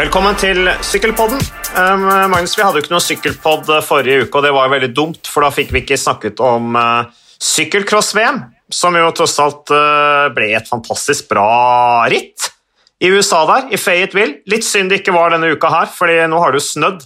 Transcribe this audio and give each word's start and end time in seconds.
Velkommen 0.00 0.32
til 0.40 0.64
Sykkelpodden. 0.86 1.42
Um, 1.76 2.06
Magnus, 2.32 2.54
Vi 2.56 2.62
hadde 2.64 2.78
jo 2.78 2.84
ikke 2.86 2.92
noe 2.94 3.04
sykkelpodd 3.04 3.66
forrige 3.84 4.22
uke, 4.22 4.38
og 4.38 4.46
det 4.46 4.52
var 4.56 4.64
jo 4.64 4.72
veldig 4.72 4.88
dumt, 4.96 5.28
for 5.28 5.44
da 5.44 5.50
fikk 5.52 5.74
vi 5.74 5.82
ikke 5.82 5.98
snakket 6.00 6.40
om 6.40 6.72
uh, 6.78 7.10
sykkelcross-VM, 7.44 8.38
som 8.72 8.96
jo 8.96 9.10
tross 9.18 9.36
alt 9.44 9.68
uh, 9.74 10.30
ble 10.32 10.54
et 10.56 10.70
fantastisk 10.70 11.28
bra 11.28 12.06
ritt 12.08 12.48
i 13.04 13.10
USA 13.12 13.42
der, 13.50 13.66
i 13.76 13.80
Fayetteville. 13.82 14.38
Litt 14.48 14.64
synd 14.64 14.88
det 14.88 15.02
ikke 15.02 15.12
var 15.18 15.34
denne 15.34 15.52
uka 15.52 15.68
her, 15.74 15.92
fordi 15.92 16.16
nå 16.32 16.40
har 16.40 16.56
det 16.56 16.62
jo 16.62 16.68
snødd, 16.70 17.04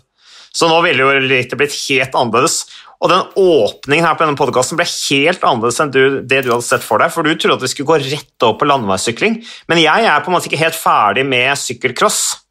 så 0.55 0.71
nå 0.71 0.79
ville 0.87 1.03
jo 1.03 1.27
rittet 1.27 1.59
blitt 1.59 1.75
helt 1.89 2.15
annerledes. 2.15 2.61
Og 3.03 3.11
den 3.11 3.27
åpningen 3.43 4.07
her 4.07 4.15
på 4.15 4.23
denne 4.23 4.39
podkasten 4.39 4.79
ble 4.79 4.87
helt 4.87 5.43
annerledes 5.43 5.83
enn 5.83 5.91
du, 5.91 6.23
det 6.23 6.45
du 6.47 6.53
hadde 6.55 6.69
sett 6.69 6.87
for 6.87 7.03
deg, 7.03 7.11
for 7.11 7.27
du 7.27 7.35
trodde 7.35 7.59
at 7.59 7.67
vi 7.67 7.75
skulle 7.75 7.91
gå 7.91 7.99
rett 8.07 8.47
over 8.47 8.61
på 8.63 8.71
landeveissykling, 8.71 9.41
men 9.67 9.83
jeg 9.83 10.07
er 10.15 10.23
på 10.23 10.31
en 10.31 10.39
måte 10.39 10.53
ikke 10.53 10.63
helt 10.63 10.79
ferdig 10.79 11.27
med 11.27 11.59
sykkelcross. 11.59 12.44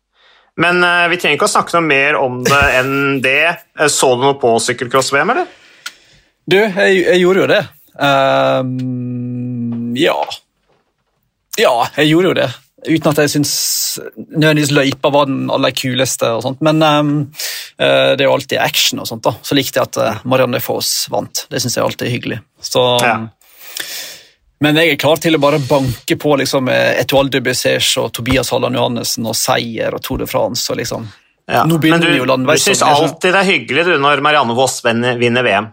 Men 0.62 0.84
uh, 0.86 1.08
vi 1.10 1.18
trenger 1.18 1.38
ikke 1.38 1.50
å 1.50 1.54
snakke 1.56 1.76
noe 1.78 1.88
mer 1.88 2.18
om 2.20 2.42
det 2.46 2.64
enn 2.80 3.22
det. 3.24 3.46
Eh, 3.80 3.90
så 3.92 4.14
du 4.16 4.26
noe 4.26 4.40
på 4.42 4.54
sykkelcross-VM, 4.62 5.34
eller? 5.34 5.48
Du, 6.44 6.60
jeg, 6.60 7.00
jeg, 7.00 7.22
gjorde 7.24 7.46
jo 7.46 7.50
det. 7.54 7.62
Um, 7.96 9.94
ja. 9.98 10.18
Ja, 11.58 11.74
jeg 11.96 12.12
gjorde 12.12 12.32
jo 12.32 12.38
det. 12.42 12.50
Uten 12.84 13.14
at 13.14 13.22
jeg 13.24 13.32
syns 13.32 13.54
nødvendigvis 14.18 14.74
løypa 14.76 15.12
var 15.14 15.30
den 15.30 15.46
aller 15.54 15.72
kuleste. 15.72 16.34
og 16.36 16.44
sånt. 16.44 16.64
Men 16.66 16.84
um, 16.84 17.14
det 17.78 18.20
er 18.20 18.28
jo 18.28 18.34
alltid 18.34 18.60
action 18.60 19.00
og 19.00 19.08
sånt. 19.08 19.24
da. 19.24 19.38
Så 19.40 19.56
likte 19.56 19.80
jeg 19.80 19.88
at 19.94 20.28
Marianne 20.28 20.60
Foss 20.62 21.06
vant. 21.14 21.46
Det 21.48 21.64
syns 21.64 21.80
jeg 21.80 21.86
alltid 21.86 22.10
er 22.10 22.16
hyggelig. 22.18 22.42
Så... 22.60 22.84
Ja. 23.02 23.16
Men 24.64 24.80
jeg 24.80 24.94
er 24.94 25.00
klar 25.02 25.20
til 25.20 25.36
å 25.36 25.42
bare 25.44 25.60
banke 25.68 26.16
på 26.20 26.38
liksom, 26.40 26.70
Etoile 26.72 27.34
de 27.34 27.42
Bessèche 27.44 28.00
og 28.00 28.14
Tobias 28.16 28.54
Halland 28.54 28.80
Johannessen 28.80 29.28
og 29.28 29.36
seier 29.36 29.96
og 29.96 30.04
Tour 30.06 30.24
de 30.24 30.30
France. 30.30 30.70
og 30.72 30.80
liksom... 30.80 31.10
Ja. 31.52 31.66
Nå 31.68 31.76
Men 31.84 32.00
du, 32.00 32.08
du 32.08 32.52
syns 32.56 32.82
alltid 32.88 33.34
det 33.34 33.40
er 33.42 33.48
hyggelig 33.50 33.84
du, 33.84 33.98
når 34.00 34.22
Marianne 34.24 34.56
Voss 34.56 34.78
vinner 34.86 35.44
VM. 35.44 35.68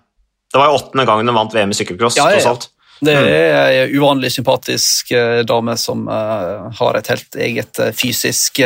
Det 0.50 0.58
var 0.58 0.66
jo 0.66 0.80
åttende 0.80 1.04
gangen 1.06 1.30
hun 1.30 1.36
vant 1.36 1.54
VM 1.54 1.70
i 1.70 1.78
sykkelcross. 1.78 2.18
Ja, 2.18 2.26
ja, 2.34 2.40
ja. 2.42 2.56
Det 3.00 3.14
mm. 3.16 3.26
er 3.26 3.84
en 3.84 3.94
uvanlig 3.96 4.32
sympatisk 4.32 5.12
uh, 5.12 5.40
dame 5.48 5.76
som 5.80 6.04
uh, 6.08 6.68
har 6.76 6.98
et 6.98 7.08
helt 7.08 7.38
eget 7.40 7.80
uh, 7.80 7.92
fysisk 7.96 8.60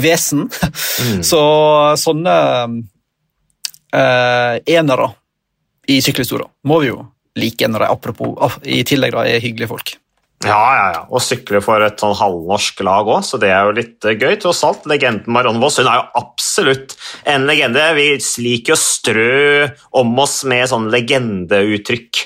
vesen. 0.00 0.46
Mm. 0.48 1.22
Så 1.30 1.42
sånne 2.00 2.36
enere 4.70 5.08
i 5.90 5.96
sykkelhistoria 5.98 6.46
må 6.70 6.76
vi 6.78 6.92
jo 6.92 7.00
like 7.38 7.68
når 7.68 7.84
de 7.84 7.90
apropos, 7.94 8.60
i 8.64 8.82
tillegg 8.86 9.14
da, 9.14 9.26
er 9.28 9.42
hyggelige 9.42 9.70
folk. 9.70 9.96
Ja, 10.40 10.56
ja, 10.56 10.84
ja. 10.94 11.00
Og 11.12 11.20
sykle 11.20 11.60
for 11.60 11.84
et 11.84 12.00
sånn 12.00 12.16
halvnorsk 12.16 12.80
lag 12.86 13.08
òg, 13.12 13.20
så 13.28 13.36
det 13.40 13.50
er 13.52 13.66
jo 13.68 13.76
litt 13.76 14.06
eh, 14.08 14.16
gøy. 14.16 14.38
Tross 14.40 14.62
alt, 14.64 14.86
legenden 14.88 15.28
Marianne 15.36 15.60
Voss 15.60 15.76
hun 15.82 15.90
er 15.90 15.98
jo 15.98 16.22
absolutt 16.22 16.96
en 17.28 17.44
legende. 17.48 17.82
Vi 17.98 18.14
liker 18.46 18.72
å 18.72 18.80
strø 18.80 19.68
om 20.00 20.14
oss 20.24 20.40
med 20.48 20.70
sånn 20.72 20.88
legendeuttrykk 20.94 22.22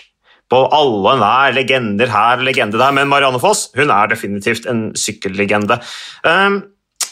på 0.54 0.60
alle 0.76 1.00
og 1.00 1.10
enhver. 1.16 1.56
Legender 1.58 2.14
her, 2.14 2.44
legende 2.46 2.78
der. 2.78 2.94
Men 2.94 3.10
Marianne 3.10 3.42
Foss 3.42 3.66
hun 3.74 3.90
er 3.90 4.14
definitivt 4.14 4.70
en 4.70 4.86
sykkellegende. 4.94 5.80
Um, 6.22 6.62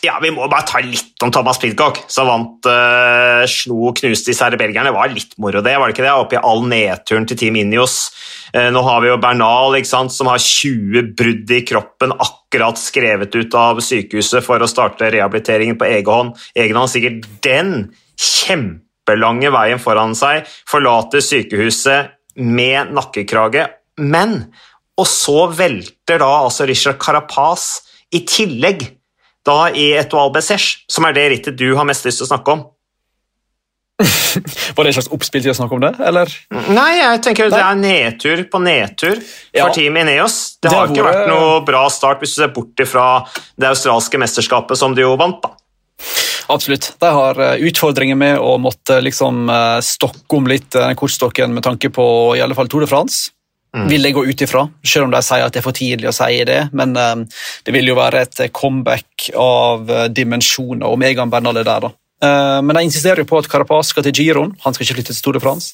ja, 0.03 0.17
Vi 0.23 0.33
må 0.35 0.49
bare 0.51 0.67
ta 0.67 0.81
litt 0.83 1.23
om 1.23 1.31
Thomas 1.31 1.61
Pidcock, 1.63 2.01
som 2.11 2.27
vant 2.27 2.67
uh, 2.67 3.45
slo 3.47 3.93
knuste 3.95 4.33
disse 4.33 4.49
belgierne. 4.59 4.91
Det 4.91 4.97
var 4.97 5.13
litt 5.13 5.37
moro, 5.39 5.61
det. 5.63 5.77
var 5.79 5.89
det 5.89 5.95
ikke 5.95 6.07
det? 6.07 6.15
Oppi 6.19 6.41
all 6.41 6.65
nedturen 6.67 7.27
til 7.31 7.39
Team 7.39 7.59
Inios. 7.61 7.97
Uh, 8.51 8.67
nå 8.75 8.83
har 8.83 9.05
vi 9.05 9.13
jo 9.13 9.21
Bernal, 9.23 9.77
ikke 9.79 9.93
sant, 9.93 10.15
som 10.15 10.31
har 10.31 10.43
20 10.43 11.13
brudd 11.19 11.53
i 11.55 11.61
kroppen, 11.69 12.15
akkurat 12.19 12.81
skrevet 12.83 13.37
ut 13.39 13.55
av 13.59 13.79
sykehuset 13.85 14.43
for 14.43 14.63
å 14.63 14.71
starte 14.71 15.13
rehabiliteringen 15.15 15.79
på 15.79 15.87
egen 15.93 16.11
hånd. 16.11 16.41
Egen 16.59 16.81
hånd 16.81 16.91
sikkert 16.91 17.29
den 17.47 17.77
kjempelange 18.19 19.53
veien 19.55 19.83
foran 19.83 20.17
seg, 20.19 20.51
forlater 20.71 21.23
sykehuset 21.23 22.11
med 22.43 22.91
nakkekrage. 22.97 23.69
Men 24.03 24.49
Og 25.01 25.07
så 25.09 25.47
velter 25.49 26.19
da 26.21 26.29
altså 26.43 26.67
Richard 26.69 26.99
Carapaz 27.01 27.87
i 28.13 28.21
tillegg 28.29 28.83
da 29.47 29.59
i 29.75 29.93
Etoile 29.99 30.33
Bessèche, 30.35 30.85
som 30.91 31.07
er 31.09 31.17
det 31.17 31.27
rittet 31.33 31.59
du 31.59 31.73
har 31.79 31.89
mest 31.89 32.07
lyst 32.07 32.23
til 32.23 32.29
å 32.29 32.33
snakke 32.35 32.55
om. 32.55 32.65
Var 34.77 34.85
det 34.85 34.93
et 34.93 34.97
slags 34.97 35.11
oppspill 35.15 35.43
til 35.45 35.53
å 35.53 35.57
snakke 35.57 35.77
om 35.77 35.83
det, 35.85 35.93
eller? 36.03 36.31
Nei, 36.73 36.91
jeg 36.99 37.23
tenker 37.27 37.51
Nei. 37.51 37.55
det 37.55 37.65
er 37.65 37.81
nedtur 37.81 38.45
på 38.51 38.61
nedtur 38.63 39.19
for 39.19 39.59
ja. 39.61 39.69
teamet 39.75 40.07
Ineos. 40.07 40.39
Det, 40.59 40.71
det 40.71 40.77
har 40.77 40.93
ikke 40.93 41.07
vært 41.07 41.29
noe 41.31 41.59
bra 41.67 41.85
start 41.93 42.23
hvis 42.23 42.37
du 42.37 42.43
ser 42.43 42.55
bort 42.55 42.87
fra 42.89 43.09
det 43.61 43.71
australske 43.71 44.21
mesterskapet 44.23 44.81
som 44.81 44.97
de 44.97 45.05
jo 45.05 45.15
vant, 45.21 45.43
da. 45.45 45.55
Absolutt. 46.51 46.89
De 47.01 47.11
har 47.15 47.39
eh, 47.41 47.63
utfordringer 47.69 48.19
med 48.19 48.41
å 48.43 48.57
måtte 48.61 48.99
liksom 49.05 49.47
eh, 49.53 49.79
stokke 49.85 50.39
om 50.39 50.49
litt 50.51 50.73
den 50.75 50.99
kortstokken 50.99 51.55
med 51.55 51.65
tanke 51.65 51.93
på 51.95 52.07
i 52.37 52.43
alle 52.43 52.57
fall 52.59 52.71
Tour 52.73 52.85
de 52.85 52.91
France. 52.91 53.31
Mm. 53.73 53.87
vil 53.89 54.05
jeg 54.05 54.13
gå 54.13 54.23
ut 54.29 54.43
ifra, 54.45 54.67
selv 54.85 55.07
om 55.07 55.13
de 55.15 55.21
sier 55.25 55.47
at 55.47 55.55
det 55.55 55.63
er 55.63 55.65
for 55.65 55.77
tidlig 55.77 56.11
å 56.11 56.13
si 56.13 56.43
det. 56.45 56.59
Men 56.77 56.93
um, 56.93 57.23
det 57.65 57.73
vil 57.73 57.89
jo 57.89 57.97
være 57.97 58.27
et 58.27 58.43
comeback 58.53 59.31
av 59.39 59.89
uh, 59.89 60.05
dimensjoner, 60.13 60.85
og 60.85 61.01
Megan 61.01 61.33
Bernal 61.33 61.63
er 61.63 61.69
der. 61.69 61.87
da. 61.87 61.93
Uh, 62.23 62.61
men 62.61 62.77
de 62.77 62.85
insisterer 62.91 63.25
jo 63.25 63.31
på 63.31 63.41
at 63.41 63.49
Carapaz 63.49 63.95
skal 63.95 64.05
til 64.05 64.19
Giron, 64.21 64.53
han 64.61 64.77
skal 64.77 64.85
ikke 64.85 64.99
flytte 64.99 65.15
til 65.15 65.21
Store 65.23 65.41
France. 65.41 65.73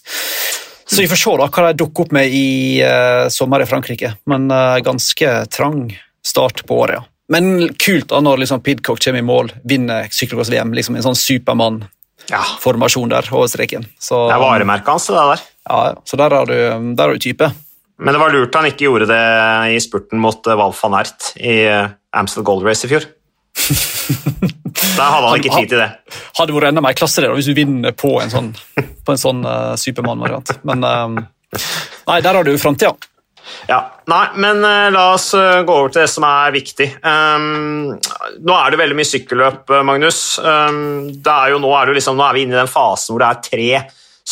Så 0.88 1.02
vi 1.02 1.10
får 1.10 1.20
se 1.20 1.34
da 1.42 1.50
hva 1.50 1.66
de 1.66 1.80
dukker 1.82 2.06
opp 2.06 2.14
med 2.14 2.30
i 2.32 2.46
uh, 2.86 3.26
sommer 3.34 3.66
i 3.66 3.68
Frankrike. 3.68 4.14
Men 4.30 4.46
ganske 4.86 5.34
trang 5.50 5.88
start 6.24 6.62
på 6.68 6.78
året, 6.84 7.00
ja. 7.00 7.06
Men 7.28 7.74
kult 7.76 8.08
da 8.08 8.22
når 8.24 8.40
liksom 8.40 8.62
Pidcock 8.64 9.02
kommer 9.04 9.20
i 9.20 9.26
mål, 9.26 9.50
vinner 9.68 10.06
sykkelcross-VM. 10.08 10.70
liksom 10.72 10.96
En 10.96 11.04
sånn 11.10 11.18
Supermann-formasjon 11.18 13.10
der 13.12 13.28
over 13.34 13.50
streken. 13.52 13.84
Så, 14.00 14.28
det 14.30 14.38
er 14.38 14.44
varemerket 14.46 14.88
hans, 14.94 15.10
det 15.10 15.24
der. 15.34 15.40
Ja, 15.68 15.80
så 16.08 16.16
der 16.16 16.30
har 16.38 16.46
du, 16.48 16.56
der 16.96 17.04
har 17.04 17.12
du 17.12 17.20
type. 17.20 17.50
Men 17.98 18.14
det 18.14 18.20
var 18.22 18.34
lurt 18.34 18.54
han 18.54 18.68
ikke 18.68 18.86
gjorde 18.86 19.08
det 19.10 19.22
i 19.74 19.78
spurten 19.82 20.20
mot 20.22 20.46
eh, 20.46 20.58
Val 20.58 20.74
van 20.78 20.98
Ert 21.00 21.32
i 21.36 21.60
eh, 21.66 21.90
Amstel 22.14 22.46
Gold 22.46 22.66
Race 22.66 22.86
i 22.86 22.92
fjor. 22.92 23.08
Da 24.98 25.08
hadde 25.10 25.28
han 25.30 25.40
ikke 25.40 25.58
tid 25.58 25.72
til 25.72 25.80
det. 25.80 25.88
Hadde 26.38 26.54
vært 26.54 26.70
enda 26.70 26.82
mer 26.82 26.94
klasse 26.98 27.22
det 27.22 27.30
hvis 27.32 27.48
du 27.50 27.54
vinner 27.56 27.94
på 27.98 28.16
en 28.22 28.30
sånn, 28.30 28.48
på 29.06 29.14
en 29.14 29.20
sånn 29.20 29.44
uh, 29.46 29.74
Supermann-variant. 29.78 30.52
Men 30.66 30.86
um, 30.86 31.16
nei, 32.06 32.18
der 32.24 32.38
har 32.38 32.46
du 32.46 32.52
framtida. 32.58 32.94
Ja, 33.70 33.78
nei, 34.10 34.24
men 34.42 34.62
uh, 34.62 34.88
la 34.94 35.04
oss 35.16 35.30
uh, 35.38 35.62
gå 35.66 35.74
over 35.74 35.94
til 35.94 36.04
det 36.04 36.10
som 36.12 36.26
er 36.28 36.54
viktig. 36.54 36.88
Um, 37.02 37.94
nå 38.42 38.58
er 38.58 38.74
det 38.74 38.80
veldig 38.82 38.98
mye 38.98 39.10
sykkelløp, 39.10 39.74
Magnus. 39.86 40.20
Um, 40.42 41.08
er 41.22 41.54
jo, 41.54 41.62
nå, 41.62 41.72
er 41.78 41.90
det 41.90 41.98
liksom, 42.00 42.18
nå 42.18 42.26
er 42.26 42.38
vi 42.38 42.46
inne 42.46 42.58
i 42.58 42.60
den 42.60 42.70
fasen 42.70 43.14
hvor 43.14 43.24
det 43.24 43.30
er 43.30 43.46
tre 43.50 43.70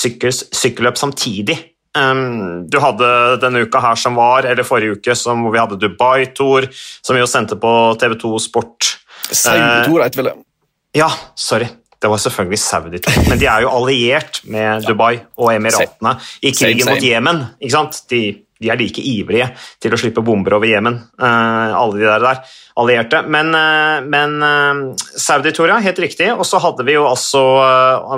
sykkel, 0.03 0.35
sykkelløp 0.35 1.03
samtidig. 1.03 1.59
Um, 1.97 2.67
du 2.69 2.77
hadde 2.83 3.09
denne 3.41 3.65
uka 3.65 3.81
her 3.81 3.97
som 4.01 4.19
var, 4.19 4.45
eller 4.49 4.67
forrige 4.67 4.99
uke, 4.99 5.17
som, 5.17 5.45
hvor 5.45 5.55
vi 5.55 5.63
hadde 5.63 5.81
Dubai-tour, 5.81 6.69
som 6.75 7.17
vi 7.17 7.23
jo 7.23 7.31
sendte 7.31 7.57
på 7.61 7.73
TV2 8.01 8.37
Sport. 8.49 8.93
Saudi-tour, 9.31 10.05
uh, 10.05 10.11
vel 10.19 10.31
det? 10.31 10.37
Ja, 10.97 11.11
sorry. 11.35 11.71
Det 11.97 12.11
var 12.13 12.21
selvfølgelig 12.21 12.59
Saudi-tour. 12.61 13.23
Men 13.31 13.41
de 13.41 13.49
er 13.49 13.65
jo 13.65 13.73
alliert 13.73 14.43
med 14.45 14.85
Dubai 14.85 15.15
og 15.41 15.55
Emiratene 15.55 16.19
i 16.45 16.53
krigen 16.53 16.91
mot 16.91 17.01
Jemen. 17.03 17.41
De, 17.57 18.21
de, 18.61 18.69
er 18.69 18.79
like 18.81 19.01
ivrige 19.01 19.49
til 19.81 19.97
å 19.97 20.01
slippe 20.01 20.25
bomber 20.25 20.59
over 20.59 20.69
Jemen, 20.69 21.01
uh, 21.17 21.73
alle 21.81 21.97
de 21.97 22.05
der, 22.05 22.25
der 22.29 22.57
allierte. 22.77 23.25
Men, 23.33 23.57
uh, 23.57 24.05
men 24.05 24.37
uh, 24.45 25.07
Saudi-tour, 25.17 25.73
ja, 25.73 25.81
helt 25.81 26.05
riktig. 26.05 26.29
Og 26.37 26.45
så 26.45 26.61
hadde 26.61 26.85
vi 26.85 26.99
jo 26.99 27.09
altså 27.09 27.47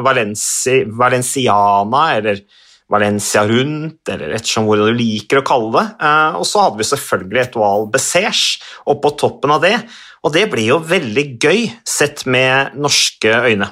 Valenci, 0.03 0.83
Valenciana, 0.99 2.09
eller 2.19 2.43
Valencia 2.89 3.45
rundt, 3.49 4.01
eller 4.09 4.33
ettersom 4.39 4.69
hvordan 4.69 4.93
du 4.93 5.01
liker 5.01 5.43
å 5.43 5.47
kalle 5.47 5.73
det. 5.75 5.87
Eh, 6.09 6.39
og 6.41 6.47
så 6.49 6.65
hadde 6.65 6.81
vi 6.81 6.89
selvfølgelig 6.89 7.43
Etoile 7.45 7.91
Bessèche 7.93 8.63
oppå 8.89 9.13
toppen 9.21 9.53
av 9.57 9.65
det, 9.65 9.77
og 10.25 10.33
det 10.35 10.47
ble 10.53 10.71
jo 10.71 10.81
veldig 10.83 11.27
gøy 11.37 11.67
sett 11.87 12.25
med 12.27 12.79
norske 12.81 13.35
øyne. 13.45 13.69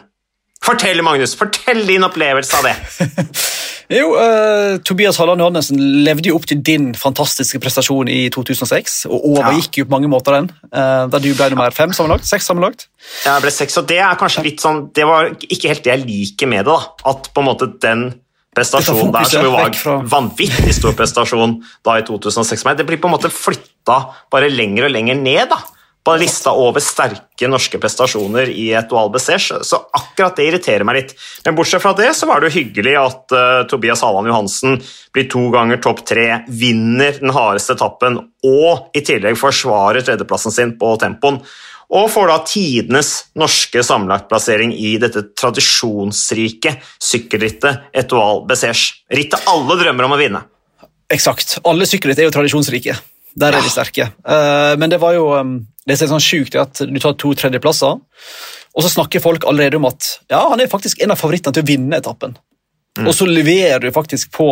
Fortell, 0.66 0.98
Magnus, 1.04 1.36
fortell 1.38 1.84
din 1.86 2.04
opplevelse 2.06 2.58
av 2.58 2.66
det. 2.66 2.74
jo, 3.98 4.12
uh, 4.18 4.76
Tobias 4.86 5.18
Halland 5.20 5.44
Johannessen 5.44 5.80
levde 6.02 6.30
jo 6.32 6.38
opp 6.38 6.48
til 6.50 6.62
din 6.64 6.88
fantastiske 6.98 7.60
prestasjon 7.62 8.10
i 8.10 8.24
2006, 8.34 8.98
og 9.06 9.28
overgikk 9.34 9.80
jo 9.82 9.86
på 9.86 9.94
mange 9.94 10.10
måter 10.10 10.40
den, 10.40 10.50
uh, 10.72 11.06
da 11.12 11.22
du 11.22 11.30
ble 11.30 11.50
nummer 11.52 11.74
fem 11.76 11.94
sammenlagt. 11.94 12.26
Seks 12.28 12.48
sammenlagt. 12.50 12.88
Ja, 13.22 13.36
jeg 13.36 13.46
ble 13.46 13.54
seks, 13.54 13.78
og 13.78 13.88
det 13.92 14.00
er 14.02 14.18
kanskje 14.18 14.42
litt 14.48 14.62
sånn 14.62 14.88
Det 14.96 15.04
var 15.06 15.28
ikke 15.36 15.70
helt 15.70 15.84
det 15.84 15.92
jeg 15.92 16.06
liker 16.08 16.50
med 16.50 16.66
det, 16.66 16.74
da. 16.74 17.12
At 17.12 17.30
på 17.30 17.44
en 17.44 17.50
måte 17.52 17.70
den 17.84 18.08
prestasjon 18.56 19.12
der, 19.14 19.28
som 19.28 19.44
jo 19.44 19.52
var 19.54 20.04
vanvittig 20.08 20.74
stor 20.74 20.96
prestasjon 20.96 21.58
da 21.84 21.98
i 22.00 22.04
2006. 22.06 22.64
Men 22.66 22.78
det 22.78 22.86
blir 22.88 23.00
på 23.00 23.10
en 23.10 23.16
måte 23.18 23.32
flytta 23.32 24.02
bare 24.32 24.52
lenger 24.52 24.88
og 24.88 24.94
lenger 24.94 25.18
ned 25.20 25.50
da, 25.52 25.60
på 26.06 26.14
lista 26.20 26.52
over 26.54 26.82
sterke 26.84 27.48
norske 27.50 27.80
prestasjoner 27.82 28.50
i 28.52 28.68
et 28.78 28.86
Dual 28.90 29.10
Bessèche, 29.10 29.58
så 29.66 29.80
akkurat 29.98 30.36
det 30.38 30.46
irriterer 30.46 30.86
meg 30.86 31.00
litt. 31.00 31.14
Men 31.44 31.56
bortsett 31.58 31.82
fra 31.82 31.96
det 31.98 32.12
så 32.14 32.28
var 32.30 32.40
det 32.40 32.52
jo 32.52 32.60
hyggelig 32.60 32.94
at 33.00 33.34
uh, 33.34 33.64
Tobias 33.66 34.04
Halland 34.06 34.30
Johansen 34.30 34.78
blir 35.14 35.26
to 35.32 35.48
ganger 35.54 35.82
topp 35.82 36.04
tre, 36.06 36.28
vinner 36.46 37.18
den 37.18 37.34
hardeste 37.34 37.74
etappen 37.74 38.20
og 38.46 38.94
i 38.94 39.02
tillegg 39.06 39.38
forsvarer 39.40 40.06
tredjeplassen 40.06 40.54
sin 40.54 40.76
på 40.78 40.94
tempoen. 41.02 41.40
Og 41.94 42.08
får 42.10 42.30
da 42.30 42.36
tidenes 42.48 43.10
norske 43.38 43.82
sammenlagtplassering 43.86 44.72
i 44.74 44.96
dette 45.02 45.22
tradisjonsrike 45.38 46.74
sykkelrittet 46.98 47.92
Etoile 47.94 48.46
Bessège. 48.48 49.04
Rittet 49.14 49.46
alle 49.50 49.78
drømmer 49.82 50.08
om 50.08 50.16
å 50.16 50.20
vinne. 50.20 50.42
Eksakt. 51.12 51.60
Alle 51.68 51.86
sykkelritt 51.86 52.18
er 52.18 52.26
jo 52.26 52.34
tradisjonsrike. 52.34 52.96
Der 53.36 53.54
er 53.54 53.62
de 53.62 53.70
sterke. 53.70 54.08
Uh, 54.26 54.74
men 54.80 54.90
det 54.90 54.98
var 55.02 55.14
jo 55.14 55.28
um, 55.36 55.58
det 55.86 55.98
som 55.98 56.08
er 56.08 56.14
sånn 56.16 56.24
sjukt, 56.24 56.56
at 56.58 56.80
du 56.88 56.98
tar 57.02 57.14
to 57.20 57.34
tredjeplasser, 57.38 58.00
og 58.76 58.84
så 58.84 58.92
snakker 58.92 59.22
folk 59.24 59.46
allerede 59.48 59.78
om 59.78 59.86
at 59.88 60.08
ja, 60.32 60.42
han 60.50 60.60
er 60.60 60.72
faktisk 60.72 61.00
en 61.04 61.14
av 61.14 61.20
favorittene 61.20 61.54
til 61.56 61.64
å 61.64 61.68
vinne 61.68 62.00
etappen. 62.00 62.34
Mm. 62.98 63.06
Og 63.06 63.14
så 63.14 63.28
leverer 63.28 63.84
du 63.84 63.92
faktisk 63.94 64.32
på 64.34 64.50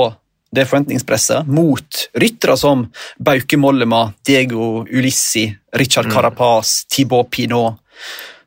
det 0.54 0.66
forventningspresset 0.70 1.48
mot 1.50 2.04
ryttere 2.20 2.56
som 2.60 2.86
Bauke 3.18 3.58
Mollema, 3.60 4.06
Diego 4.26 4.84
Ulissi, 4.88 5.48
Richard 5.76 6.08
mm. 6.08 6.14
Carapaz, 6.14 6.84
Thibaut 6.90 7.30
Pinot. 7.30 7.80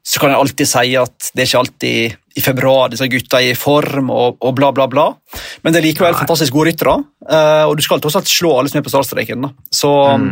Så 0.07 0.21
kan 0.21 0.31
jeg 0.31 0.39
alltid 0.39 0.69
si 0.69 0.95
at 0.95 1.31
det 1.36 1.44
er 1.44 1.50
ikke 1.50 1.62
alltid 1.65 2.15
i 2.38 2.44
februar 2.44 2.92
disse 2.92 3.07
gutta 3.12 3.42
er 3.42 3.51
i 3.51 3.57
form, 3.57 4.12
og, 4.13 4.38
og 4.45 4.54
bla, 4.56 4.69
bla, 4.75 4.86
bla. 4.88 5.07
Men 5.65 5.74
det 5.74 5.81
er 5.81 5.88
likevel 5.89 6.13
Nei. 6.13 6.21
fantastisk 6.21 6.54
gode 6.56 6.71
ryttere, 6.71 6.94
uh, 7.27 7.65
og 7.65 7.74
du 7.75 7.83
skal 7.83 8.00
tross 8.04 8.15
alt 8.19 8.30
slå 8.31 8.53
alle 8.60 8.71
som 8.71 8.80
er 8.80 8.86
på 8.86 8.94
startstreken. 8.94 9.50
Så, 9.74 9.92
mm. 9.92 10.30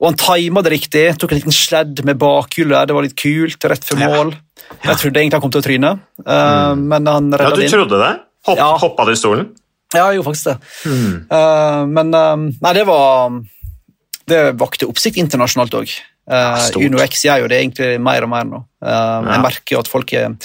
Og 0.00 0.08
han 0.08 0.20
tima 0.22 0.62
det 0.64 0.72
riktig, 0.72 1.04
tok 1.20 1.34
en 1.34 1.42
liten 1.42 1.56
sledd 1.56 2.00
med 2.08 2.20
bakhjulet, 2.22 2.88
det 2.88 2.96
var 2.96 3.04
litt 3.04 3.18
kult, 3.18 3.68
rett 3.68 3.84
før 3.84 4.00
mål. 4.00 4.32
Ja. 4.70 4.92
Jeg 4.92 5.00
trodde 5.02 5.20
egentlig 5.20 5.40
han 5.40 5.44
kom 5.44 5.52
til 5.52 5.60
å 5.60 5.66
tryne, 5.66 5.94
uh, 6.24 6.32
mm. 6.32 6.86
men 6.94 7.10
han 7.10 7.32
redda 7.34 7.50
det 7.58 7.66
inn. 7.66 7.68
Ja, 7.68 7.72
du 7.74 7.76
trodde 7.76 8.02
det? 8.06 8.12
Hopp, 8.48 8.62
ja. 8.62 8.70
Hoppa 8.80 9.04
du 9.04 9.12
i 9.12 9.18
stolen? 9.20 9.50
Ja, 9.94 10.06
jeg 10.06 10.20
gjorde 10.20 10.28
faktisk 10.30 10.50
det. 10.52 10.56
Mm. 10.86 11.14
Uh, 11.32 11.82
men 11.90 12.14
Nei, 12.14 12.72
det 12.76 12.84
var 12.86 13.40
Det 14.30 14.42
vakte 14.60 14.86
oppsikt 14.86 15.18
internasjonalt 15.18 15.74
òg. 15.80 15.94
Uh, 16.30 16.68
Uno 16.78 17.00
X 17.02 17.24
gjør 17.26 17.42
jo 17.42 17.48
det 17.50 17.58
egentlig 17.58 17.94
mer 18.02 18.22
og 18.22 18.30
mer 18.30 18.44
nå. 18.46 18.60
Uh, 18.84 18.90
ja. 18.90 19.32
Jeg 19.32 19.42
merker 19.42 19.74
jo 19.74 19.80
at 19.82 19.88
folk 19.90 20.12
er 20.14 20.36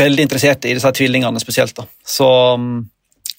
veldig 0.00 0.24
interessert 0.26 0.66
i 0.66 0.72
disse 0.74 0.90
tvillingene 0.96 1.42
spesielt. 1.42 1.76
da. 1.76 1.86
Så 2.02 2.26
um, 2.58 2.88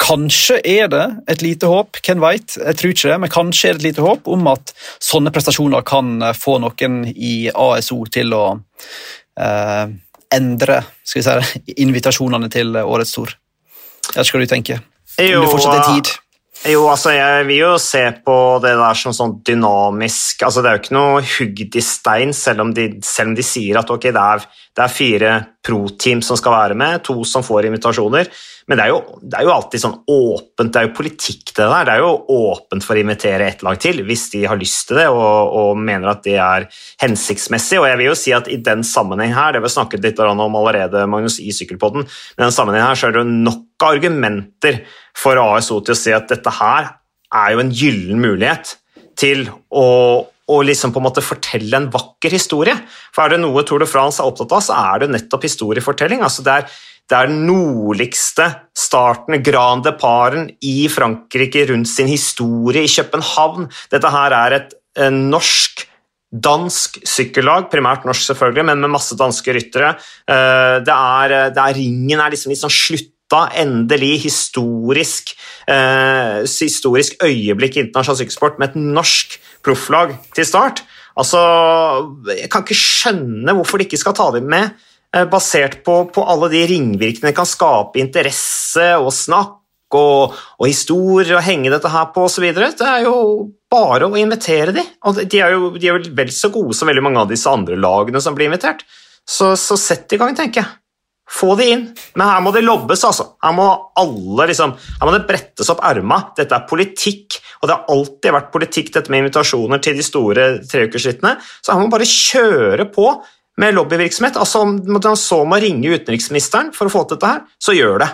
kanskje 0.02 0.62
er 0.64 0.88
det 0.92 1.04
et 1.34 1.44
lite 1.44 1.68
håp, 1.68 2.00
hvem 2.06 2.22
veit, 2.24 2.56
jeg 2.56 2.80
tror 2.80 2.94
ikke 2.94 3.12
det, 3.12 3.18
men 3.24 3.34
kanskje 3.34 3.70
er 3.70 3.76
det 3.76 3.84
et 3.84 3.90
lite 3.90 4.06
håp 4.06 4.30
om 4.32 4.48
at 4.54 4.72
sånne 5.04 5.34
prestasjoner 5.36 5.84
kan 5.88 6.32
få 6.38 6.58
noen 6.64 7.04
i 7.12 7.52
ASO 7.52 8.00
til 8.14 8.38
å 8.38 8.46
uh, 8.56 9.86
endre 10.32 10.80
skal 11.04 11.20
vi 11.20 11.28
si, 11.28 11.76
invitasjonene 11.86 12.50
til 12.54 12.80
årets 12.86 13.18
tour. 13.18 13.36
Jeg 14.12 14.16
vet 14.16 14.26
ikke 14.26 14.40
hva 14.40 14.48
du 14.48 14.54
tenker. 14.56 14.88
Jo, 15.20 15.44
det 15.44 15.52
fortsatt 15.52 15.80
er 15.80 15.88
tid. 15.96 16.12
Jo, 16.72 16.84
altså 16.92 17.10
jeg 17.16 17.46
vil 17.48 17.58
jo 17.58 17.70
se 17.82 18.04
på 18.22 18.36
det 18.62 18.76
der 18.78 18.98
som 19.00 19.16
sånn 19.18 19.32
dynamisk 19.48 20.44
altså 20.46 20.62
Det 20.62 20.70
er 20.70 20.76
jo 20.76 20.82
ikke 20.84 20.94
noe 20.94 21.24
hugd 21.26 21.78
i 21.80 21.82
stein, 21.82 22.34
selv 22.38 22.68
om 22.68 22.74
de, 22.78 22.86
selv 23.06 23.32
om 23.32 23.38
de 23.40 23.46
sier 23.46 23.80
at 23.82 23.90
ok, 23.90 24.12
det 24.14 24.26
er, 24.36 24.46
det 24.78 24.84
er 24.86 24.94
fire 24.94 25.32
pro-team 25.66 26.22
som 26.26 26.38
skal 26.40 26.56
være 26.56 26.78
med, 26.78 27.04
to 27.06 27.22
som 27.28 27.44
får 27.46 27.68
invitasjoner. 27.70 28.30
Men 28.70 28.78
det 28.78 28.86
er, 28.86 28.92
jo, 28.94 29.20
det 29.22 29.38
er, 29.38 29.46
jo, 29.46 29.54
alltid 29.54 29.82
sånn 29.84 29.96
åpent, 30.10 30.72
det 30.72 30.80
er 30.80 30.86
jo 30.88 30.94
politikk 30.96 31.52
det 31.58 31.66
der. 31.66 31.88
Det 31.88 31.94
er 31.96 32.04
jo 32.04 32.42
åpent 32.52 32.86
for 32.86 32.98
å 32.98 33.04
invitere 33.04 33.50
ett 33.50 33.64
lag 33.66 33.80
til 33.82 34.02
hvis 34.08 34.28
de 34.34 34.44
har 34.48 34.60
lyst 34.60 34.88
til 34.90 35.02
det 35.02 35.08
og, 35.12 35.52
og, 35.60 35.72
mener 35.82 36.14
at 36.14 36.24
det 36.26 36.38
er 36.42 36.68
hensiktsmessig. 37.04 37.82
Og 37.82 37.90
jeg 37.90 38.00
vil 38.00 38.10
jo 38.12 38.18
si 38.18 38.36
at 38.38 38.50
i 38.52 38.60
den 38.64 38.86
sammenheng 38.88 39.36
her, 39.36 39.54
det 39.54 39.62
har 39.62 39.68
vi 39.68 39.74
snakket 39.76 40.06
litt 40.06 40.22
om 40.24 40.44
allerede, 40.46 41.06
Magnus, 41.10 41.40
i 41.42 41.54
Sykkelpodden, 41.56 42.06
men 42.08 42.44
i 42.44 42.48
den 42.48 42.56
sammenheng 42.56 42.86
her 42.86 42.98
så 42.98 43.10
er 43.10 43.18
det 43.18 43.24
jo 43.24 43.38
nok 43.50 43.88
argumenter 43.92 44.84
for 45.18 45.42
ASO 45.42 45.82
til 45.82 45.98
å 45.98 46.02
si 46.02 46.14
at 46.16 46.30
dette 46.30 46.54
her 46.62 46.94
er 47.32 47.54
jo 47.56 47.64
en 47.64 47.74
gyllen 47.74 48.22
mulighet 48.22 48.76
til 49.20 49.48
å 49.70 49.88
og 50.52 50.66
liksom 50.68 50.94
på 50.94 51.02
en 51.02 51.08
måte 51.08 51.24
fortelle 51.24 51.78
en 51.78 51.90
vakker 51.94 52.34
historie. 52.36 52.76
For 53.16 53.24
er 53.24 53.36
det 53.36 53.44
noe 53.44 53.64
Tour 53.68 53.84
de 53.84 53.90
France 53.90 54.22
er 54.22 54.28
opptatt 54.30 54.56
av, 54.58 54.64
så 54.66 54.80
er 54.94 55.04
det 55.04 55.14
nettopp 55.16 55.48
historiefortelling. 55.48 56.24
Altså 56.26 56.46
det 56.46 56.58
er 56.60 56.72
det 57.12 57.18
er 57.18 57.28
den 57.28 57.42
nordligste 57.44 58.46
starten, 58.78 59.42
Grand 59.44 59.84
Deparen 59.84 60.46
i 60.64 60.86
Frankrike, 60.88 61.66
rundt 61.68 61.90
sin 61.92 62.08
historie 62.08 62.86
i 62.86 62.92
København. 62.92 63.68
Dette 63.92 64.12
her 64.14 64.36
er 64.38 64.56
et, 64.62 64.78
norsk 65.12 65.84
dansk 66.32 67.02
sykkellag, 67.08 67.68
primært 67.72 68.06
norsk 68.08 68.30
selvfølgelig, 68.30 68.64
men 68.70 68.80
med 68.84 68.94
masse 68.94 69.16
danske 69.20 69.56
ryttere. 69.56 69.94
Eh, 70.24 70.78
det 70.88 70.96
er, 70.96 71.36
det 71.52 71.64
er 71.64 71.76
ringen 71.76 72.24
er 72.24 72.32
liksom 72.32 72.54
litt 72.54 72.62
sånn 72.62 72.72
slutta, 72.72 73.10
endelig 73.60 74.24
historisk, 74.26 75.36
eh, 75.68 76.42
historisk 76.44 77.18
øyeblikk 77.24 77.78
i 77.78 77.84
internasjonal 77.86 78.20
sykkelsport 78.22 78.60
med 78.60 78.70
et 78.70 78.82
norsk 78.82 79.38
profflag 79.64 80.18
til 80.36 80.46
start. 80.46 80.84
Altså, 81.18 81.40
Jeg 82.28 82.50
kan 82.50 82.64
ikke 82.64 82.78
skjønne 82.78 83.56
hvorfor 83.56 83.78
de 83.78 83.86
ikke 83.86 84.00
skal 84.00 84.14
ta 84.18 84.32
dem 84.32 84.48
med. 84.50 84.72
Eh, 85.14 85.26
basert 85.26 85.84
på, 85.84 86.06
på 86.14 86.24
alle 86.24 86.48
de 86.54 86.66
ringvirkningene 86.70 87.36
kan 87.36 87.50
skape 87.50 88.00
interesse 88.00 88.94
og 88.96 89.12
snakk 89.12 89.58
og, 89.98 90.38
og 90.60 90.70
historier 90.70 91.36
og 91.36 91.44
henge 91.44 91.72
dette 91.74 91.92
her 91.92 92.12
på 92.16 92.24
osv. 92.30 92.46
Det 92.56 92.88
er 92.88 93.04
jo 93.04 93.52
bare 93.72 94.08
å 94.08 94.20
invitere 94.20 94.76
dem. 94.76 94.88
Og 95.04 95.20
de 95.28 95.42
er 95.44 95.56
jo 95.56 95.74
de 95.76 95.92
er 95.92 96.00
vel 96.16 96.32
så 96.32 96.52
gode 96.54 96.78
som 96.78 96.88
veldig 96.88 97.04
mange 97.04 97.20
av 97.24 97.32
disse 97.32 97.52
andre 97.52 97.76
lagene 97.76 98.24
som 98.24 98.38
blir 98.38 98.48
invitert. 98.48 98.86
Så, 99.28 99.54
så 99.60 99.78
sett 99.78 100.12
i 100.16 100.20
gang, 100.20 100.36
tenker 100.36 100.64
jeg. 100.64 100.81
Få 101.32 101.56
de 101.56 101.68
inn. 101.74 101.84
Men 102.20 102.28
her 102.28 102.42
må 102.44 102.52
det 102.56 102.64
lobbes, 102.66 103.04
altså. 103.08 103.28
Her 103.44 103.54
må 103.56 103.68
alle 104.00 104.48
liksom, 104.50 104.74
her 104.76 105.08
må 105.08 105.14
det 105.16 105.28
brettes 105.30 105.70
opp 105.72 105.84
erma. 105.88 106.20
Dette 106.38 106.58
er 106.58 106.66
politikk, 106.70 107.38
og 107.62 107.70
det 107.70 107.78
har 107.78 107.94
alltid 107.94 108.36
vært 108.36 108.50
politikk, 108.54 108.92
dette 108.96 109.14
med 109.14 109.24
invitasjoner 109.26 109.84
til 109.84 110.00
de 110.00 110.06
store 110.06 110.50
treukersrittene. 110.68 111.38
Så 111.62 111.72
her 111.72 111.80
må 111.80 111.88
man 111.88 111.94
bare 111.96 112.10
kjøre 112.10 112.90
på 112.92 113.14
med 113.62 113.78
lobbyvirksomhet. 113.78 114.40
Altså 114.42 114.66
Om 114.66 114.76
man 114.92 115.16
så 115.20 115.44
må 115.48 115.62
ringe 115.62 115.96
utenriksministeren 115.96 116.74
for 116.76 116.90
å 116.90 116.94
få 116.94 117.06
til 117.06 117.20
dette 117.20 117.32
her, 117.32 117.48
så 117.62 117.78
gjør 117.78 118.04
det. 118.04 118.12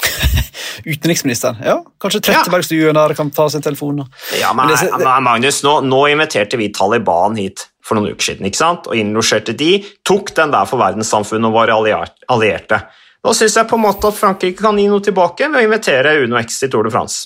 utenriksministeren, 0.92 1.60
ja. 1.66 1.80
Kanskje 2.00 2.22
Trettebergstuen 2.28 2.96
der 2.96 3.14
kan 3.18 3.32
ta 3.34 3.48
sin 3.52 3.64
telefon. 3.64 4.04
Ja, 4.38 4.54
men, 4.56 4.70
men 4.70 5.02
det, 5.02 5.16
Magnus, 5.26 5.62
nå, 5.66 5.80
nå, 5.86 6.04
inviterte 6.12 6.60
vi 6.60 6.70
Taliban 6.74 7.36
hit 7.40 7.66
for 7.90 7.98
noen 7.98 8.14
uker 8.14 8.30
siden 8.30 8.46
ikke 8.46 8.62
sant? 8.62 8.86
og 8.86 8.96
innlosjerte 8.98 9.56
de, 9.58 9.72
tok 10.06 10.32
den 10.38 10.54
der 10.54 10.70
for 10.70 10.78
verdenssamfunnet 10.82 11.50
og 11.50 11.58
var 11.58 11.74
allierte. 11.74 12.82
Da 13.20 13.36
syns 13.36 13.58
jeg 13.58 13.68
på 13.68 13.76
en 13.76 13.84
måte 13.84 14.08
at 14.08 14.16
Frankrike 14.16 14.62
kan 14.62 14.78
gi 14.80 14.88
noe 14.88 15.02
tilbake 15.04 15.50
ved 15.50 15.60
å 15.60 15.66
invitere 15.66 16.18
Uno 16.22 16.38
X 16.40 16.62
til 16.62 16.72
Tour 16.72 16.88
de 16.88 16.94
France. 16.94 17.16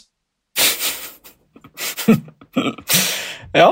ja, 3.61 3.70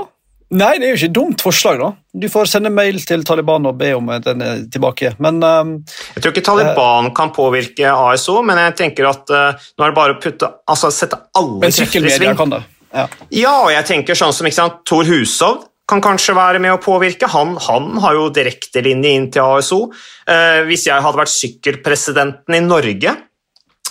Nei, 0.52 0.74
det 0.76 0.84
er 0.84 0.90
jo 0.90 0.98
ikke 0.98 1.08
et 1.08 1.14
dumt 1.16 1.40
forslag, 1.40 1.78
da. 1.80 1.86
Du 2.12 2.26
får 2.28 2.50
sende 2.50 2.68
mail 2.72 2.98
til 3.08 3.22
Taliban 3.24 3.64
og 3.70 3.78
be 3.80 3.88
om 3.96 4.10
den 4.20 4.42
tilbake, 4.72 5.14
men 5.24 5.38
um, 5.40 5.70
Jeg 6.12 6.24
tror 6.24 6.34
ikke 6.34 6.44
Taliban 6.44 7.08
uh, 7.08 7.12
kan 7.16 7.32
påvirke 7.32 7.88
ASO, 7.88 8.36
men 8.44 8.60
jeg 8.66 8.74
tenker 8.82 9.08
at 9.08 9.32
uh, 9.32 9.64
nå 9.78 9.86
er 9.86 9.94
det 9.94 9.96
bare 9.96 10.18
å 10.18 10.20
putte 10.20 10.50
altså 10.68 10.92
sette 10.92 11.16
alle 11.40 11.72
krefter 11.72 12.04
i 12.04 12.12
sving. 12.12 12.36
Kan 12.36 12.52
det. 12.52 12.60
Ja. 12.92 13.06
ja, 13.32 13.54
og 13.64 13.70
jeg 13.72 13.88
tenker 13.88 14.18
sånn 14.18 14.34
som 14.36 14.44
ikke 14.48 14.58
sant, 14.58 14.82
Tor 14.88 15.08
Hushovd 15.08 15.64
kan 15.88 16.02
kanskje 16.04 16.36
være 16.36 16.60
med 16.62 16.74
å 16.74 16.80
påvirke. 16.82 17.28
Han, 17.32 17.56
han 17.60 17.98
har 18.04 18.16
jo 18.16 18.30
direktelinje 18.34 19.14
inn 19.16 19.28
til 19.34 19.58
ASO. 19.58 19.80
Uh, 20.28 20.62
hvis 20.68 20.86
jeg 20.88 21.04
hadde 21.04 21.20
vært 21.20 21.34
sykkelpresidenten 21.34 22.58
i 22.58 22.64
Norge, 22.64 23.18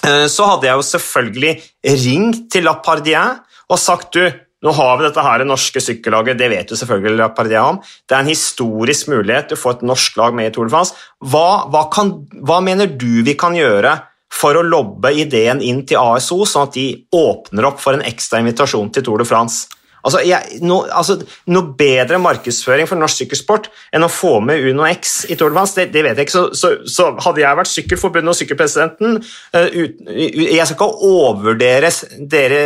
så 0.01 0.47
hadde 0.49 0.65
jeg 0.65 0.79
jo 0.79 0.85
selvfølgelig 0.87 1.49
ringt 2.01 2.47
til 2.49 2.63
Lapardien 2.65 3.35
og 3.69 3.77
sagt 3.77 4.15
du 4.17 4.23
nå 4.61 4.71
har 4.77 4.97
vi 4.99 5.07
dette 5.07 5.23
her 5.25 5.41
norske 5.47 5.81
sykkellaget, 5.81 6.37
det 6.37 6.49
vet 6.51 6.69
du 6.69 6.77
selvfølgelig 6.77 7.17
Lapardien 7.17 7.73
om. 7.73 7.79
Det 7.81 8.13
er 8.13 8.21
en 8.21 8.29
historisk 8.29 9.09
mulighet 9.09 9.49
til 9.49 9.57
å 9.57 9.61
få 9.61 9.73
et 9.73 9.83
norsk 9.89 10.19
lag 10.21 10.37
med 10.37 10.51
i 10.51 10.53
Tour 10.53 10.69
de 10.69 10.73
France. 10.73 10.93
Hva, 11.17 11.65
hva, 11.73 11.87
kan, 11.93 12.13
hva 12.45 12.59
mener 12.61 12.91
du 12.93 13.23
vi 13.25 13.33
kan 13.39 13.57
gjøre 13.57 13.95
for 14.31 14.55
å 14.55 14.63
lobbe 14.63 15.11
ideen 15.17 15.63
inn 15.65 15.81
til 15.89 15.97
ASO, 16.01 16.43
sånn 16.45 16.69
at 16.69 16.77
de 16.77 16.85
åpner 17.17 17.71
opp 17.71 17.81
for 17.81 17.97
en 17.97 18.05
ekstra 18.05 18.43
invitasjon 18.43 18.93
til 18.93 19.07
Tour 19.07 19.23
de 19.23 19.27
France? 19.27 19.80
Altså, 20.01 20.21
jeg, 20.25 20.59
no, 20.65 20.81
altså, 20.89 21.17
Noe 21.53 21.73
bedre 21.77 22.19
markedsføring 22.21 22.89
for 22.89 22.99
norsk 22.99 23.23
sykkelsport 23.23 23.69
enn 23.93 24.05
å 24.05 24.11
få 24.11 24.37
med 24.45 24.63
Uno 24.71 24.85
X 24.89 25.25
i 25.29 25.37
Tour 25.37 25.53
de 25.53 25.57
France, 25.59 25.77
det, 25.77 25.89
det 25.93 26.03
vet 26.05 26.17
jeg 26.17 26.27
ikke. 26.29 26.35
Så, 26.35 26.43
så, 26.57 26.71
så, 26.89 27.09
hadde 27.21 27.43
jeg 27.43 27.59
vært 27.59 27.71
Sykkelforbundet 27.71 28.33
og 28.33 28.39
sykkelpresidenten 28.39 29.19
uh, 29.21 29.67
ut, 29.67 29.99
Jeg 30.11 30.67
skal 30.67 30.77
ikke 30.77 30.89
overvurdere, 31.11 31.91
dere, 32.31 32.61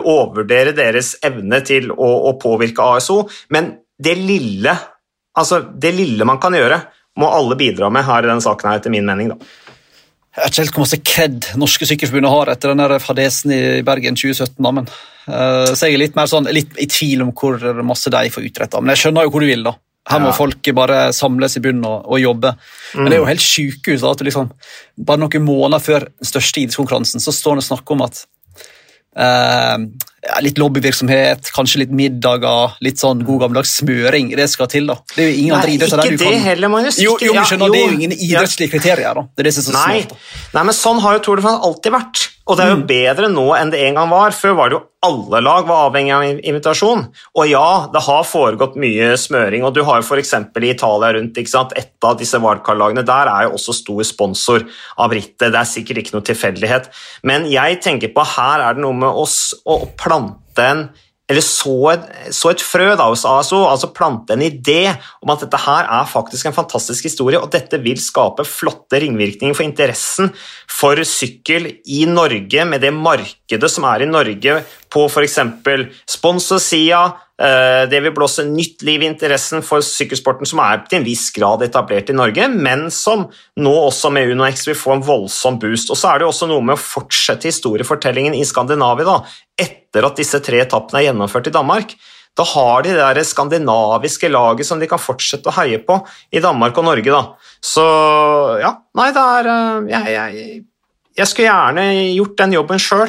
overvurdere 0.00 0.74
deres 0.76 1.14
evne 1.26 1.62
til 1.66 1.90
å, 1.94 2.10
å, 2.30 2.34
påvirke 2.40 2.86
ASO, 2.96 3.22
men 3.54 3.74
det 4.00 4.16
lille, 4.18 4.74
altså, 5.38 5.62
det 5.76 5.92
lille 5.96 6.26
man 6.28 6.40
kan 6.42 6.56
gjøre, 6.56 6.80
må 7.20 7.28
alle 7.30 7.58
bidra 7.58 7.90
med 7.92 8.06
her 8.06 8.24
i 8.24 8.30
denne 8.30 8.44
saken, 8.44 8.70
her, 8.70 8.80
etter 8.80 8.92
min 8.92 9.06
mening. 9.06 9.34
da. 9.34 9.50
Jeg 10.30 10.44
vet 10.44 10.52
ikke 10.52 10.62
helt 10.62 10.76
hvor 10.76 10.84
masse 10.84 10.98
kred 11.02 11.46
Norske 11.58 11.86
Sykkelforbundet 11.90 12.30
har 12.30 12.50
etter 12.52 12.70
den 12.70 13.00
fadesen 13.02 13.50
i 13.50 13.62
Bergen 13.86 14.14
2017. 14.14 14.60
Da, 14.62 14.70
men, 14.76 14.86
så 15.30 15.88
jeg 15.88 15.96
er 15.96 16.02
litt, 16.02 16.16
mer 16.18 16.28
sånn, 16.30 16.48
litt 16.54 16.74
i 16.80 16.88
tvil 16.90 17.26
om 17.26 17.30
hvor 17.36 17.60
masse 17.86 18.12
de 18.12 18.32
får 18.32 18.48
utretta. 18.50 18.82
Men 18.82 18.94
jeg 18.94 19.04
skjønner 19.04 19.26
jo 19.26 19.32
hvor 19.34 19.44
du 19.44 19.50
vil. 19.50 19.64
da. 19.66 19.76
Her 20.10 20.22
må 20.22 20.30
ja. 20.32 20.36
folk 20.36 20.70
bare 20.74 21.00
samles 21.14 21.58
i 21.58 21.62
bunnen 21.64 21.86
og, 21.86 22.08
og 22.08 22.20
jobbe. 22.22 22.54
Mm. 22.56 23.02
Men 23.02 23.10
det 23.10 23.16
er 23.16 23.20
jo 23.20 23.30
helt 23.30 23.44
sjukehus 23.44 24.04
at 24.08 24.24
liksom, 24.26 24.50
bare 25.06 25.22
noen 25.22 25.46
måneder 25.46 25.84
før 25.84 26.06
den 26.08 26.30
største 26.30 26.62
idrettskonkurransen 26.62 27.22
så 27.22 27.34
står 27.34 27.58
det 27.58 27.66
og 27.66 27.68
snakker 27.68 27.96
om 27.98 28.06
at 28.06 28.22
eh, 29.20 29.76
litt 30.44 30.58
lobbyvirksomhet, 30.60 31.52
kanskje 31.54 31.84
litt 31.84 31.92
middager, 31.96 32.74
litt 32.84 33.00
sånn 33.02 33.22
god 33.28 33.44
gammeldags 33.44 33.76
smøring. 33.82 34.32
Det 34.40 34.48
skal 34.50 34.70
til, 34.72 34.88
da. 34.90 34.98
Det 35.14 35.24
er 35.24 35.30
jo 35.30 35.44
ingen 35.44 35.58
andre 35.58 35.76
idretter 35.76 36.02
der 36.02 36.16
du 36.16 36.24
kan... 36.24 36.40
Heller. 36.48 36.90
Jo, 36.96 37.14
jo, 37.20 37.36
skjønner, 37.44 37.68
ja, 37.68 37.68
jo, 37.68 37.72
det 37.72 37.80
er 37.80 37.86
jo 37.86 37.98
ingen 38.00 38.16
idrettslige 38.16 38.74
kriterier. 38.74 39.20
da. 39.20 39.26
Det 39.28 39.44
er 39.44 39.50
det 39.50 39.56
som 39.56 39.62
er 39.62 39.68
så 39.68 39.78
Nei. 39.78 40.02
smart. 40.02 40.28
Nei, 40.56 40.66
men 40.70 40.80
sånn 40.80 41.04
har 41.04 41.18
jo 41.18 41.24
Tour 41.28 41.40
de 41.40 41.46
France 41.46 41.70
alltid 41.70 41.96
vært. 41.96 42.26
Og 42.50 42.56
det 42.58 42.64
er 42.64 42.72
jo 42.72 42.80
mm. 42.80 42.86
bedre 42.88 43.28
nå 43.30 43.44
enn 43.54 43.70
det 43.70 43.80
en 43.86 43.98
gang 44.00 44.08
var. 44.10 44.34
Før 44.34 44.56
var 44.58 44.70
det 44.70 44.76
jo 44.76 44.86
alle 45.06 45.40
lag 45.44 45.68
var 45.68 45.86
avhengig 45.86 46.12
av 46.12 46.24
invitasjon. 46.26 47.04
Og 47.38 47.46
ja, 47.48 47.66
det 47.92 48.02
har 48.04 48.26
foregått 48.26 48.74
mye 48.80 49.12
smøring, 49.20 49.62
og 49.64 49.76
du 49.76 49.84
har 49.86 50.00
jo 50.00 50.08
f.eks. 50.08 50.34
i 50.34 50.72
Italia 50.72 51.12
rundt 51.16 51.38
ikke 51.40 51.52
sant? 51.52 51.76
Et 51.78 51.92
av 52.04 52.18
disse 52.20 52.40
wildcard-lagene 52.42 53.06
der 53.06 53.30
er 53.32 53.46
jo 53.46 53.54
også 53.60 53.76
stor 53.78 54.02
sponsor 54.08 54.66
av 55.00 55.14
rittet. 55.14 55.52
Det 55.52 55.60
er 55.62 55.70
sikkert 55.70 56.02
ikke 56.02 56.18
noe 56.18 56.26
tilfeldighet. 56.26 56.90
Men 57.28 57.46
jeg 57.50 57.78
tenker 57.84 58.12
på 58.16 58.26
her 58.34 58.66
er 58.66 58.76
det 58.76 58.84
noe 58.84 58.98
med 58.98 59.22
oss 59.22 59.54
å 59.64 59.84
plante 60.00 60.66
en 60.66 60.88
eller 61.30 61.44
så 61.46 61.74
et, 61.92 62.06
så 62.34 62.50
et, 62.50 62.62
frø 62.64 62.88
da, 62.98 63.06
hos 63.06 63.22
ASO, 63.28 63.62
altså 63.70 63.92
plante 63.94 64.34
en 64.34 64.42
idé 64.42 64.90
om 65.22 65.30
at 65.30 65.44
dette 65.44 65.60
her 65.62 65.86
er 65.86 66.10
faktisk 66.10 66.48
en 66.48 66.56
fantastisk 66.56 67.06
historie, 67.06 67.38
og 67.38 67.52
dette 67.54 67.78
vil 67.84 68.00
skape 68.02 68.46
flotte 68.48 68.98
ringvirkninger 69.04 69.54
for 69.54 69.66
interessen 69.66 70.32
for 70.70 70.98
sykkel 71.06 71.70
i 71.86 72.02
Norge, 72.10 72.66
med 72.66 72.82
det 72.82 72.92
markedet 72.96 73.70
som 73.70 73.86
er 73.92 74.02
i 74.02 74.10
Norge 74.10 74.60
på 74.90 75.06
f.eks. 75.06 75.38
sponsorsida, 76.18 77.04
det 77.40 78.02
vil 78.04 78.12
blåse 78.12 78.42
nytt 78.44 78.82
liv 78.84 79.00
i 79.00 79.06
interessen 79.08 79.62
for 79.64 79.80
sykkelsporten, 79.80 80.44
som 80.44 80.60
er 80.60 80.82
til 80.84 80.98
en 80.98 81.06
viss 81.06 81.30
grad 81.32 81.62
etablert 81.64 82.10
i 82.12 82.16
Norge, 82.16 82.50
men 82.52 82.82
som 82.92 83.22
nå 83.56 83.72
også 83.86 84.10
med 84.12 84.34
UnoX 84.34 84.66
vil 84.68 84.76
få 84.76 84.98
en 84.98 85.04
voldsom 85.06 85.56
boost. 85.62 85.88
Og 85.88 85.96
så 85.96 86.10
er 86.10 86.20
det 86.20 86.26
jo 86.26 86.34
også 86.34 86.50
noe 86.50 86.66
med 86.68 86.76
å 86.76 86.82
fortsette 86.82 87.48
historiefortellingen 87.48 88.36
i 88.36 88.44
Skandinavia 88.44 89.08
da, 89.08 89.16
etter 89.56 90.10
at 90.10 90.20
disse 90.20 90.42
tre 90.44 90.60
etappene 90.66 91.00
er 91.00 91.08
gjennomført 91.08 91.48
i 91.48 91.54
Danmark. 91.56 91.96
Da 92.38 92.46
har 92.46 92.84
de 92.84 92.92
det 92.94 93.00
der 93.00 93.22
skandinaviske 93.26 94.30
laget 94.30 94.68
som 94.68 94.80
de 94.80 94.88
kan 94.90 95.02
fortsette 95.02 95.50
å 95.50 95.56
heie 95.58 95.80
på 95.82 95.98
i 96.32 96.42
Danmark 96.42 96.78
og 96.78 96.86
Norge. 96.86 97.10
Da. 97.10 97.22
Så 97.64 97.86
ja, 98.62 98.74
nei, 98.96 99.10
det 99.16 99.24
er 99.36 99.50
eh, 99.50 99.88
jeg, 99.90 100.12
jeg, 100.14 100.60
jeg 101.18 101.30
skulle 101.30 101.48
gjerne 101.48 101.86
gjort 102.14 102.36
den 102.44 102.54
jobben 102.56 102.82
sjøl. 102.82 103.08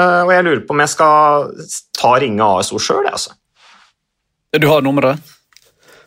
Eh, 0.00 0.22
og 0.24 0.32
jeg 0.32 0.46
lurer 0.46 0.62
på 0.64 0.76
om 0.76 0.84
jeg 0.84 0.94
skal 0.94 1.50
ta 1.96 2.14
ringe 2.22 2.48
ASO 2.60 2.80
sjøl, 2.82 3.04
altså. 3.10 3.36
Du 4.54 4.68
har 4.68 4.82
nummeret? 4.82 5.18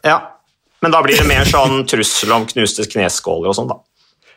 Ja, 0.06 0.40
men 0.82 0.92
da 0.92 1.02
blir 1.04 1.18
det 1.20 1.28
mer 1.28 1.48
sånn 1.48 1.84
trussel 1.88 2.32
om 2.32 2.48
knuste 2.48 2.86
kneskåler 2.88 3.52
og 3.52 3.58
sånn, 3.58 3.72
da. 3.72 3.80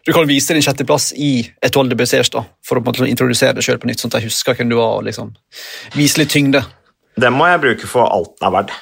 Du 0.02 0.10
kan 0.12 0.26
vise 0.26 0.54
din 0.54 0.64
sjetteplass 0.64 1.12
i 1.14 1.32
et 1.44 1.68
Etoile 1.68 1.92
de 1.92 1.98
Bessers 1.98 2.30
da, 2.34 2.42
for 2.66 2.80
å 2.80 2.82
måte, 2.82 3.06
introdusere 3.06 3.54
deg 3.54 3.66
sjøl 3.66 3.78
på 3.78 3.86
nytt, 3.86 4.02
sånn 4.02 4.10
at 4.10 4.18
jeg 4.18 4.32
husker 4.32 4.56
hvem 4.58 4.72
du 4.72 4.76
var. 4.80 4.96
og 4.98 5.06
liksom, 5.06 5.30
Vise 5.94 6.18
litt 6.18 6.32
tyngde. 6.34 6.64
Det 7.14 7.30
må 7.30 7.46
jeg 7.46 7.60
bruke 7.62 7.90
for 7.90 8.10
alt 8.10 8.34
den 8.40 8.48
er 8.48 8.56
verdt. 8.56 8.74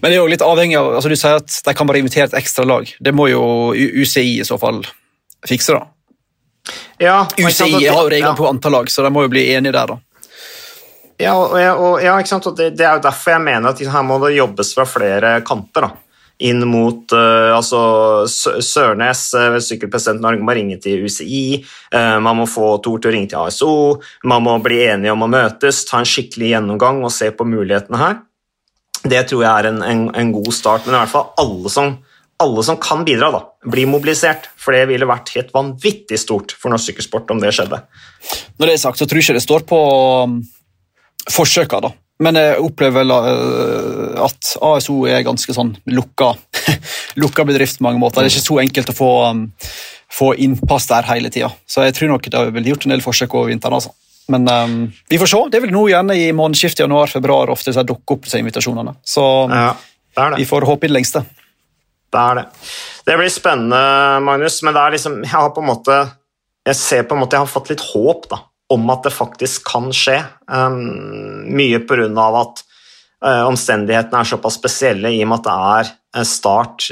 Men 0.00 0.10
det 0.10 0.16
er 0.16 0.22
jo 0.22 0.32
litt 0.32 0.42
avhengig 0.42 0.78
av, 0.80 0.94
altså 0.96 1.12
Du 1.12 1.16
sier 1.20 1.38
at 1.38 1.60
de 1.66 1.74
kan 1.76 1.86
bare 1.86 2.00
invitere 2.00 2.30
et 2.30 2.38
ekstra 2.40 2.64
lag. 2.66 2.88
Det 2.98 3.14
må 3.14 3.28
jo 3.30 3.42
UCI 3.76 4.40
i 4.40 4.48
så 4.48 4.58
fall 4.58 4.80
fikse, 5.46 5.76
da. 5.76 5.86
Ja, 6.98 7.18
UCI 7.38 7.86
har 7.86 8.02
jo 8.02 8.10
regler 8.10 8.32
ja. 8.32 8.36
på 8.36 8.48
antall 8.48 8.74
lag, 8.74 8.90
så 8.90 9.04
de 9.06 9.12
må 9.14 9.22
jo 9.22 9.32
bli 9.32 9.44
enige 9.54 9.76
der. 9.76 9.92
da. 9.94 10.00
Ja, 11.18 11.34
og, 11.34 11.54
og, 11.58 11.96
ja, 12.02 12.14
det, 12.22 12.68
det, 12.78 12.84
er 12.84 12.98
jo 12.98 13.06
derfor 13.08 13.34
jeg 13.34 13.42
mener 13.42 13.72
at 13.72 13.80
her 13.82 14.04
må 14.06 14.20
det 14.22 14.36
jobbes 14.36 14.70
fra 14.76 14.86
flere 14.86 15.40
kanter. 15.46 15.88
da. 15.88 15.96
Inn 16.46 16.62
mot 16.70 17.10
uh, 17.10 17.50
altså 17.56 17.80
Sørnes, 18.30 19.24
uh, 19.34 19.56
sykkelpresident 19.58 20.22
Norge, 20.22 20.44
må 20.46 20.54
ringe 20.54 20.76
til 20.78 21.02
UCI. 21.08 21.64
Uh, 21.90 22.20
man 22.22 22.38
må 22.38 22.46
få 22.46 22.76
Tor 22.84 23.00
til 23.02 23.10
å 23.10 23.14
ringe 23.16 23.32
til 23.32 23.40
ASO. 23.40 23.70
Man 24.30 24.44
må 24.46 24.54
bli 24.62 24.84
enige 24.84 25.16
om 25.16 25.26
å 25.26 25.30
møtes, 25.32 25.82
ta 25.88 25.98
en 25.98 26.06
skikkelig 26.06 26.52
gjennomgang 26.52 27.02
og 27.02 27.10
se 27.14 27.32
på 27.34 27.46
mulighetene 27.48 27.98
her. 27.98 28.20
Det 29.02 29.24
tror 29.30 29.42
jeg 29.42 29.50
er 29.50 29.70
en, 29.72 29.82
en, 29.82 30.04
en 30.14 30.30
god 30.36 30.52
start. 30.54 30.86
Men 30.86 30.94
i 30.94 31.00
hvert 31.00 31.14
fall 31.16 31.32
alle 31.42 31.72
som, 31.74 31.90
alle 32.46 32.64
som 32.68 32.78
kan 32.82 33.02
bidra, 33.08 33.32
da, 33.34 33.42
blir 33.66 33.90
mobilisert. 33.90 34.46
For 34.54 34.76
det 34.76 34.84
ville 34.92 35.10
vært 35.10 35.34
helt 35.34 35.50
vanvittig 35.56 36.20
stort 36.22 36.54
for 36.54 36.70
norsk 36.70 36.92
sykkelsport 36.92 37.34
om 37.34 37.42
det 37.42 37.50
skjedde. 37.58 37.82
Når 38.62 38.70
det 38.70 38.78
er 38.78 38.84
sagt, 38.84 39.02
så 39.02 39.10
tror 39.10 39.18
jeg 39.18 39.26
ikke 39.26 39.38
det 39.40 39.46
står 39.48 39.66
på 39.66 39.82
forsøka, 41.32 41.80
da. 41.84 41.92
Men 42.22 42.34
jeg 42.34 42.58
opplever 42.58 43.04
vel 43.04 43.14
eh, 43.14 44.24
at 44.24 44.54
ASO 44.66 45.04
er 45.06 45.22
ganske 45.26 45.54
sånn 45.54 45.76
lukka, 45.94 46.32
lukka 47.22 47.46
bedrift 47.46 47.78
på 47.78 47.86
mange 47.86 48.02
måter. 48.02 48.24
Det 48.24 48.32
er 48.32 48.34
ikke 48.34 48.48
så 48.48 48.58
enkelt 48.64 48.90
å 48.90 48.96
få, 48.96 49.10
um, 49.30 49.44
få 50.10 50.32
innpass 50.42 50.88
der 50.90 51.06
hele 51.12 51.30
tida. 51.34 51.52
Så 51.70 51.86
jeg 51.86 51.94
tror 51.94 52.14
nok 52.14 52.26
det 52.26 52.34
har 52.34 52.50
blitt 52.54 52.72
gjort 52.72 52.88
en 52.88 52.96
del 52.96 53.04
forsøk 53.04 53.38
over 53.38 53.52
vinteren. 53.52 53.78
altså. 53.78 53.94
Men 54.34 54.50
um, 54.50 54.76
vi 55.08 55.20
får 55.22 55.30
se. 55.30 55.44
Det 55.46 55.60
er 55.60 55.66
vel 55.68 55.76
nå 55.76 55.84
gjerne 55.92 56.18
i 56.18 56.26
månedsskiftet 56.36 56.84
januar-februar 56.88 57.54
ofte 57.54 57.76
så 57.76 57.86
dukker 57.86 58.18
opp 58.18 58.26
disse 58.26 58.42
invitasjonene. 58.42 58.98
Så 59.06 59.24
ja, 59.54 59.70
det 60.18 60.28
det. 60.34 60.42
vi 60.42 60.50
får 60.50 60.66
håpe 60.68 60.88
i 60.88 60.90
det 60.90 60.98
lengste. 60.98 61.22
Det 62.08 62.18
er 62.18 62.40
det. 62.40 62.46
Det 63.06 63.14
blir 63.20 63.30
spennende, 63.30 63.80
Magnus, 64.26 64.58
men 64.64 64.74
det 64.74 64.80
er 64.80 64.94
liksom 64.94 65.18
Jeg 65.22 65.32
har 65.32 65.50
på 65.52 65.60
en 65.60 65.66
måte 65.68 65.96
Jeg 66.64 66.76
ser 66.76 67.02
på 67.04 67.12
en 67.16 67.20
måte 67.20 67.36
jeg 67.36 67.44
har 67.44 67.50
fått 67.52 67.68
litt 67.68 67.84
håp, 67.84 68.24
da 68.32 68.38
om 68.72 68.88
at 68.92 69.06
det 69.06 69.14
faktisk 69.14 69.66
kan 69.68 69.90
skje. 69.96 70.20
Um, 70.50 71.48
mye 71.56 71.80
pga. 71.88 72.26
at 72.42 72.64
uh, 73.24 73.44
omstendighetene 73.48 74.22
er 74.22 74.30
såpass 74.32 74.58
spesielle 74.60 75.12
i 75.14 75.22
og 75.24 75.30
med 75.30 75.40
at 75.40 75.46
det 75.48 75.58
er 75.74 75.92
eh, 76.20 76.26
start, 76.28 76.88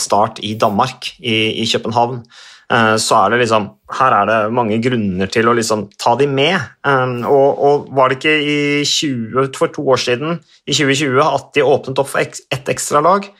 start 0.00 0.40
i 0.42 0.54
Danmark, 0.58 1.12
i, 1.18 1.62
i 1.62 1.66
København. 1.70 2.24
Uh, 2.70 2.94
så 3.02 3.24
er 3.24 3.32
det 3.32 3.40
liksom 3.40 3.64
Her 3.98 4.14
er 4.14 4.26
det 4.28 4.54
mange 4.54 4.76
grunner 4.78 5.26
til 5.26 5.48
å 5.50 5.54
liksom 5.58 5.88
ta 5.98 6.14
de 6.18 6.28
med. 6.30 6.58
Um, 6.86 7.22
og, 7.26 7.58
og, 7.58 7.92
var 7.94 8.10
det 8.10 8.20
ikke 8.20 8.36
i 8.38 8.58
20, 8.86 9.54
for 9.58 9.74
to 9.74 9.86
år 9.90 10.02
siden, 10.02 10.40
i 10.66 10.74
2020, 10.74 11.22
at 11.24 11.54
de 11.54 11.66
åpnet 11.66 12.02
opp 12.02 12.12
for 12.12 12.22
ett 12.22 12.74
ekstra 12.74 13.02
lag 13.04 13.30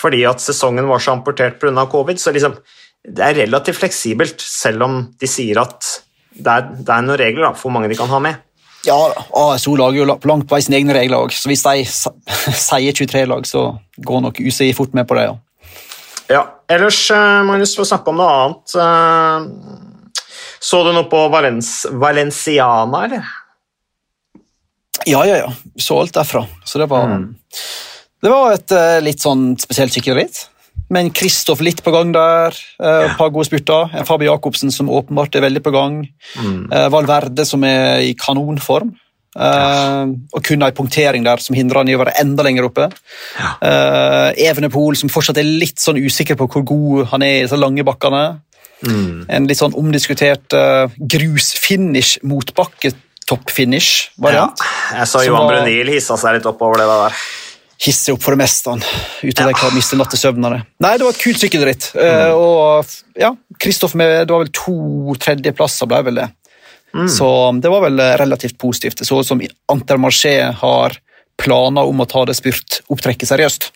fordi 0.00 0.22
at 0.24 0.40
sesongen 0.40 0.86
var 0.88 1.02
så 1.02 1.12
amportert 1.12 1.58
pga. 1.60 1.84
covid? 1.90 2.20
Så 2.20 2.32
liksom, 2.32 2.54
det 3.04 3.24
er 3.24 3.38
relativt 3.42 3.80
fleksibelt, 3.82 4.40
selv 4.40 4.86
om 4.86 4.94
de 5.20 5.28
sier 5.28 5.60
at 5.60 5.88
det 6.30 6.52
er, 6.52 6.70
det 6.78 6.94
er, 6.94 7.04
noen 7.04 7.18
regler 7.20 7.48
da, 7.48 7.52
for 7.56 7.68
hvor 7.68 7.76
mange 7.78 7.90
de 7.90 7.98
kan 7.98 8.10
ha 8.10 8.20
med. 8.22 8.46
Ja, 8.86 8.96
ASO 9.36 9.74
lager 9.76 10.00
jo 10.00 10.06
langt 10.08 10.46
på 10.48 10.56
vei 10.56 10.62
sine 10.64 10.78
egne 10.78 10.94
regler 10.96 11.26
òg, 11.26 11.34
så 11.36 11.50
hvis 11.50 11.64
de 11.66 11.84
sier 12.68 12.96
23 12.96 13.26
lag, 13.28 13.48
så 13.48 13.66
går 14.06 14.22
nok 14.26 14.40
UCI 14.40 14.72
fort 14.76 14.94
med 14.96 15.08
på 15.08 15.18
det. 15.18 15.26
Ja, 15.28 15.36
ja 16.32 16.44
ellers, 16.76 17.02
eh, 17.12 17.42
Magnus, 17.48 17.74
for 17.76 17.84
å 17.84 17.90
snakke 17.90 18.12
om 18.12 18.20
noe 18.20 18.38
annet 18.38 18.76
eh, 18.80 20.16
Så 20.64 20.80
du 20.86 20.94
noe 20.94 21.08
på 21.12 21.26
Valens 21.32 21.74
Valenciana, 21.90 23.04
eller? 23.08 23.36
Ja, 25.08 25.24
ja, 25.24 25.36
ja. 25.40 25.52
Så 25.80 25.96
alt 25.96 26.12
derfra. 26.16 26.44
Så 26.64 26.80
det 26.80 26.88
var, 26.90 27.08
mm. 27.08 27.28
det 28.22 28.32
var 28.32 28.56
et 28.56 28.74
eh, 28.76 28.98
litt 29.04 29.20
sånn 29.20 29.54
spesielt 29.60 29.96
sykkelritt 29.96 30.46
men 30.90 31.12
Kristoff 31.14 31.60
litt 31.64 31.84
på 31.86 31.92
gang 31.94 32.10
der. 32.14 32.56
Eh, 32.82 33.04
et 33.06 33.16
par 33.18 33.30
gode 33.30 33.46
spurter. 33.48 33.82
Fabio 34.08 34.32
Jacobsen 34.32 34.70
som 34.74 34.90
åpenbart 34.90 35.36
er 35.38 35.46
veldig 35.46 35.62
på 35.62 35.72
gang. 35.74 35.94
Mm. 36.40 36.72
Eh, 36.72 36.88
Valverde 36.92 37.44
som 37.46 37.64
er 37.66 38.00
i 38.08 38.14
kanonform. 38.18 38.90
Uh, 39.30 40.10
og 40.34 40.42
kun 40.42 40.58
ei 40.66 40.74
punktering 40.74 41.22
der 41.22 41.38
som 41.38 41.54
hindrer 41.54 41.78
han 41.78 41.86
i 41.86 41.94
å 41.94 42.00
være 42.00 42.18
enda 42.18 42.42
lenger 42.42 42.66
oppe. 42.66 42.90
Ja. 43.38 43.62
Uh, 43.62 44.34
Evenepool 44.34 44.98
som 44.98 45.06
fortsatt 45.12 45.38
er 45.38 45.46
litt 45.46 45.78
sånn 45.78 46.02
usikker 46.02 46.34
på 46.34 46.50
hvor 46.50 46.66
god 46.66 47.06
han 47.12 47.22
er 47.22 47.36
i 47.36 47.44
disse 47.44 47.54
lange 47.60 47.84
bakkene. 47.86 48.42
Mm. 48.82 49.30
En 49.30 49.46
litt 49.46 49.60
sånn 49.60 49.76
omdiskutert 49.78 50.50
uh, 50.58 50.90
grusfinish, 50.98 52.18
motbakketoppfinish-variant. 52.26 54.58
Ja. 54.58 54.98
Jeg 54.98 55.06
så 55.12 55.22
Johan 55.28 55.46
var... 55.46 55.54
Brunil 55.60 55.86
hissa 55.94 56.18
seg 56.18 56.34
litt 56.40 56.50
oppover 56.50 56.82
det 56.82 56.90
der 56.90 57.14
hisse 57.80 58.12
opp 58.12 58.22
for 58.22 58.36
det 58.36 58.42
meste. 58.42 58.74
Uten 59.22 59.44
at 59.46 59.52
jeg 59.52 59.58
kan 59.58 59.72
miste 59.74 59.98
nattesøvnen 59.98 60.58
Nei, 60.84 60.92
det 60.98 61.06
var 61.06 61.14
et 61.14 61.22
kult 61.22 61.40
sykkelritt. 61.40 61.90
Mm. 61.96 62.02
Uh, 62.02 62.32
og 62.36 63.20
ja, 63.20 63.32
Kristoff 63.60 63.96
med 63.98 64.26
det 64.26 64.34
var 64.34 64.44
vel 64.44 64.52
to 64.54 65.16
tredjeplasser, 65.20 65.88
ble 65.90 66.02
vel 66.10 66.20
det. 66.22 66.28
Mm. 66.92 67.06
Så 67.08 67.28
det 67.62 67.70
var 67.72 67.84
vel 67.86 68.02
relativt 68.20 68.58
positivt. 68.60 68.98
Det 69.00 69.08
så 69.08 69.20
ut 69.20 69.28
som 69.28 69.40
Intermarché 69.40 70.34
har 70.60 70.98
planer 71.40 71.88
om 71.88 72.02
å 72.02 72.08
ta 72.10 72.26
det 72.28 72.36
spurtopptrekket 72.36 73.30
seriøst 73.30 73.70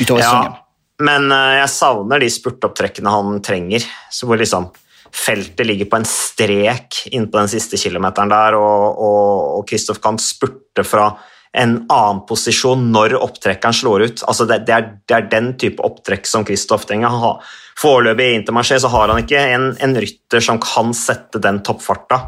utover 0.00 0.22
ja, 0.22 0.30
sesongen. 0.30 0.56
Men 1.04 1.28
uh, 1.28 1.58
jeg 1.60 1.70
savner 1.74 2.24
de 2.24 2.32
spurtopptrekkene 2.32 3.12
han 3.12 3.40
trenger, 3.44 3.84
så 4.10 4.30
hvor 4.30 4.40
liksom 4.40 4.70
feltet 5.16 5.64
ligger 5.68 5.88
på 5.90 6.00
en 6.00 6.08
strek 6.08 7.02
inn 7.14 7.28
på 7.30 7.38
den 7.38 7.48
siste 7.48 7.78
kilometeren 7.80 8.32
der, 8.32 8.56
og 8.56 9.62
Kristoff 9.68 10.00
kan 10.02 10.18
spurte 10.20 10.84
fra 10.84 11.12
en 11.52 11.76
annen 11.92 12.22
posisjon 12.28 12.88
når 12.92 13.16
opptrekkeren 13.18 13.76
slår 13.76 14.06
ut. 14.06 14.24
Altså 14.28 14.46
det, 14.48 14.62
det, 14.68 14.74
er, 14.74 14.88
det, 15.06 15.14
er, 15.16 15.28
den 15.32 15.52
type 15.60 15.84
opptrekk 15.84 16.28
som 16.28 16.44
Kristoff 16.46 16.86
trenger. 16.88 17.12
Ha. 17.22 17.32
Foreløpig 17.80 18.30
i 18.30 18.38
Intermarché 18.40 18.80
så 18.82 18.90
har 18.92 19.12
han 19.12 19.22
ikke 19.22 19.40
en, 19.54 19.70
en, 19.84 19.96
rytter 20.00 20.44
som 20.44 20.60
kan 20.62 20.94
sette 20.96 21.40
den 21.42 21.62
toppfarta 21.66 22.20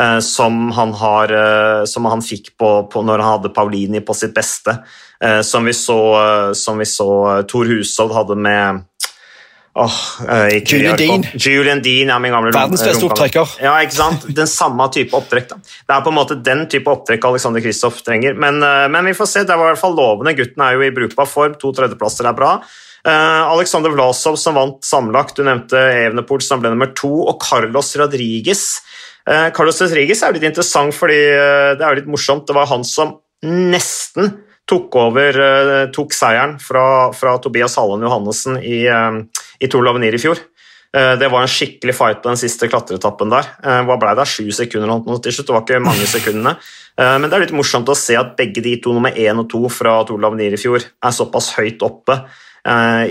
eh, 0.00 0.18
som, 0.24 0.70
han 0.76 0.94
har, 0.96 1.32
eh, 1.32 1.82
som, 1.88 2.08
han 2.10 2.24
fikk 2.24 2.54
på, 2.60 2.70
på, 2.92 3.04
når 3.04 3.24
han 3.24 3.36
hadde 3.36 3.54
Paulini 3.56 4.00
på 4.04 4.16
sitt 4.16 4.34
beste. 4.36 4.78
Eh, 5.20 5.40
som, 5.46 5.64
vi 5.64 5.72
så, 5.76 6.00
som 6.56 6.80
vi 6.80 6.88
så 6.88 7.10
Tor 7.48 7.68
Hushovd 7.68 8.16
hadde 8.16 8.36
med 8.40 8.84
Eh, 9.76 10.56
ikke 10.60 10.78
Julian. 10.78 10.96
Dean. 10.96 11.24
Julian 11.36 11.82
Dean, 11.84 12.08
ja, 12.08 12.16
min 12.22 12.32
gamle 12.32 12.52
Verdens 12.54 12.84
beste 12.84 13.04
opptrekker. 13.08 13.56
Ja, 13.60 13.74
ikke 13.84 13.98
sant? 13.98 14.24
Den 14.36 14.48
samme 14.48 14.88
type 14.92 15.16
opptrekk. 15.18 15.50
da. 15.50 15.58
Det 15.60 15.96
er 15.96 16.04
på 16.06 16.12
en 16.12 16.16
måte 16.16 16.38
den 16.40 16.64
type 16.72 16.88
opptrekk 16.92 17.26
Alexander 17.28 17.60
Kristoff 17.64 18.00
trenger. 18.06 18.34
Men, 18.34 18.62
eh, 18.62 18.86
men 18.88 19.04
vi 19.04 19.16
får 19.18 19.28
se. 19.28 19.44
Det 19.44 19.56
var 19.56 19.68
i 19.68 19.74
hvert 19.74 19.82
fall 19.82 19.96
lovende. 19.98 20.36
Gutten 20.38 20.64
er 20.64 20.74
jo 20.74 20.86
i 20.86 20.94
brukbar 20.96 21.28
form. 21.28 21.58
To 21.60 21.72
tredjeplasser 21.72 22.28
er 22.28 22.32
bra. 22.32 22.54
Eh, 23.06 23.42
Alexander 23.52 23.90
Vlasov 23.90 24.38
som 24.40 24.54
vant 24.54 24.80
sammenlagt. 24.82 25.36
Du 25.36 25.44
nevnte 25.44 25.76
Evenepool 25.76 26.40
som 26.42 26.60
ble 26.60 26.72
nummer 26.72 26.94
to. 26.94 27.12
Og 27.28 27.38
Carlos 27.42 27.94
Rodriguez. 27.96 28.80
Eh, 29.28 29.50
Carlos 29.50 29.80
Rodriguez 29.82 30.22
er 30.22 30.32
jo 30.32 30.40
litt 30.40 30.50
interessant 30.54 30.94
fordi 30.94 31.20
det 31.76 31.82
er 31.82 31.88
jo 31.92 32.00
litt 32.00 32.08
morsomt. 32.08 32.46
Det 32.46 32.54
var 32.54 32.66
han 32.66 32.84
som 32.84 33.18
nesten 33.44 34.45
tok 34.66 34.96
over, 34.98 35.40
eh, 35.40 35.86
tok 35.94 36.14
seieren 36.14 36.56
fra, 36.62 37.12
fra 37.14 37.36
Tobias 37.38 37.76
Hallen 37.78 38.02
Johannessen 38.02 38.58
i, 38.58 38.84
eh, 38.86 39.20
i 39.60 39.70
Tour 39.70 39.86
Lavenir 39.86 40.14
i 40.14 40.20
fjor. 40.20 40.40
Eh, 40.94 41.14
Det 41.16 41.30
var 41.30 41.42
en 41.42 41.50
skikkelig 41.50 41.94
fight 41.94 42.22
på 42.22 42.30
den 42.30 42.40
siste 42.40 42.68
klatreetappen 42.68 43.30
der. 43.30 43.46
Hva 43.62 43.98
ble 44.00 44.14
det? 44.16 44.26
Sju 44.26 44.50
sekunder 44.50 44.88
eller 44.88 45.04
noe 45.06 45.22
til 45.22 45.32
slutt? 45.32 45.46
Det 45.46 45.54
var 45.54 45.62
ikke 45.62 45.84
mange 45.84 46.06
sekundene. 46.08 46.56
Men 46.96 47.28
det 47.28 47.34
er 47.34 47.42
litt 47.44 47.52
morsomt 47.52 47.90
å 47.92 47.94
se 47.94 48.16
at 48.16 48.36
begge 48.38 48.62
de 48.62 48.78
to, 48.80 48.94
nummer 48.94 49.12
én 49.12 49.38
og 49.38 49.50
to 49.50 49.68
fra 49.68 50.02
Tour 50.06 50.16
Lavenir 50.18 50.54
i 50.54 50.56
fjor, 50.56 50.80
er 50.80 51.10
såpass 51.12 51.52
høyt 51.58 51.82
oppe 51.84 52.24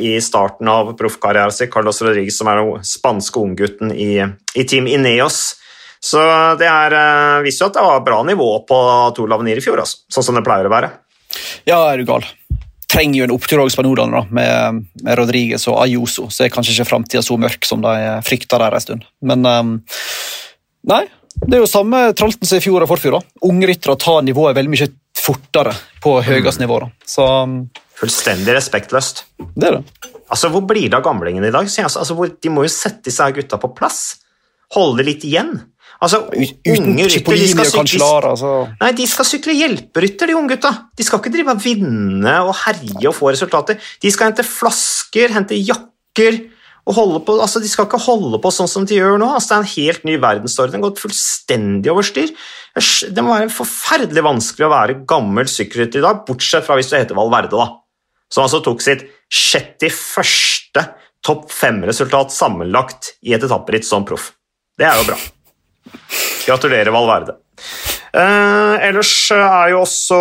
i 0.02 0.18
starten 0.20 0.68
av 0.68 0.98
proffkarrieren 0.98 1.54
sin. 1.54 1.70
Carlos 1.70 2.02
Rodriguez, 2.02 2.36
som 2.36 2.48
er 2.48 2.56
den 2.56 2.82
spanske 2.82 3.38
unggutten 3.38 3.94
i, 3.94 4.18
i 4.58 4.64
Team 4.66 4.88
Ineos. 4.88 5.54
Så 6.02 6.18
det 6.58 6.66
er, 6.66 7.44
viser 7.46 7.66
jo 7.66 7.70
at 7.70 7.78
det 7.78 7.86
var 7.86 8.02
bra 8.02 8.24
nivå 8.24 8.66
på 8.66 8.82
Tour 9.14 9.30
Lavenir 9.30 9.62
i 9.62 9.62
fjor, 9.62 9.78
altså. 9.86 10.02
sånn 10.10 10.24
som 10.24 10.36
det 10.40 10.44
pleier 10.48 10.66
å 10.66 10.74
være. 10.74 11.05
Ja, 11.68 11.80
er 11.92 12.01
du 12.01 12.08
gal. 12.08 12.25
Trenger 12.92 13.20
jo 13.20 13.27
en 13.27 13.36
opptur 13.36 13.63
også 13.63 13.80
spanjolene, 13.80 14.22
da, 14.22 14.24
med, 14.30 14.86
med 15.04 15.20
Rodriguez 15.20 15.65
og 15.72 15.80
Ayuso. 15.84 16.30
Så 16.32 16.46
er 16.46 16.54
kanskje 16.54 16.75
ikke 16.77 16.89
framtida 16.92 17.24
så 17.25 17.38
mørk 17.42 17.65
som 17.68 17.84
de 17.84 17.96
frykta 18.25 18.62
der 18.62 18.77
en 18.77 18.84
stund. 18.84 19.08
Men 19.25 19.46
um, 19.46 19.74
nei, 20.92 21.04
det 21.44 21.58
er 21.58 21.63
jo 21.63 21.70
samme 21.70 22.08
tralten 22.18 22.48
som 22.48 22.60
i 22.60 22.63
fjor 22.63 22.86
og 22.86 22.92
forfjor. 22.94 23.18
da. 23.18 23.39
Ungryttere 23.50 23.98
tar 24.00 24.22
nivået 24.25 24.56
veldig 24.58 24.72
mye 24.72 24.92
fortere 25.25 25.74
på 26.04 26.20
høyest 26.25 26.62
nivå. 26.62 26.80
Så 27.08 27.25
ehm, 27.25 27.58
Fullstendig 27.96 28.56
respektløst. 28.58 29.24
det 29.56 29.70
er 29.70 29.80
det. 29.80 30.12
Altså, 30.30 30.50
Hvor 30.51 30.65
blir 30.68 30.89
det 30.89 30.98
av 30.98 31.06
gamlingene 31.06 31.48
i 31.48 31.54
dag? 31.54 31.68
Altså, 31.68 32.00
altså, 32.00 32.15
hvor, 32.18 32.30
de 32.30 32.51
må 32.51 32.65
jo 32.65 32.74
sette 32.74 33.08
disse 33.10 33.27
gutta 33.36 33.60
på 33.62 33.72
plass. 33.77 34.18
Holde 34.75 35.06
litt 35.08 35.24
igjen. 35.27 35.54
Altså, 36.06 36.22
Uten 36.30 36.92
unge 36.92 37.08
rytter 37.08 37.10
de 37.10 37.18
Cipollini 37.18 37.52
skal, 37.52 37.66
sykle, 37.66 37.80
Cancellara, 37.82 38.34
så 38.38 38.50
nei, 38.82 38.92
de 38.98 39.06
skal 39.10 39.28
sykle 39.28 39.56
hjelperytter, 39.58 40.30
de 40.30 40.36
unge 40.38 40.56
gutta. 40.56 40.72
De 40.94 41.06
skal 41.08 41.22
ikke 41.22 41.32
drive 41.34 41.56
og 41.56 41.64
vinne 41.64 42.36
og 42.46 42.52
herje 42.62 43.10
og 43.10 43.16
få 43.18 43.32
resultater. 43.34 43.80
De 44.04 44.12
skal 44.14 44.30
hente 44.30 44.46
flasker, 44.46 45.34
hente 45.34 45.58
jakker 45.58 46.44
og 46.86 46.94
holde 47.00 47.22
på, 47.26 47.38
altså 47.42 47.62
De 47.64 47.70
skal 47.70 47.88
ikke 47.88 48.02
holde 48.06 48.38
på 48.42 48.52
sånn 48.54 48.70
som 48.70 48.86
de 48.86 49.00
gjør 49.00 49.18
nå. 49.18 49.32
altså 49.34 49.50
Det 49.50 49.56
er 49.56 49.64
en 49.64 49.72
helt 49.72 50.06
ny 50.06 50.18
verdensorden. 50.22 50.84
Gått 50.86 51.02
fullstendig 51.02 51.90
over 51.94 52.06
styr. 52.06 52.34
Det 52.76 53.24
må 53.26 53.34
være 53.34 53.54
forferdelig 53.54 54.26
vanskelig 54.26 54.68
å 54.68 54.74
være 54.74 55.00
gammel 55.10 55.50
sykkelrytter 55.50 56.04
i 56.04 56.06
dag, 56.06 56.22
bortsett 56.28 56.68
fra 56.68 56.78
hvis 56.78 56.92
du 56.92 56.98
heter 57.00 57.18
Valverde, 57.18 57.58
da. 57.58 57.72
Som 58.30 58.46
altså 58.46 58.62
tok 58.66 58.84
sitt 58.86 59.06
61. 59.34 60.84
topp 61.26 61.50
fem-resultat 61.50 62.36
sammenlagt 62.36 63.16
i 63.26 63.34
et 63.34 63.48
etapperitt 63.48 63.88
som 63.88 64.06
proff. 64.06 64.34
Det 64.78 64.86
er 64.86 65.02
jo 65.02 65.10
bra. 65.10 65.18
Gratulerer, 66.46 66.92
Valverde. 66.94 67.38
Eh, 68.15 68.75
ellers 68.88 69.12
er 69.36 69.74
jo 69.74 69.82
også 69.82 70.18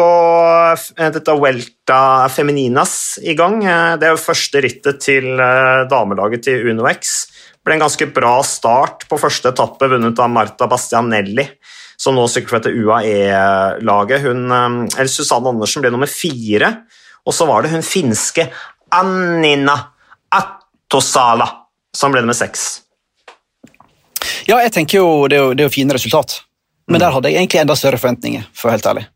eh, 0.98 1.10
dette 1.14 1.36
Welta 1.38 2.26
Femininas 2.32 3.20
i 3.22 3.36
gang. 3.38 3.60
Eh, 3.62 3.94
det 4.00 4.08
er 4.08 4.16
jo 4.16 4.22
første 4.24 4.62
rittet 4.64 4.98
til 5.04 5.38
eh, 5.38 5.84
damelaget 5.90 6.42
til 6.48 6.72
UnoX. 6.72 7.14
Ble 7.64 7.76
en 7.76 7.84
ganske 7.84 8.08
bra 8.12 8.34
start 8.44 9.06
på 9.08 9.18
første 9.20 9.52
etappe, 9.54 9.88
vunnet 9.92 10.18
av 10.20 10.32
Marta 10.32 10.66
Bastianelli, 10.68 11.46
som 11.96 12.18
nå 12.18 12.26
sykler 12.28 12.56
for 12.56 12.64
dette 12.64 12.74
UAE-laget. 12.74 14.26
Susanne 15.08 15.54
Andersen 15.54 15.84
ble 15.84 15.94
nummer 15.94 16.10
fire, 16.10 16.74
og 17.24 17.32
så 17.36 17.46
var 17.48 17.64
det 17.64 17.72
hun 17.72 17.86
finske 17.86 18.50
Annina 18.92 19.78
Attosala 20.34 21.46
som 21.94 22.12
ble 22.12 22.26
nummer 22.26 22.36
seks. 22.36 22.83
Ja, 24.48 24.60
jeg 24.60 24.72
tenker 24.74 25.00
jo 25.00 25.08
det 25.30 25.38
er 25.38 25.42
jo, 25.42 25.54
det 25.56 25.64
er 25.64 25.70
jo 25.70 25.74
fine 25.74 25.96
resultat. 25.96 26.40
Men 26.90 27.00
der 27.00 27.14
hadde 27.14 27.30
jeg 27.32 27.40
egentlig 27.40 27.62
enda 27.62 27.76
større 27.78 28.00
forventninger, 28.00 28.44
for 28.52 28.68
å 28.68 28.74
helt 28.74 28.88
ærlig. 28.90 29.06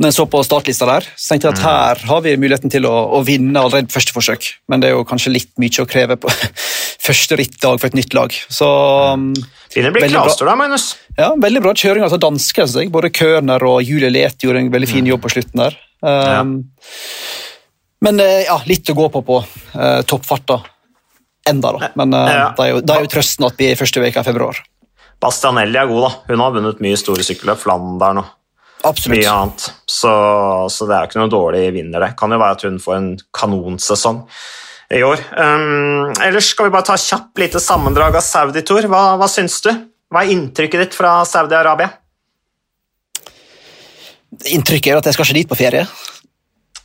Når 0.00 0.10
jeg 0.10 0.16
så 0.16 0.26
på 0.28 0.40
startlista 0.44 0.86
der, 0.88 1.06
så 1.16 1.32
tenkte 1.32 1.48
jeg 1.48 1.56
at 1.56 1.62
her 1.64 2.02
har 2.10 2.22
vi 2.24 2.34
muligheten 2.40 2.72
til 2.72 2.86
å, 2.88 2.94
å 3.16 3.20
vinne 3.24 3.60
allerede 3.60 3.88
på 3.88 3.96
første 3.98 4.14
forsøk. 4.16 4.48
Men 4.72 4.82
det 4.82 4.90
er 4.90 4.96
jo 4.96 5.06
kanskje 5.08 5.32
litt 5.32 5.50
mye 5.62 5.84
å 5.84 5.88
kreve 5.88 6.16
på 6.20 6.32
første 7.06 7.38
rittdag 7.40 7.80
for 7.80 7.88
et 7.90 7.98
nytt 7.98 8.16
lag. 8.16 8.34
Så 8.52 8.68
blir 9.70 9.86
Veldig 9.86 10.10
kravstor 10.12 10.50
da, 10.50 10.56
Magnus. 10.58 10.90
ja, 11.18 11.30
veldig 11.38 11.62
bra 11.64 11.74
kjøring 11.76 12.02
av 12.02 12.10
altså 12.10 12.20
dansker. 12.24 12.66
Altså. 12.66 12.86
Både 12.92 13.12
Køhner 13.14 13.64
og 13.68 13.84
Julie 13.86 14.12
Let 14.12 14.42
gjorde 14.44 14.64
en 14.64 14.72
veldig 14.74 14.90
fin 14.90 15.08
jobb 15.08 15.22
på 15.24 15.32
slutten 15.36 15.62
der. 15.62 15.78
Um, 16.00 16.56
Men 18.00 18.20
eh, 18.24 18.46
ja, 18.48 18.56
litt 18.68 18.88
å 18.88 18.96
gå 18.96 19.10
på 19.12 19.20
på 19.26 19.42
uh, 19.44 20.00
toppfarta 20.08 20.62
enda, 21.48 21.72
da. 21.78 21.88
Men 21.96 22.12
eh, 22.14 22.32
Ja. 22.34 22.48
det, 22.56 22.64
er 22.66 22.70
jo, 22.74 22.80
det 22.84 22.96
er 22.96 23.06
jo 23.06 23.10
trøsten 23.14 23.46
at 23.46 23.56
vi 23.58 23.70
er 23.70 23.76
i 23.76 23.78
første 23.80 24.00
uke 24.02 24.20
i 24.20 24.26
februar. 24.26 24.60
Bastianelli 25.20 25.76
er 25.76 25.86
god, 25.90 26.02
da. 26.06 26.10
Hun 26.32 26.40
har 26.44 26.54
vunnet 26.56 26.80
mye 26.80 26.96
store 27.00 27.24
sykkelløp, 27.26 27.58
Flandern 27.60 28.22
og 28.22 28.30
Absolutt. 28.88 29.18
mye 29.18 29.28
annet. 29.28 29.66
Så, 29.88 30.12
så 30.72 30.86
det 30.88 30.96
er 30.96 31.04
jo 31.04 31.10
ikke 31.10 31.20
noe 31.20 31.32
dårlig 31.32 31.64
vinner, 31.76 32.00
det. 32.06 32.14
Kan 32.20 32.32
jo 32.32 32.38
være 32.40 32.56
at 32.56 32.64
hun 32.64 32.78
får 32.80 32.96
en 32.96 33.10
kanonsesong 33.36 34.22
i 34.96 35.02
år. 35.06 35.20
Um, 35.36 36.08
ellers 36.24 36.48
skal 36.54 36.66
vi 36.66 36.72
bare 36.74 36.88
ta 36.88 36.96
kjapp 36.98 37.38
lite 37.38 37.60
sammendrag 37.62 38.16
av 38.18 38.24
Saudi-tour. 38.24 38.88
Hva, 38.90 39.02
hva 39.20 39.28
syns 39.30 39.60
du? 39.66 39.70
Hva 40.10 40.24
er 40.24 40.32
inntrykket 40.32 40.80
ditt 40.86 40.96
fra 40.96 41.20
Saudi-Arabia? 41.28 41.92
Inntrykket 44.50 44.94
er 44.94 45.00
at 45.00 45.06
jeg 45.10 45.16
skal 45.18 45.28
ikke 45.28 45.38
dit 45.42 45.50
på 45.50 45.58
ferie. 45.58 45.84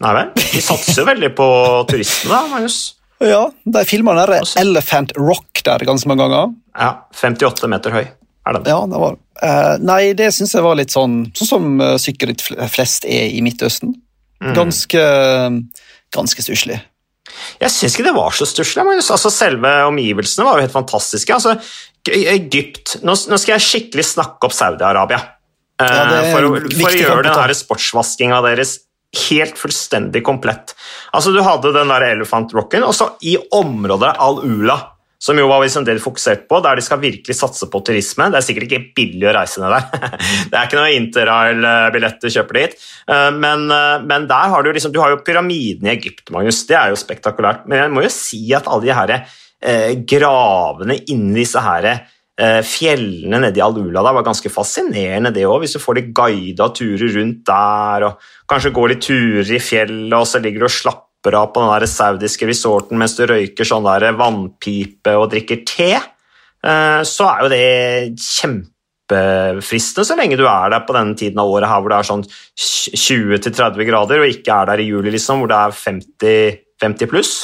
Nei 0.03 0.11
vel? 0.17 0.31
De 0.35 0.61
satser 0.61 1.05
veldig 1.07 1.29
på 1.37 1.47
turistene, 1.89 2.33
da, 2.35 2.41
Magnus. 2.51 2.77
Ja, 3.23 3.45
De 3.63 3.85
filma 3.87 4.13
den 4.17 4.43
Elephant 4.59 5.13
Rock 5.17 5.61
der 5.65 5.85
ganske 5.87 6.09
mange 6.11 6.25
ganger. 6.25 6.55
Ja, 6.75 6.89
58 7.15 7.69
meter 7.71 7.95
høy 7.95 8.03
er 8.03 8.57
den. 8.57 8.65
Ja, 8.69 8.81
det 8.91 8.99
var 9.01 9.15
uh, 9.15 9.77
Nei, 9.81 10.01
det 10.17 10.31
syns 10.35 10.53
jeg 10.53 10.65
var 10.65 10.75
litt 10.77 10.93
sånn 10.93 11.21
sånn 11.37 11.49
som 11.49 11.69
uh, 11.81 11.95
sykkelritt 12.01 12.43
flest 12.43 13.07
er 13.07 13.31
i 13.31 13.41
Midtøsten. 13.45 13.95
Ganske 14.55 15.01
ganske 16.13 16.43
stusslig. 16.43 16.77
Jeg 17.59 17.71
syns 17.73 17.95
ikke 17.95 18.07
det 18.07 18.15
var 18.15 18.35
så 18.35 18.47
stusslig. 18.47 18.83
Altså, 18.85 19.31
selve 19.33 19.71
omgivelsene 19.89 20.45
var 20.47 20.59
jo 20.59 20.67
helt 20.67 20.75
fantastiske. 20.75 21.35
Altså, 21.35 21.55
Egypt 22.05 22.99
Nå, 23.01 23.15
nå 23.15 23.39
skal 23.41 23.55
jeg 23.55 23.65
skikkelig 23.65 24.05
snakke 24.11 24.47
opp 24.47 24.53
Saudi-Arabia. 24.55 25.17
eh, 25.81 25.87
Ja, 25.89 26.19
for, 26.31 26.59
for 26.61 26.91
å 26.91 26.99
gjøre 26.99 27.23
denne 27.25 27.47
den 27.49 27.59
sportsvaskinga 27.59 28.43
deres 28.45 28.77
helt 29.29 29.59
fullstendig 29.59 30.23
komplett. 30.25 30.75
Altså, 31.13 31.31
Du 31.35 31.41
hadde 31.45 31.73
den 31.75 31.91
der 31.93 32.09
Elephant 32.11 32.53
Rocken, 32.53 32.83
og 32.83 32.93
så 32.95 33.13
i 33.23 33.37
området 33.51 34.15
Al-Ula, 34.21 34.77
som 35.25 35.39
jo 35.39 35.47
var 35.49 35.63
liksom 35.63 35.85
det 35.87 35.95
de 35.97 36.03
fokuserte 36.03 36.45
på, 36.49 36.59
der 36.61 36.77
de 36.77 36.83
skal 36.85 36.99
virkelig 37.01 37.35
satse 37.39 37.65
på 37.71 37.79
turisme. 37.87 38.27
Det 38.29 38.37
er 38.37 38.45
sikkert 38.45 38.67
ikke 38.67 38.91
billig 38.99 39.29
å 39.29 39.33
reise 39.33 39.63
ned 39.63 39.73
der. 39.73 40.09
det 40.51 40.59
er 40.59 40.67
ikke 40.67 40.77
noe 40.77 40.97
Interrail-billett 40.99 42.19
du 42.21 42.29
kjøper 42.29 42.59
dit. 42.59 42.75
Eh, 43.09 43.31
Men, 43.33 43.65
eh, 43.71 44.03
men 44.05 44.27
der 44.29 44.51
har 44.53 44.63
du 44.65 44.69
liksom, 44.75 44.93
du 44.93 44.99
har 45.01 45.15
jo 45.15 45.23
pyramiden 45.25 45.87
i 45.87 45.93
Egypt, 45.95 46.29
Magnus. 46.35 46.65
Det 46.69 46.77
er 46.77 46.93
jo 46.93 46.99
spektakulært. 46.99 47.65
Men 47.65 47.85
jeg 47.85 47.95
må 47.95 48.05
jo 48.05 48.11
si 48.13 48.43
at 48.53 48.67
alle 48.67 48.85
de 48.85 48.93
her 48.99 49.15
eh, 49.15 49.95
gravene 50.05 50.99
inni 51.09 51.41
disse 51.41 51.63
her 51.63 51.89
eh, 51.89 52.03
fjellene 52.35 53.39
nede 53.39 53.61
i 53.61 53.63
Alula 53.63 54.01
da 54.03 54.11
var 54.11 54.25
ganske 54.25 54.51
fascinerende, 54.51 55.31
det 55.31 55.45
òg. 55.47 55.61
Hvis 55.63 55.77
du 55.77 55.79
får 55.79 55.99
litt 55.99 56.11
guida 56.15 56.67
turer 56.75 57.13
rundt 57.15 57.45
der, 57.47 58.07
og 58.09 58.25
kanskje 58.51 58.73
går 58.75 58.91
litt 58.91 59.05
turer 59.05 59.51
i 59.55 59.61
fjellet, 59.63 60.17
og 60.17 60.27
så 60.27 60.41
ligger 60.43 60.65
du 60.65 60.67
og 60.67 60.75
slapper 60.75 61.39
av 61.39 61.53
på 61.53 61.63
den 61.63 61.71
der 61.71 61.87
saudiske 61.89 62.49
resorten 62.49 62.99
mens 62.99 63.15
du 63.17 63.23
røyker 63.29 63.67
sånn 63.67 63.87
der 63.87 64.11
vannpipe 64.19 65.15
og 65.15 65.29
drikker 65.31 65.63
te, 65.63 65.93
eh, 65.95 67.01
så 67.07 67.29
er 67.31 67.45
jo 67.45 67.53
det 67.55 67.63
kjempefristende 68.19 70.05
så 70.11 70.19
lenge 70.19 70.37
du 70.37 70.43
er 70.43 70.75
der 70.75 70.83
på 70.85 70.97
denne 70.97 71.15
tiden 71.15 71.39
av 71.39 71.55
året 71.55 71.71
her 71.71 71.81
hvor 71.81 71.95
det 71.95 72.01
er 72.01 72.11
sånn 72.11 72.27
20-30 72.27 73.87
grader, 73.87 74.21
og 74.21 74.35
ikke 74.35 74.59
er 74.59 74.73
der 74.73 74.83
i 74.83 74.91
juli, 74.91 75.15
liksom, 75.15 75.39
hvor 75.39 75.55
det 75.55 75.63
er 75.63 75.81
50, 75.87 76.63
50 76.83 77.13
pluss. 77.15 77.35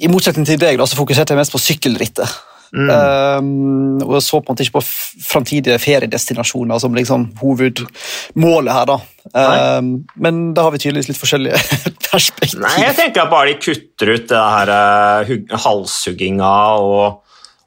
I 0.00 0.08
motsetning 0.10 0.48
til 0.48 0.58
deg 0.58 0.80
da, 0.80 0.90
så 0.90 0.98
fokuserte 0.98 1.36
jeg 1.36 1.44
mest 1.44 1.54
på 1.54 1.60
sykkelrittet. 1.60 2.49
Um, 2.70 3.98
og 4.04 4.12
jeg 4.14 4.22
så 4.22 4.38
på 4.38 4.46
en 4.46 4.54
måte 4.54 4.66
ikke 4.66 4.78
på 4.78 4.84
framtidige 5.26 5.78
feriedestinasjoner 5.82 6.78
som 6.82 6.94
liksom 6.94 7.26
hovedmålet 7.40 8.74
her. 8.76 8.92
da. 8.92 8.98
Um, 9.34 9.90
men 10.14 10.42
da 10.54 10.66
har 10.66 10.74
vi 10.74 10.82
tydeligvis 10.84 11.10
litt 11.10 11.20
forskjellige 11.20 11.58
perspektiv. 12.10 12.62
Nei, 12.62 12.76
jeg 12.84 12.98
tenker 13.00 13.24
at 13.24 13.32
bare 13.32 13.50
de 13.50 13.58
kutter 13.64 14.14
ut 14.14 14.30
det 14.30 14.44
her 14.54 14.74
uh, 14.76 15.58
halshugginga 15.66 16.54
og, 16.84 17.20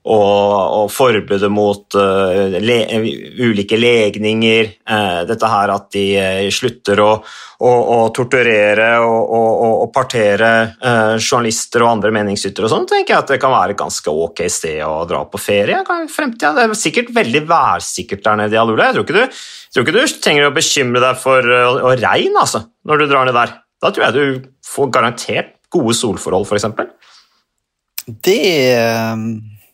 og, 0.03 0.83
og 0.83 0.89
forbudet 0.91 1.47
mot 1.51 1.95
uh, 1.95 2.57
le, 2.59 2.77
ulike 3.39 3.77
legninger. 3.79 4.71
Uh, 4.83 5.23
dette 5.29 5.47
her 5.47 5.71
at 5.71 5.87
de 5.95 6.03
uh, 6.19 6.49
slutter 6.51 6.99
å, 6.99 7.11
å, 7.63 7.71
å 7.71 7.97
torturere 8.15 8.89
og, 8.99 9.31
å, 9.31 9.87
partere 9.93 10.49
journalister 11.21 11.83
og 11.85 11.91
andre 11.91 12.11
meningsytere 12.15 12.65
og 12.65 12.71
sånn, 12.71 12.87
tenker 12.89 13.13
jeg 13.13 13.21
at 13.21 13.31
det 13.35 13.37
kan 13.39 13.53
være 13.53 13.75
et 13.75 13.79
ganske 13.79 14.09
ok 14.09 14.41
sted 14.51 14.81
å 14.83 15.03
dra 15.07 15.21
på 15.29 15.39
ferie. 15.39 15.79
Fremtida. 16.11 16.51
Det 16.57 16.65
er 16.65 16.75
sikkert 16.79 17.13
veldig 17.15 17.43
værsikkert 17.47 18.23
der 18.25 18.39
nede 18.41 18.57
i 18.57 18.59
Alula. 18.59 18.89
Jeg 18.89 18.97
tror 18.97 19.07
ikke 19.07 19.19
du, 19.19 19.41
tror 19.75 19.85
ikke 19.85 19.95
du 19.95 20.17
trenger 20.25 20.49
å 20.49 20.55
bekymre 20.55 21.03
deg 21.03 21.19
for 21.21 21.53
regn 22.01 22.39
altså, 22.41 22.65
når 22.89 23.03
du 23.03 23.07
drar 23.11 23.29
ned 23.29 23.37
der. 23.37 23.55
Da 23.83 23.91
tror 23.93 24.07
jeg 24.07 24.17
du 24.17 24.51
får 24.67 24.91
garantert 24.95 25.55
gode 25.73 25.95
solforhold, 25.97 26.49
f.eks. 26.49 26.67
Det 28.23 28.39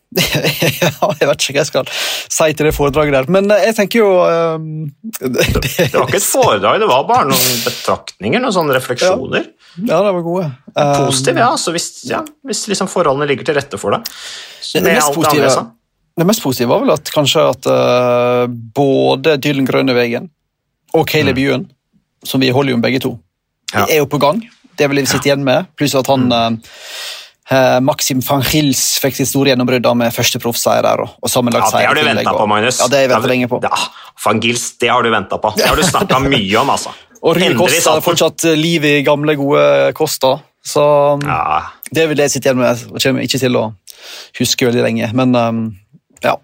jeg 0.18 1.28
vet 1.30 1.44
ikke 1.44 1.54
hva 1.54 1.60
jeg 1.60 1.68
skal 1.68 1.90
si 1.94 2.48
til 2.58 2.66
det 2.66 2.72
foredraget 2.74 3.14
der, 3.14 3.28
men 3.30 3.52
eh, 3.54 3.68
jeg 3.68 3.76
tenker 3.78 4.02
jo 4.02 4.08
um, 4.26 4.88
det, 5.22 5.44
det, 5.54 5.94
var 5.94 6.08
ikke 6.08 6.18
et 6.18 6.26
foredrag, 6.26 6.80
det 6.82 6.88
var 6.90 7.04
bare 7.10 7.28
noen 7.30 7.60
betraktninger, 7.62 8.42
noen 8.42 8.56
sånne 8.56 8.78
refleksjoner. 8.80 9.46
Ja, 9.78 9.84
ja 9.92 10.00
det 10.08 10.16
var 10.18 10.26
gode. 10.26 10.48
Positiv, 10.74 11.06
Positive, 11.06 11.44
ja. 11.44 11.52
Altså 11.54 11.76
hvis, 11.76 11.88
ja, 12.10 12.24
hvis 12.50 12.64
liksom 12.72 12.90
forholdene 12.90 13.30
ligger 13.30 13.52
til 13.52 13.60
rette 13.60 13.82
for 13.82 13.94
deg. 13.94 14.10
Det, 14.10 14.82
det, 14.82 14.96
mest 14.98 15.14
positive, 15.14 15.54
det, 16.18 16.28
mest 16.32 16.46
positive, 16.48 16.72
var 16.74 16.82
vel 16.88 16.96
at 16.96 17.14
kanskje 17.14 17.46
at 17.52 17.70
uh, 17.70 18.44
både 18.50 19.38
Dylan 19.38 19.70
Grønnevegen 19.70 20.32
og 20.98 21.06
Caleb 21.12 21.38
mm. 21.38 21.46
Ewan, 21.46 21.70
som 22.26 22.42
vi 22.42 22.50
holder 22.50 22.74
jo 22.74 22.82
begge 22.82 23.06
to, 23.06 23.14
ja. 23.76 23.86
er 23.86 24.02
jo 24.02 24.10
på 24.10 24.18
gang. 24.26 24.42
Det 24.74 24.90
vil 24.90 25.04
vi 25.04 25.10
sitte 25.12 25.30
igjen 25.30 25.46
med, 25.46 25.70
pluss 25.78 25.94
at 26.00 26.10
han 26.10 26.32
uh, 26.34 26.74
Maxim 27.82 28.20
van 28.22 28.44
Gils 28.46 29.00
fikk 29.02 29.16
sitt 29.18 29.30
store 29.32 29.50
gjennombrudd 29.52 29.88
med 29.98 30.14
første 30.14 30.42
proffseier 30.42 30.86
der. 30.86 31.02
Og, 31.02 31.16
og 31.26 31.50
ja, 31.50 31.64
det 31.66 31.86
har 31.88 31.98
du 31.98 32.04
venta 32.06 32.34
på, 32.36 32.46
Magnus. 32.52 32.82
Ja, 32.84 32.90
det 32.92 33.00
har 33.10 33.16
jeg 33.16 33.32
lenge 33.32 33.50
på. 33.50 33.62
Ja, 33.66 33.80
van 34.26 34.42
Gils, 34.44 34.68
det 34.82 34.92
har 34.94 35.06
du 35.06 35.10
venta 35.14 35.40
på. 35.42 35.54
Det 35.58 35.66
har 35.66 35.80
du 35.80 35.86
snakka 35.88 36.22
mye 36.28 36.62
om, 36.62 36.70
altså. 36.76 36.94
og 37.26 37.36
Rui 37.40 37.50
Costa 37.58 37.98
har 37.98 38.06
fortsatt 38.06 38.46
liv 38.60 38.86
i 38.86 38.96
gamle, 39.08 39.36
gode 39.40 39.66
Costa. 39.98 40.38
Så 40.66 40.84
ja. 41.26 41.62
det 41.96 42.06
vil 42.12 42.22
jeg 42.22 42.36
sitte 42.36 42.50
igjen 42.50 42.62
med. 42.62 42.86
Jeg 43.00 43.04
kommer 43.08 43.26
ikke 43.26 43.42
til 43.42 43.58
å 43.58 43.66
huske 44.40 44.70
veldig 44.70 44.86
lenge, 44.86 45.10
men 45.18 45.36
um, 45.36 45.62
ja. 46.26 46.36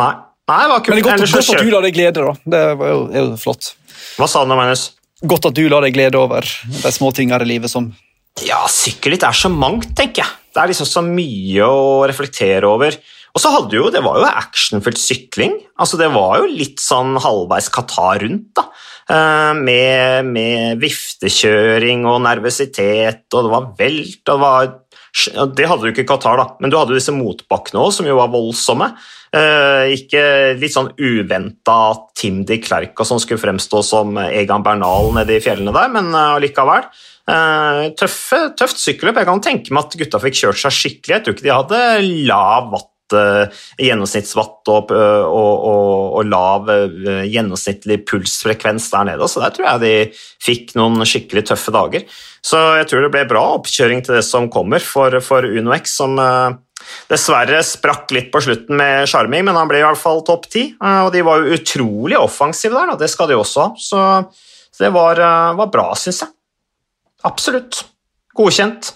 Nei. 0.00 0.12
Nei, 0.44 0.58
det 0.60 0.72
var 0.74 0.82
kult. 0.84 0.92
Men 0.92 0.98
det 0.98 1.04
er 1.04 1.08
godt, 1.08 1.30
godt 1.32 1.54
at 1.54 1.64
du 1.64 1.70
lar 1.72 1.86
deg 1.86 1.94
glede, 1.96 2.24
da. 2.24 2.32
Det 2.44 2.58
er 2.60 2.74
jo, 2.90 2.98
er 3.08 3.20
jo 3.22 3.36
flott. 3.40 3.70
Hva 4.18 4.28
sa 4.28 4.42
du, 4.44 4.52
Magnus? 4.52 4.90
Godt 5.24 5.48
at 5.48 5.56
du 5.56 5.62
lar 5.72 5.86
deg 5.86 5.94
glede 5.96 6.20
over 6.20 6.44
de 6.44 6.92
små 6.92 7.08
tingene 7.16 7.46
i 7.46 7.48
livet 7.54 7.72
som 7.72 7.88
ja, 8.42 8.64
sykkelritt 8.66 9.22
er 9.22 9.36
så 9.36 9.50
mangt, 9.52 9.92
tenker 9.94 10.24
jeg. 10.24 10.40
Det 10.54 10.62
er 10.62 10.70
liksom 10.70 10.88
så 10.88 11.02
mye 11.06 11.66
å 11.66 12.02
reflektere 12.08 12.66
over. 12.66 12.96
Og 13.34 13.42
så 13.42 13.50
hadde 13.50 13.74
jo, 13.74 13.90
Det 13.90 14.02
var 14.02 14.18
jo 14.18 14.26
actionfylt 14.26 14.98
sykling. 14.98 15.54
altså 15.78 15.98
Det 15.98 16.10
var 16.10 16.38
jo 16.38 16.46
litt 16.50 16.78
sånn 16.78 17.16
halvveis 17.18 17.68
Qatar 17.68 18.22
rundt. 18.22 18.54
da, 18.54 18.70
eh, 19.10 19.54
med, 19.54 20.26
med, 20.26 20.78
viftekjøring 20.78 22.06
og 22.06 22.22
nervøsitet, 22.22 23.26
og 23.34 23.42
det 23.44 23.50
var 23.50 23.74
velt 23.78 24.28
og 24.28 24.34
det 24.34 24.40
var 24.40 24.80
Det 25.54 25.66
hadde 25.66 25.82
du 25.82 25.92
ikke 25.92 26.02
i 26.02 26.10
Qatar, 26.10 26.36
da, 26.36 26.56
men 26.58 26.70
du 26.70 26.76
hadde 26.76 26.90
jo 26.90 26.98
disse 26.98 27.14
motbakkene 27.14 27.78
òg, 27.78 27.92
som 27.92 28.06
jo 28.06 28.16
var 28.16 28.32
voldsomme. 28.32 28.96
Eh, 29.34 29.94
ikke 29.96 30.22
litt 30.60 30.74
sånn 30.74 30.92
uventa 30.94 31.78
Tim 32.14 32.44
de 32.46 32.60
Klerk 32.62 33.00
og 33.02 33.08
sånn 33.08 33.22
skulle 33.22 33.42
fremstå 33.42 33.82
som 33.82 34.20
Egan 34.28 34.62
Bernal 34.66 35.10
nede 35.16 35.38
i 35.38 35.42
fjellene 35.42 35.74
der, 35.74 35.90
men 35.96 36.14
allikevel. 36.14 36.86
Uh, 36.86 37.14
Uh, 37.24 37.88
tøffe, 37.96 38.50
tøft 38.58 38.80
sykkelløp. 38.82 39.16
Jeg 39.22 39.28
kan 39.30 39.44
tenke 39.44 39.72
meg 39.72 39.86
at 39.86 39.94
gutta 39.96 40.18
fikk 40.20 40.42
kjørt 40.42 40.60
seg 40.60 40.74
skikkelig. 40.76 41.14
Jeg 41.14 41.24
tror 41.24 41.36
ikke 41.36 41.46
de 41.46 41.54
hadde 41.54 41.78
lav 42.28 42.68
watt, 42.74 42.90
gjennomsnittsvatt 43.78 44.70
og, 44.72 44.90
og, 44.90 45.64
og, 45.68 46.14
og 46.18 46.24
lav 46.26 46.70
gjennomsnittlig 47.28 47.98
pulsfrekvens 48.08 48.88
der 48.90 49.04
nede, 49.06 49.28
så 49.30 49.42
der 49.44 49.52
tror 49.54 49.68
jeg 49.68 49.82
de 49.82 49.92
fikk 50.42 50.72
noen 50.80 51.04
skikkelig 51.06 51.44
tøffe 51.50 51.74
dager. 51.76 52.06
Så 52.42 52.58
jeg 52.80 52.88
tror 52.90 53.04
det 53.04 53.12
ble 53.14 53.26
bra 53.30 53.44
oppkjøring 53.58 54.02
til 54.02 54.18
det 54.18 54.24
som 54.26 54.48
kommer 54.50 54.82
for, 54.82 55.20
for 55.22 55.46
UnoX, 55.46 55.94
som 56.00 56.16
dessverre 57.10 57.60
sprakk 57.66 58.12
litt 58.14 58.30
på 58.32 58.42
slutten 58.44 58.76
med 58.78 59.08
sjarming, 59.10 59.44
men 59.48 59.58
han 59.58 59.70
ble 59.70 59.80
i 59.80 59.86
hvert 59.86 60.00
fall 60.00 60.22
topp 60.26 60.48
ti. 60.52 60.66
og 60.80 61.10
de 61.14 61.22
var 61.26 61.42
jo 61.42 61.58
utrolig 61.58 62.18
offensive 62.18 62.76
der, 62.76 62.94
og 62.94 63.00
det 63.00 63.10
skal 63.12 63.30
de 63.30 63.38
også 63.38 63.66
ha. 63.66 63.72
Så, 63.80 64.04
det 64.80 64.90
var, 64.94 65.20
var 65.58 65.72
bra, 65.72 65.90
syns 65.98 66.22
jeg. 66.24 66.32
Absolutt. 67.24 67.84
Godkjent. 68.34 68.92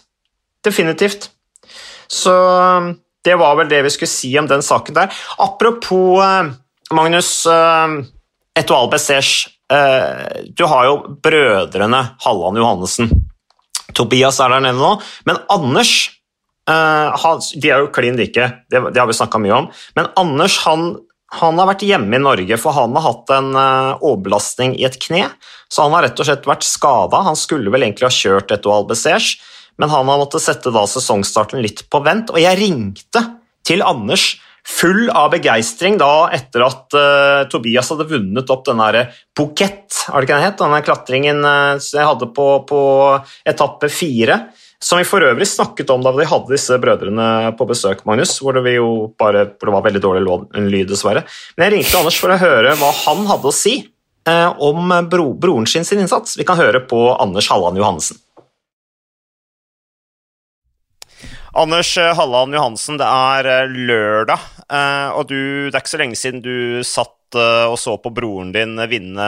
Definitivt. 0.65 1.31
Så 2.09 2.33
um, 2.33 2.97
det 3.25 3.37
var 3.39 3.57
vel 3.61 3.71
det 3.71 3.83
vi 3.87 3.93
skulle 3.95 4.11
si 4.11 4.33
om 4.41 4.49
den 4.49 4.65
saken 4.65 4.97
der. 4.97 5.23
Apropos 5.39 6.25
Magnus 6.95 7.47
Etoile 8.59 8.91
Bessers. 8.91 9.49
Du 10.57 10.65
har 10.65 10.87
jo 10.89 10.95
brødrene 11.23 12.01
Halland 12.25 12.59
Johannessen. 12.59 13.11
Tobias 13.95 14.41
er 14.41 14.53
der 14.53 14.65
nede 14.65 14.79
nå, 14.79 14.95
men 15.29 15.41
Anders 15.53 15.93
De 16.69 17.71
er 17.71 17.81
jo 17.81 17.93
klin 17.95 18.19
like, 18.19 18.49
det, 18.69 18.81
har 18.93 19.09
vi 19.09 19.17
snakka 19.17 19.41
mye 19.41 19.55
om. 19.57 19.71
Men 19.97 20.11
Anders 20.21 20.59
han 20.67 20.91
han 21.29 21.59
har 21.61 21.69
vært 21.69 21.85
hjemme 21.85 22.17
i 22.17 22.23
Norge, 22.25 22.57
for 22.57 22.73
han 22.73 22.95
har 22.97 23.05
hatt 23.05 23.31
en 23.37 23.51
uh, 23.53 24.01
overbelastning 24.01 24.79
i 24.79 24.87
et 24.89 24.97
kne. 25.03 25.27
Så 25.69 25.85
han 25.85 25.93
har 25.93 26.07
rett 26.07 26.21
og 26.23 26.25
slett 26.25 26.49
vært 26.49 26.65
skada. 26.65 27.21
Han 27.27 27.37
skulle 27.37 27.73
vel 27.75 27.85
egentlig 27.85 28.09
ha 28.09 28.15
kjørt 28.15 28.55
et 28.55 28.65
Albezers, 28.65 29.35
men 29.77 29.93
han 29.93 30.09
har 30.09 30.23
måttet 30.23 30.41
sette 30.47 30.73
da 30.73 30.87
sesongstarten 30.89 31.61
litt 31.61 31.85
på 31.93 32.01
vent. 32.07 32.33
Og 32.33 32.41
jeg 32.41 32.57
ringte 32.57 33.27
til 33.69 33.85
Anders 33.85 34.39
full 34.69 35.09
av 35.17 35.31
begeistring 35.33 35.97
etter 36.01 36.65
at 36.65 36.97
uh, 36.97 37.45
Tobias 37.53 37.93
hadde 37.93 38.09
vunnet 38.09 38.51
opp 38.53 38.67
den 38.67 38.81
derre 38.81 39.07
Bukett, 39.37 39.93
er 40.09 40.21
det 40.21 40.29
ikke 40.29 40.37
det 40.37 40.45
het? 40.45 40.59
Denne 40.61 40.81
klatringen 40.85 41.45
uh, 41.45 41.77
jeg 41.77 42.09
hadde 42.09 42.33
på, 42.37 42.49
på 42.69 42.81
etappe 43.49 43.93
fire. 43.93 44.47
Som 44.79 45.01
vi 45.01 45.07
for 45.09 45.25
øvrig 45.27 45.47
snakket 45.51 45.91
om 45.91 46.05
da 46.05 46.13
vi 46.15 46.27
hadde 46.29 46.55
disse 46.55 46.77
brødrene 46.79 47.51
på 47.59 47.67
besøk, 47.67 48.05
Magnus, 48.07 48.37
hvor 48.39 48.55
det, 48.55 48.63
bare, 49.19 49.49
hvor 49.59 49.71
det 49.71 49.75
var 49.75 49.87
veldig 49.89 50.03
dårlig 50.05 50.37
lyd, 50.69 50.87
dessverre. 50.93 51.25
Men 51.57 51.67
jeg 51.67 51.75
ringte 51.75 51.99
Anders 51.99 52.19
for 52.23 52.31
å 52.31 52.39
høre 52.39 52.77
hva 52.79 52.93
han 53.03 53.27
hadde 53.27 53.51
å 53.51 53.55
si 53.55 53.75
eh, 53.83 54.63
om 54.63 54.95
bro, 55.11 55.33
broren 55.35 55.67
sin, 55.67 55.87
sin 55.89 56.05
innsats. 56.05 56.39
Vi 56.39 56.47
kan 56.47 56.61
høre 56.61 56.85
på 56.87 57.09
Anders 57.19 57.51
Halland 57.51 57.83
Johansen. 57.83 58.23
Anders 61.59 61.97
eh, 61.99 62.15
Halland 62.15 62.55
Johansen, 62.55 63.01
det 63.01 63.09
er 63.09 63.49
eh, 63.51 63.75
lørdag, 63.89 64.47
eh, 64.71 65.09
og 65.17 65.27
du, 65.31 65.41
det 65.69 65.75
er 65.75 65.83
ikke 65.83 65.95
så 65.97 66.01
lenge 66.03 66.19
siden 66.19 66.45
du 66.45 66.85
satt 66.87 67.15
og 67.29 67.75
så 67.77 67.99
på 68.01 68.09
broren 68.17 68.55
din 68.55 68.79
vinne 68.89 69.25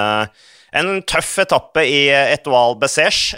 en 0.72 0.86
tøff 1.04 1.34
etappe 1.42 1.82
i 1.84 2.06
Etoile 2.08 2.78
Bessèche 2.80 3.36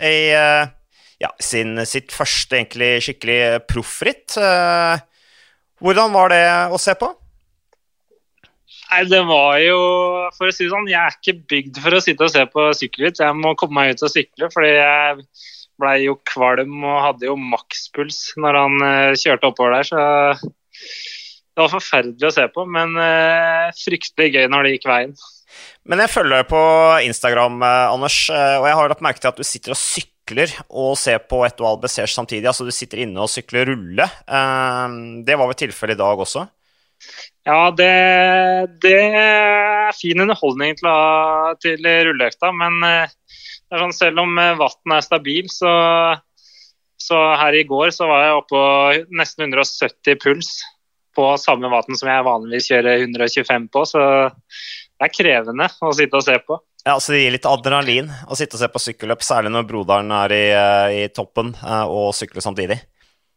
ja, 1.22 1.30
sin, 1.42 1.76
sitt 1.86 2.12
første 2.14 2.58
egentlig 2.58 2.96
skikkelig 3.06 3.40
proffritt. 3.70 4.34
Eh, 4.38 5.02
hvordan 5.82 6.14
var 6.14 6.32
det 6.32 6.44
å 6.74 6.80
se 6.80 6.94
på? 6.98 7.10
Nei, 8.92 9.04
det 9.08 9.22
var 9.24 9.56
jo 9.62 9.78
For 10.36 10.50
å 10.50 10.52
si 10.52 10.66
det 10.66 10.72
sånn, 10.72 10.90
jeg 10.90 11.00
er 11.00 11.14
ikke 11.16 11.46
bygd 11.48 11.78
for 11.80 11.96
å 11.96 12.02
sitte 12.04 12.26
og 12.26 12.32
se 12.34 12.42
på 12.50 12.68
sykkelritt. 12.76 13.22
Jeg 13.22 13.38
må 13.38 13.54
komme 13.58 13.78
meg 13.78 13.94
ut 13.94 14.04
og 14.04 14.12
sykle, 14.12 14.50
fordi 14.52 14.72
jeg 14.74 15.22
blei 15.80 15.94
jo 16.04 16.18
kvalm 16.28 16.82
og 16.84 16.98
hadde 17.06 17.30
jo 17.30 17.38
makspuls 17.40 18.18
når 18.38 18.58
han 18.58 18.84
uh, 18.84 19.16
kjørte 19.18 19.48
oppover 19.48 19.78
der. 19.78 19.88
Så 19.88 20.02
det 21.52 21.64
var 21.64 21.72
forferdelig 21.72 22.28
å 22.28 22.34
se 22.36 22.44
på, 22.52 22.66
men 22.68 22.94
uh, 23.00 23.72
fryktelig 23.80 24.34
gøy 24.36 24.50
når 24.52 24.68
det 24.68 24.74
gikk 24.76 24.88
veien. 24.92 25.16
Men 25.88 26.04
jeg 26.04 26.12
følger 26.12 26.42
deg 26.42 26.52
på 26.52 26.62
Instagram, 27.08 27.58
Anders, 27.64 28.18
og 28.30 28.66
jeg 28.68 28.76
har 28.78 28.92
lagt 28.92 29.02
merke 29.04 29.20
til 29.20 29.32
at 29.32 29.40
du 29.40 29.44
sitter 29.44 29.74
og 29.74 29.80
sykler 29.80 30.11
sykler 30.32 30.52
og 30.70 30.96
ser 30.96 31.20
på 31.28 31.44
et 31.44 31.52
Etoile 31.52 31.80
Besers 31.80 32.14
samtidig. 32.14 32.46
Altså 32.46 32.64
du 32.64 32.72
sitter 32.72 33.02
inne 33.04 33.20
og 33.20 33.30
sykler 33.30 33.68
rulle. 33.68 34.08
Ehm, 34.26 35.24
det 35.24 35.36
var 35.38 35.48
vel 35.48 35.58
tilfellet 35.58 35.96
i 35.96 36.00
dag 36.00 36.18
også? 36.18 36.46
Ja, 37.44 37.70
det, 37.70 38.80
det 38.82 38.98
er 39.18 39.92
fin 39.98 40.20
underholdning 40.20 40.76
til, 40.78 40.88
til 41.60 41.88
rulleøkta, 42.06 42.52
men 42.54 42.78
eh, 42.86 43.10
sånn, 43.74 43.92
selv 43.92 44.22
om 44.22 44.38
eh, 44.38 44.54
vannet 44.54 44.94
er 44.94 45.02
stabil, 45.02 45.48
så, 45.50 45.72
så, 46.96 47.18
her 47.40 47.58
i 47.58 47.64
går 47.66 47.90
så 47.90 48.06
var 48.06 48.22
jeg 48.22 48.36
oppe 48.38 48.54
på 48.54 49.16
nesten 49.18 49.48
170 49.50 50.20
puls 50.22 50.52
på 51.18 51.26
samme 51.42 51.68
vann 51.68 51.98
som 51.98 52.08
jeg 52.08 52.24
vanligvis 52.24 52.70
kjører 52.70 53.02
125 53.02 53.66
på, 53.74 53.82
så 53.90 54.04
det 54.30 55.08
er 55.08 55.16
krevende 55.18 55.66
å 55.82 55.90
sitte 55.98 56.22
og 56.22 56.24
se 56.24 56.38
på. 56.46 56.62
Ja, 56.84 57.00
så 57.00 57.12
Det 57.12 57.20
gir 57.22 57.34
litt 57.36 57.46
adrenalin 57.46 58.08
å 58.26 58.36
sitte 58.38 58.58
og 58.58 58.62
se 58.62 58.68
på 58.72 58.82
sykkelløp, 58.82 59.22
særlig 59.22 59.52
når 59.54 59.68
broderen 59.68 60.10
er 60.16 60.34
i, 60.34 60.44
eh, 60.50 60.94
i 61.04 61.08
toppen 61.14 61.54
eh, 61.54 61.84
og 61.86 62.10
sykler 62.18 62.42
samtidig? 62.42 62.80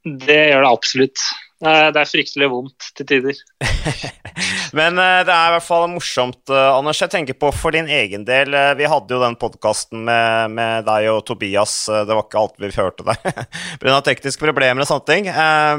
Det 0.05 0.39
gjør 0.49 0.65
det 0.65 0.71
absolutt. 0.71 1.21
Det 1.63 2.02
er 2.02 2.10
fryktelig 2.10 2.50
vondt 2.52 2.89
til 2.98 3.08
tider. 3.08 3.38
Men 4.76 4.98
uh, 5.00 5.22
det 5.24 5.32
er 5.32 5.50
i 5.50 5.54
hvert 5.56 5.65
fall 5.65 5.86
morsomt, 5.88 6.41
uh, 6.52 6.76
Anders. 6.76 7.00
Jeg 7.00 7.13
tenker 7.13 7.38
på 7.39 7.52
for 7.56 7.76
din 7.76 7.88
egen 7.91 8.26
del. 8.28 8.52
Uh, 8.52 8.74
vi 8.76 8.89
hadde 8.91 9.15
jo 9.15 9.22
den 9.22 9.38
podkasten 9.39 10.04
med, 10.08 10.56
med, 10.58 10.84
deg 10.88 11.08
og 11.13 11.22
Tobias. 11.30 11.78
det 11.88 12.12
var 12.12 12.26
ikke 12.26 12.41
alt 12.41 12.60
vi 12.60 12.72
hørte 12.76 13.08
der 13.08 13.46
pga. 13.82 14.02
tekniske 14.10 14.44
problemer 14.44 14.84
og 14.84 14.89
sånne 14.89 15.08
ting. 15.08 15.30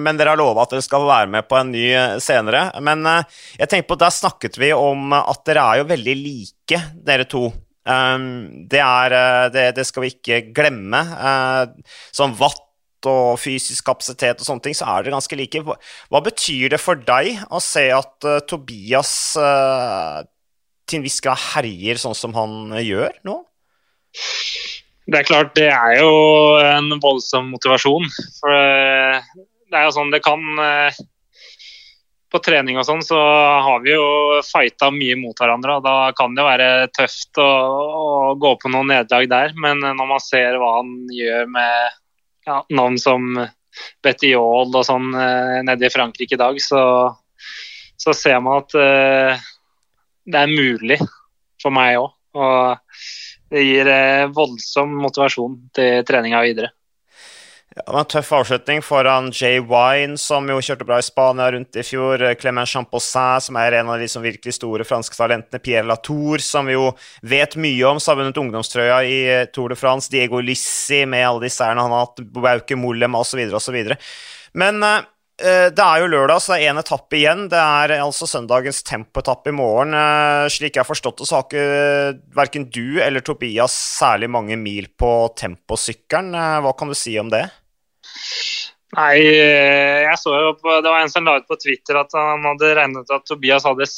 men 0.02 0.18
dere 0.18 0.32
har 0.32 0.40
lova 0.40 0.64
at 0.64 0.72
dere 0.72 0.84
skal 0.84 1.06
være 1.08 1.30
med 1.34 1.48
på 1.48 1.58
en 1.60 1.72
ny 1.74 1.86
senere. 2.22 2.68
Men 2.80 3.04
jeg 3.58 3.68
tenker 3.68 3.88
på, 3.90 4.00
der 4.00 4.14
snakket 4.14 4.58
vi 4.60 4.72
om 4.72 5.12
at 5.16 5.44
dere 5.48 5.64
er 5.64 5.82
jo 5.82 5.88
veldig 5.92 6.16
like, 6.22 6.82
dere 7.06 7.28
to. 7.28 7.48
Det, 7.86 8.80
er, 8.82 9.16
det, 9.54 9.66
det, 9.76 9.84
skal 9.86 10.06
vi 10.06 10.14
ikke 10.16 10.40
glemme. 10.56 11.02
sånn 12.16 12.34
watt 12.40 12.65
og 13.10 13.38
fysisk 13.40 13.86
kapasitet 13.86 14.40
og 14.40 14.48
sånne 14.48 14.64
ting, 14.66 14.76
så 14.76 14.88
er 14.90 15.04
dere 15.04 15.16
ganske 15.16 15.38
like. 15.38 15.62
Hva, 15.66 16.22
betyr 16.24 16.74
det 16.74 16.80
for 16.82 16.98
deg 16.98 17.42
å 17.50 17.60
se 17.62 17.88
at 17.94 18.28
uh, 18.28 18.38
Tobias 18.48 19.12
uh, 19.40 20.22
til 20.86 21.00
en 21.00 21.06
viss 21.06 21.18
grad 21.24 21.40
herjer 21.54 22.00
sånn 22.00 22.16
som 22.16 22.36
han 22.36 22.76
gjør 22.82 23.16
nå? 23.26 23.40
Det 25.06 25.20
er 25.20 25.26
klart, 25.26 25.52
det 25.58 25.68
er 25.70 26.00
jo 26.00 26.12
en 26.62 26.96
voldsom 27.02 27.52
motivasjon. 27.52 28.08
For 28.40 28.54
det 28.54 29.76
er 29.76 29.84
jo 29.86 29.92
sånn 29.94 30.10
det 30.10 30.22
kan 30.24 30.40
På 32.32 32.40
trening 32.42 32.78
og 32.80 32.86
sånn 32.88 33.04
så 33.06 33.18
har 33.62 33.84
vi 33.84 33.92
jo 33.92 34.40
fighta 34.46 34.88
mye 34.94 35.14
mot 35.20 35.38
hverandre, 35.38 35.76
og 35.78 35.84
da 35.86 36.10
kan 36.18 36.34
det 36.34 36.46
være 36.46 36.70
tøft 36.96 37.38
å, 37.38 37.46
å 37.46 38.34
gå 38.40 38.56
på 38.62 38.72
noen 38.72 38.90
nederlag 38.90 39.30
der. 39.30 39.54
Men 39.62 39.78
når 39.84 40.10
man 40.10 40.22
ser 40.22 40.58
hva 40.58 40.72
han 40.80 40.90
gjør 41.14 41.46
med 41.54 42.00
ja, 42.46 42.62
navn 42.70 42.98
som 42.98 43.28
Betty 44.02 44.32
Yahl 44.32 44.72
og 44.72 44.86
sånn 44.86 45.10
eh, 45.14 45.60
nede 45.66 45.88
i 45.88 45.92
Frankrike 45.92 46.36
i 46.36 46.40
dag, 46.40 46.58
så, 46.62 46.80
så 47.98 48.14
ser 48.16 48.40
man 48.44 48.62
at 48.62 48.76
uh, 48.78 49.46
det 50.26 50.42
er 50.42 50.52
mulig 50.52 50.98
for 51.62 51.74
meg 51.74 51.98
òg. 52.00 52.12
Og 52.36 53.52
det 53.52 53.64
gir 53.66 53.90
uh, 53.90 54.32
voldsom 54.34 54.96
motivasjon 55.02 55.58
til 55.76 56.06
treninga 56.08 56.42
videre. 56.46 56.72
Ja, 57.76 57.82
det 57.84 57.92
var 57.92 58.04
en 58.06 58.08
tøff 58.08 58.30
avslutning 58.32 58.78
foran 58.80 59.26
Jay 59.36 59.58
Wine, 59.60 60.14
som 60.16 60.46
jo 60.48 60.54
kjørte 60.64 60.86
bra 60.88 60.96
i 60.96 61.04
Spania 61.04 61.50
rundt 61.52 61.76
i 61.76 61.82
fjor. 61.84 62.22
Clement 62.40 62.70
Champossin, 62.70 63.42
som 63.44 63.58
er 63.60 63.74
en 63.76 63.90
av 63.92 64.00
de 64.00 64.06
som 64.08 64.22
virkelig 64.24 64.54
store 64.56 64.84
franske 64.88 65.12
talentene. 65.12 65.60
Pierre 65.60 65.84
Latour, 65.84 66.40
som 66.40 66.70
vi 66.70 66.72
jo 66.72 66.86
vet 67.20 67.52
mye 67.60 67.82
om, 67.84 68.00
som 68.00 68.14
har 68.14 68.22
vunnet 68.22 68.40
ungdomstrøya 68.40 69.02
i 69.04 69.18
Tour 69.52 69.74
de 69.74 69.76
France. 69.76 70.08
Diego 70.08 70.40
Lissi 70.40 71.02
med 71.04 71.26
alle 71.26 71.44
de 71.44 71.50
seirene 71.52 71.84
han 71.84 71.92
har 71.92 72.06
hatt. 72.06 72.22
Bauke 72.38 72.78
Mollem 72.80 73.18
osv. 73.20 73.44
osv. 73.60 73.76
Men 74.56 74.80
eh, 74.88 75.68
det 75.68 75.84
er 75.84 76.00
jo 76.00 76.08
lørdag, 76.14 76.40
så 76.40 76.54
det 76.54 76.62
er 76.62 76.72
én 76.72 76.80
etappe 76.80 77.20
igjen. 77.20 77.44
Det 77.52 77.60
er 77.60 77.94
altså 77.98 78.30
søndagens 78.32 78.80
tempoetappe 78.88 79.52
i 79.52 79.58
morgen. 79.60 79.92
Eh, 80.00 80.46
slik 80.56 80.80
jeg 80.80 80.86
har 80.86 80.88
forstått 80.88 81.20
det, 81.20 81.28
så 81.28 81.42
har 81.42 81.46
ikke 81.50 82.40
verken 82.40 82.66
du 82.72 83.02
eller 83.04 83.20
Tobias 83.20 83.76
særlig 84.00 84.32
mange 84.32 84.56
mil 84.56 84.88
på 84.96 85.12
temposykkelen. 85.44 86.32
Eh, 86.32 86.58
hva 86.64 86.72
kan 86.72 86.88
du 86.88 86.96
si 86.96 87.18
om 87.20 87.28
det? 87.36 87.44
Nei, 88.94 89.18
eh, 89.18 90.04
jeg 90.06 90.18
så 90.20 90.32
jo 90.38 90.52
på, 90.60 90.78
Det 90.80 90.88
var 90.92 91.02
en 91.02 91.10
som 91.10 91.26
la 91.26 91.36
ut 91.40 91.48
på 91.48 91.58
Twitter 91.60 91.98
at 91.98 92.14
han 92.16 92.44
hadde 92.46 92.72
regnet 92.78 93.12
at 93.12 93.26
Tobias 93.26 93.66
hadde 93.66 93.88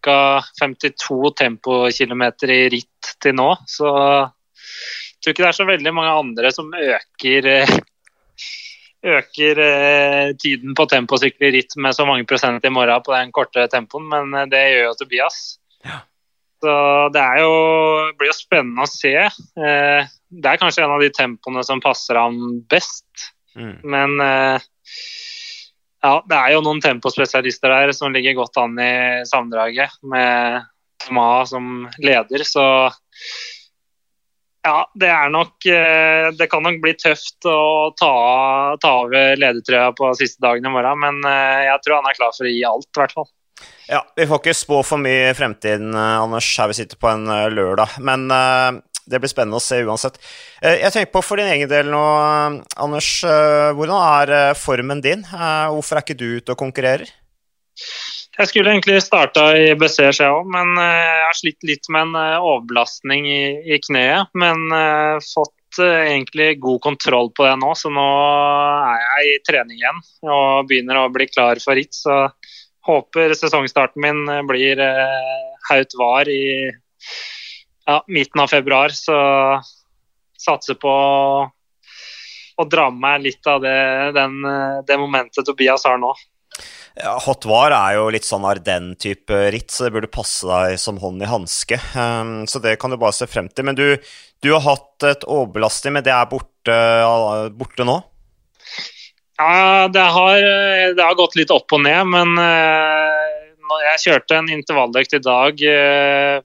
ca. 0.00 0.16
52 0.56 1.34
tempokilometer 1.36 2.50
i 2.54 2.60
ritt 2.72 3.12
til 3.20 3.36
nå. 3.36 3.50
Så 3.68 3.86
jeg 3.86 5.20
tror 5.20 5.34
ikke 5.34 5.44
det 5.44 5.50
er 5.50 5.58
så 5.58 5.68
veldig 5.68 5.92
mange 5.92 6.14
andre 6.22 6.52
som 6.56 6.70
øker 6.72 7.48
eh, 7.52 7.74
øker 9.00 9.60
eh, 9.64 10.30
tiden 10.40 10.74
på 10.76 10.86
temposykkel 10.88 11.48
i 11.48 11.52
ritt 11.58 11.76
med 11.76 11.96
så 11.96 12.06
mange 12.08 12.24
prosent 12.28 12.64
i 12.64 12.72
morgen 12.72 13.04
på 13.04 13.12
den 13.12 13.32
korte 13.36 13.66
tempoen, 13.72 14.08
men 14.08 14.48
det 14.50 14.62
gjør 14.72 14.88
jo 14.88 14.94
Tobias. 15.02 15.42
Ja. 15.84 16.00
Så 16.60 16.72
det 17.12 17.20
er 17.20 17.44
jo, 17.44 17.52
blir 18.20 18.28
jo 18.28 18.36
spennende 18.36 18.84
å 18.84 18.88
se. 18.88 19.14
Det 19.56 20.48
er 20.50 20.58
kanskje 20.60 20.84
en 20.84 20.92
av 20.92 21.00
de 21.00 21.08
tempoene 21.16 21.62
som 21.64 21.80
passer 21.80 22.18
ham 22.20 22.36
best. 22.68 23.30
Mm. 23.58 23.76
Men 23.82 24.20
uh, 24.20 24.68
ja, 26.02 26.12
det 26.28 26.36
er 26.36 26.54
jo 26.54 26.64
noen 26.64 26.82
tempospesialister 26.82 27.72
der 27.72 27.94
som 27.96 28.14
ligger 28.14 28.38
godt 28.38 28.60
an 28.62 28.76
i 28.80 28.92
sammendraget, 29.28 29.96
med 30.02 30.68
Thomas 31.04 31.50
som 31.54 31.88
leder, 31.98 32.44
så 32.44 32.66
ja, 34.60 34.84
det 34.92 35.08
er 35.08 35.30
nok 35.32 35.54
uh, 35.72 36.26
Det 36.36 36.50
kan 36.52 36.60
nok 36.60 36.82
bli 36.82 36.92
tøft 37.00 37.46
å 37.48 37.90
ta, 37.96 38.14
ta 38.80 38.90
av 39.02 39.12
ledertrøya 39.12 39.94
på 39.96 40.12
siste 40.18 40.42
dagen 40.44 40.68
i 40.68 40.72
morgen, 40.72 41.00
men 41.00 41.20
uh, 41.24 41.66
jeg 41.66 41.84
tror 41.84 42.00
han 42.00 42.10
er 42.10 42.18
klar 42.18 42.34
for 42.36 42.48
å 42.48 42.52
gi 42.52 42.64
alt, 42.68 42.90
i 42.90 43.02
hvert 43.02 43.16
fall. 43.16 43.30
Ja, 43.90 44.04
Vi 44.16 44.24
får 44.28 44.40
ikke 44.40 44.56
spå 44.56 44.82
for 44.86 45.02
mye 45.02 45.32
i 45.32 45.36
fremtiden, 45.36 45.90
Anders, 45.96 46.48
her 46.60 46.70
vi 46.70 46.78
sitter 46.78 47.00
på 47.00 47.10
en 47.10 47.26
lørdag. 47.52 47.98
Men 48.06 48.30
det 49.06 49.20
blir 49.20 49.30
spennende 49.30 49.58
å 49.58 49.64
se 49.64 49.80
uansett. 49.86 50.18
Eh, 50.62 50.80
jeg 50.84 50.94
tenker 50.94 51.12
på 51.14 51.22
for 51.24 51.40
din 51.40 51.50
egen 51.50 51.70
del 51.70 51.90
nå, 51.92 52.02
Anders. 52.80 53.10
Eh, 53.24 53.70
hvordan 53.76 53.96
er 53.98 54.34
eh, 54.36 54.58
formen 54.58 55.02
din? 55.04 55.24
Hvorfor 55.30 55.98
er 55.98 56.04
ikke 56.04 56.18
du 56.18 56.28
ute 56.40 56.54
og 56.54 56.60
konkurrerer? 56.60 57.10
Jeg 58.40 58.48
skulle 58.48 58.72
egentlig 58.72 59.00
starta 59.04 59.50
i 59.58 59.72
BC, 59.76 59.96
jeg 60.06 60.32
òg, 60.32 60.46
men 60.48 60.72
jeg 60.78 61.24
har 61.26 61.36
slitt 61.36 61.66
litt 61.66 61.88
med 61.92 62.08
en 62.08 62.38
overbelastning 62.40 63.26
i, 63.28 63.42
i 63.74 63.76
kneet. 63.84 64.30
Men 64.38 64.62
fått 65.20 65.80
egentlig 65.84 66.54
god 66.62 66.80
kontroll 66.86 67.28
på 67.36 67.44
det 67.44 67.56
nå, 67.60 67.74
så 67.76 67.92
nå 67.92 68.06
er 68.86 69.02
jeg 69.02 69.34
i 69.34 69.42
trening 69.44 69.82
igjen 69.82 70.00
og 70.32 70.70
begynner 70.70 71.02
å 71.02 71.10
bli 71.12 71.28
klar 71.28 71.60
for 71.60 71.76
ritt. 71.76 71.92
Så 71.92 72.16
håper 72.88 73.36
sesongstarten 73.36 74.00
min 74.06 74.24
blir 74.48 74.80
Haut 75.68 75.98
Var 76.00 76.32
i 76.32 76.44
ja, 77.86 78.00
midten 78.08 78.42
av 78.42 78.50
februar, 78.52 78.92
så 78.94 79.16
satser 80.40 80.76
på 80.80 80.92
å 82.60 82.66
dra 82.68 82.90
med 82.92 83.00
meg 83.00 83.24
litt 83.28 83.46
av 83.48 83.62
det, 83.64 83.78
den, 84.16 84.42
det 84.86 85.00
momentet 85.00 85.46
Tobias 85.48 85.86
har 85.88 86.00
nå. 86.00 86.12
Ja, 86.98 87.14
Hot 87.24 87.46
War 87.48 87.72
er 87.72 87.96
jo 87.96 88.08
litt 88.12 88.26
sånn 88.26 88.44
Arden-type 88.48 89.36
ritt, 89.54 89.70
så 89.72 89.86
det 89.86 89.94
burde 89.94 90.10
passe 90.12 90.48
deg 90.48 90.76
som 90.80 90.98
hånd 91.00 91.22
i 91.22 91.28
hanske. 91.30 91.78
Um, 91.94 92.44
så 92.50 92.60
det 92.62 92.76
kan 92.82 92.92
du 92.92 92.98
bare 93.00 93.16
se 93.16 93.28
frem 93.30 93.48
til. 93.48 93.68
Men 93.68 93.78
du, 93.78 93.86
du 94.42 94.50
har 94.52 94.64
hatt 94.66 95.06
et 95.08 95.24
overbelastning, 95.24 95.96
men 95.96 96.06
det 96.06 96.12
er 96.12 96.28
borte, 96.30 96.78
borte 97.56 97.86
nå? 97.86 98.00
Ja, 99.40 99.88
det 99.88 100.04
har, 100.12 100.42
det 100.92 101.00
har, 101.00 101.16
gått 101.16 101.38
litt 101.38 101.54
opp 101.54 101.72
og 101.72 101.84
ned, 101.86 102.02
men 102.12 102.34
uh, 102.36 103.80
jeg 103.86 104.02
kjørte 104.04 104.36
en 104.36 104.50
intervalløkt 104.52 105.16
i 105.16 105.22
dag 105.24 105.62
uh, 105.64 106.42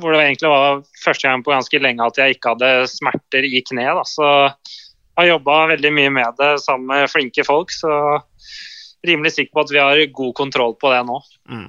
hvor 0.00 0.14
det 0.14 0.22
egentlig 0.22 0.50
var 0.52 0.82
første 1.02 1.28
gang 1.28 1.44
på 1.44 1.52
ganske 1.52 1.80
lenge 1.82 2.06
at 2.06 2.18
jeg 2.20 2.36
ikke 2.36 2.54
hadde 2.54 2.70
smerter 2.90 3.46
i 3.46 3.60
kneet. 3.68 4.08
Så 4.08 4.26
jeg 4.48 5.20
har 5.20 5.30
jobba 5.34 5.58
veldig 5.74 5.92
mye 5.92 6.12
med 6.14 6.38
det 6.38 6.52
sammen 6.64 6.88
med 6.88 7.10
flinke 7.12 7.44
folk. 7.44 7.72
Så 7.74 7.92
rimelig 9.06 9.34
sikker 9.34 9.52
på 9.52 9.64
at 9.64 9.74
vi 9.74 9.82
har 9.82 10.02
god 10.14 10.34
kontroll 10.38 10.76
på 10.80 10.92
det 10.92 11.02
nå. 11.08 11.18
Mm. 11.50 11.68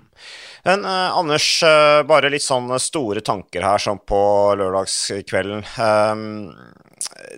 Men 0.64 0.86
eh, 0.88 1.18
Anders, 1.18 1.48
uh, 1.66 2.06
bare 2.08 2.32
litt 2.32 2.46
sånn 2.46 2.72
store 2.80 3.24
tanker 3.26 3.66
her 3.66 3.82
sånn 3.82 4.00
på 4.08 4.22
lørdagskvelden. 4.62 5.66
Um, 5.76 6.24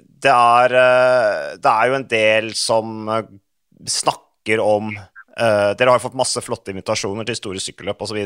det, 0.06 0.34
er, 0.36 0.76
uh, 0.78 1.56
det 1.58 1.72
er 1.72 1.90
jo 1.90 1.98
en 1.98 2.08
del 2.12 2.52
som 2.60 3.10
snakker 3.90 4.62
om 4.62 4.94
Dere 5.36 5.92
har 5.92 6.00
fått 6.00 6.16
masse 6.16 6.40
flotte 6.40 6.72
invitasjoner 6.72 7.28
til 7.28 7.36
store 7.36 7.60
sykkelløp 7.60 8.06
osv. 8.06 8.20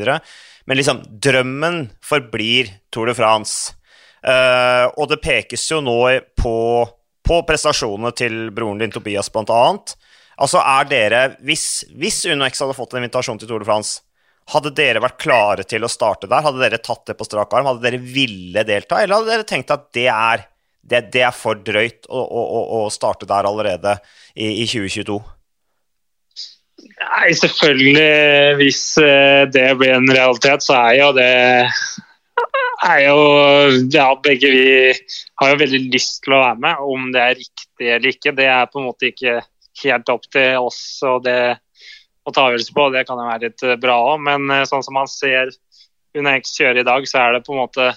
Men 0.70 0.78
liksom, 0.78 1.00
drømmen 1.10 1.80
forblir 2.06 2.70
Tour 2.94 3.10
de 3.10 3.16
France. 3.18 3.72
Uh, 4.20 4.86
og 5.00 5.08
det 5.10 5.22
pekes 5.24 5.64
jo 5.72 5.80
nå 5.82 5.96
på, 6.38 6.54
på 7.24 7.40
prestasjonene 7.48 8.12
til 8.14 8.50
broren 8.54 8.82
din 8.82 8.92
Tobias, 8.92 9.32
blant 9.32 9.50
annet. 9.54 9.96
Altså, 10.40 10.60
er 10.60 10.86
dere 10.88 11.24
Hvis, 11.44 11.84
hvis 11.96 12.22
UnoX 12.28 12.62
hadde 12.62 12.76
fått 12.76 12.94
en 12.94 13.02
invitasjon 13.02 13.40
til 13.40 13.50
Tour 13.50 13.64
de 13.64 13.68
France, 13.68 14.04
hadde 14.50 14.72
dere 14.74 15.02
vært 15.02 15.20
klare 15.22 15.66
til 15.68 15.84
å 15.84 15.90
starte 15.90 16.28
der? 16.30 16.44
Hadde 16.44 16.62
dere 16.62 16.80
tatt 16.82 17.04
det 17.10 17.16
på 17.18 17.26
strak 17.28 17.52
arm? 17.54 17.68
Hadde 17.70 17.84
dere 17.84 18.00
ville 18.02 18.64
delta, 18.66 19.00
eller 19.00 19.20
hadde 19.20 19.34
dere 19.34 19.48
tenkt 19.48 19.72
at 19.74 19.90
det 19.96 20.08
er, 20.10 20.46
det, 20.80 21.04
det 21.14 21.24
er 21.28 21.36
for 21.36 21.60
drøyt 21.60 22.08
å, 22.08 22.22
å, 22.24 22.62
å, 22.80 22.80
starte 22.92 23.28
der 23.30 23.48
allerede 23.48 23.98
i, 24.34 24.64
i 24.64 24.66
2022? 24.66 25.20
Nei, 26.80 27.32
selvfølgelig. 27.36 28.56
Hvis 28.60 28.82
eh, 29.02 29.44
det 29.52 29.66
blir 29.80 29.96
en 29.96 30.10
realitet, 30.10 30.64
så 30.64 30.76
er 30.78 30.98
jo 31.00 31.10
det 31.16 31.30
er 32.80 33.00
jo 33.04 33.16
Ja, 33.92 34.06
begge 34.24 34.50
vi 34.52 34.66
har 35.40 35.52
jo 35.52 35.60
veldig 35.60 35.80
lyst 35.92 36.22
til 36.24 36.36
å 36.36 36.42
være 36.44 36.60
med. 36.64 36.84
Om 36.94 37.08
det 37.14 37.24
er 37.24 37.40
riktig 37.40 37.88
eller 37.88 38.12
ikke, 38.12 38.36
det 38.36 38.48
er 38.50 38.70
på 38.70 38.80
en 38.80 38.88
måte 38.90 39.10
ikke 39.10 39.40
helt 39.84 40.12
opp 40.12 40.26
til 40.32 40.60
oss 40.60 40.80
og 41.08 41.24
det 41.24 41.40
å 42.28 42.32
ta 42.34 42.46
avgjørelse 42.46 42.76
på. 42.76 42.86
Det 42.94 43.06
kan 43.08 43.20
jo 43.20 43.28
være 43.28 43.48
litt 43.48 43.66
bra 43.82 43.96
òg, 44.12 44.20
men 44.28 44.52
eh, 44.52 44.66
sånn 44.68 44.84
som 44.86 44.96
man 44.96 45.10
ser 45.10 45.52
UNEX 46.16 46.56
kjøre 46.58 46.82
i 46.82 46.86
dag, 46.86 47.06
så 47.08 47.22
er 47.22 47.36
det 47.36 47.44
på 47.46 47.54
en 47.54 47.62
måte 47.62 47.92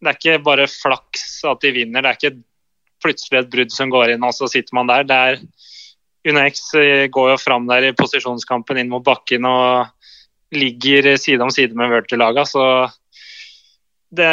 Det 0.00 0.08
er 0.08 0.16
ikke 0.16 0.44
bare 0.44 0.70
flaks 0.70 1.42
at 1.48 1.60
de 1.62 1.74
vinner. 1.76 2.02
Det 2.02 2.10
er 2.10 2.18
ikke 2.18 2.38
plutselig 3.04 3.40
et 3.40 3.50
brudd 3.52 3.72
som 3.72 3.92
går 3.92 4.14
inn, 4.14 4.24
og 4.24 4.34
så 4.36 4.48
sitter 4.50 4.76
man 4.76 4.88
der. 4.88 5.04
Det 5.08 5.16
er 5.16 5.42
UnoX 6.28 6.72
går 7.14 7.30
jo 7.32 7.40
fram 7.40 7.68
der 7.70 7.88
i 7.88 7.96
posisjonskampen 7.96 8.80
inn 8.80 8.90
mot 8.92 9.04
bakken 9.04 9.46
og 9.48 9.88
ligger 10.52 11.14
side 11.20 11.40
om 11.44 11.52
side 11.54 11.76
med 11.78 11.92
Virtual-laga, 11.92 12.44
så 12.44 12.64
det, 14.10 14.26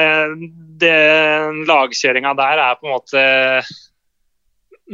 lagkjøringa 1.69 2.34
der 2.38 2.63
er 2.63 2.80
på 2.80 2.88
en 2.88 2.95
måte 2.95 3.21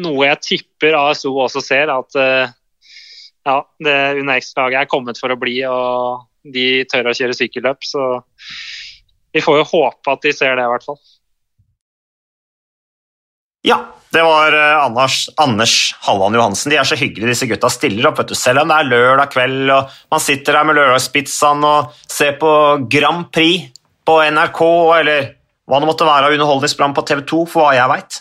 noe 0.04 0.28
jeg 0.28 0.42
tipper 0.44 0.98
ASO 1.00 1.32
også 1.40 1.64
ser, 1.64 1.92
at 1.94 2.18
ja, 3.44 3.58
det 3.84 3.98
UNEX-laget 4.20 4.82
er 4.82 4.92
kommet 4.92 5.20
for 5.20 5.34
å 5.34 5.40
bli, 5.40 5.58
og 5.68 6.28
de 6.44 6.84
tør 6.92 7.12
å 7.12 7.16
kjøre 7.16 7.36
sykkelløp. 7.38 7.84
Så 7.86 8.04
vi 9.34 9.44
får 9.44 9.60
jo 9.60 9.70
håpe 9.72 10.16
at 10.16 10.24
de 10.24 10.34
ser 10.36 10.56
det, 10.58 10.66
i 10.66 10.72
hvert 10.74 10.88
fall. 10.88 11.00
Ja, 13.64 13.80
det 14.14 14.24
var 14.26 14.54
Anders, 14.54 15.26
Anders 15.42 15.76
Halland 16.06 16.38
Johansen. 16.38 16.70
De 16.72 16.78
er 16.78 16.88
så 16.88 16.98
hyggelige, 17.00 17.34
disse 17.34 17.50
gutta. 17.50 17.72
Stiller 17.74 18.12
opp, 18.12 18.20
vet 18.22 18.34
du. 18.34 18.38
Selv 18.38 18.62
om 18.64 18.70
det 18.70 18.78
er 18.80 18.92
lørdag 18.92 19.32
kveld 19.34 19.72
og 19.74 19.94
man 20.14 20.22
sitter 20.22 20.60
der 20.60 20.68
med 20.70 20.78
lørdagspizzaen 20.78 21.66
og 21.66 21.96
ser 22.06 22.36
på 22.42 22.52
Grand 22.94 23.32
Prix 23.34 23.72
på 24.06 24.20
NRK 24.36 24.62
eller 25.00 25.32
hva 25.64 25.80
det 25.80 25.88
måtte 25.88 26.04
være 26.04 26.28
av 26.28 26.34
underholdningsprogram 26.36 26.94
på 26.98 27.06
TV 27.08 27.22
2, 27.32 27.38
for 27.48 27.64
hva 27.64 27.70
jeg 27.72 27.88
veit. 27.88 28.18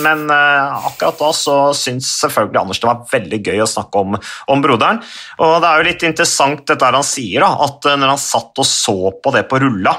Men 0.00 0.22
akkurat 0.32 1.18
da 1.20 1.28
så 1.36 1.56
syns 1.76 2.08
selvfølgelig 2.22 2.60
Anders 2.62 2.80
det 2.80 2.88
var 2.88 3.02
veldig 3.10 3.40
gøy 3.50 3.60
å 3.60 3.68
snakke 3.68 4.00
om, 4.00 4.16
om 4.48 4.62
broderen. 4.64 5.02
Og 5.44 5.58
det 5.60 5.68
er 5.68 5.76
jo 5.76 5.88
litt 5.90 6.06
interessant 6.08 6.64
dette 6.72 6.88
han 6.88 7.04
sier, 7.04 7.44
da, 7.44 7.52
at 7.68 7.90
når 8.00 8.14
han 8.14 8.22
satt 8.22 8.64
og 8.64 8.66
så 8.66 8.96
på 9.12 9.34
det 9.36 9.44
på 9.50 9.60
rulla 9.60 9.92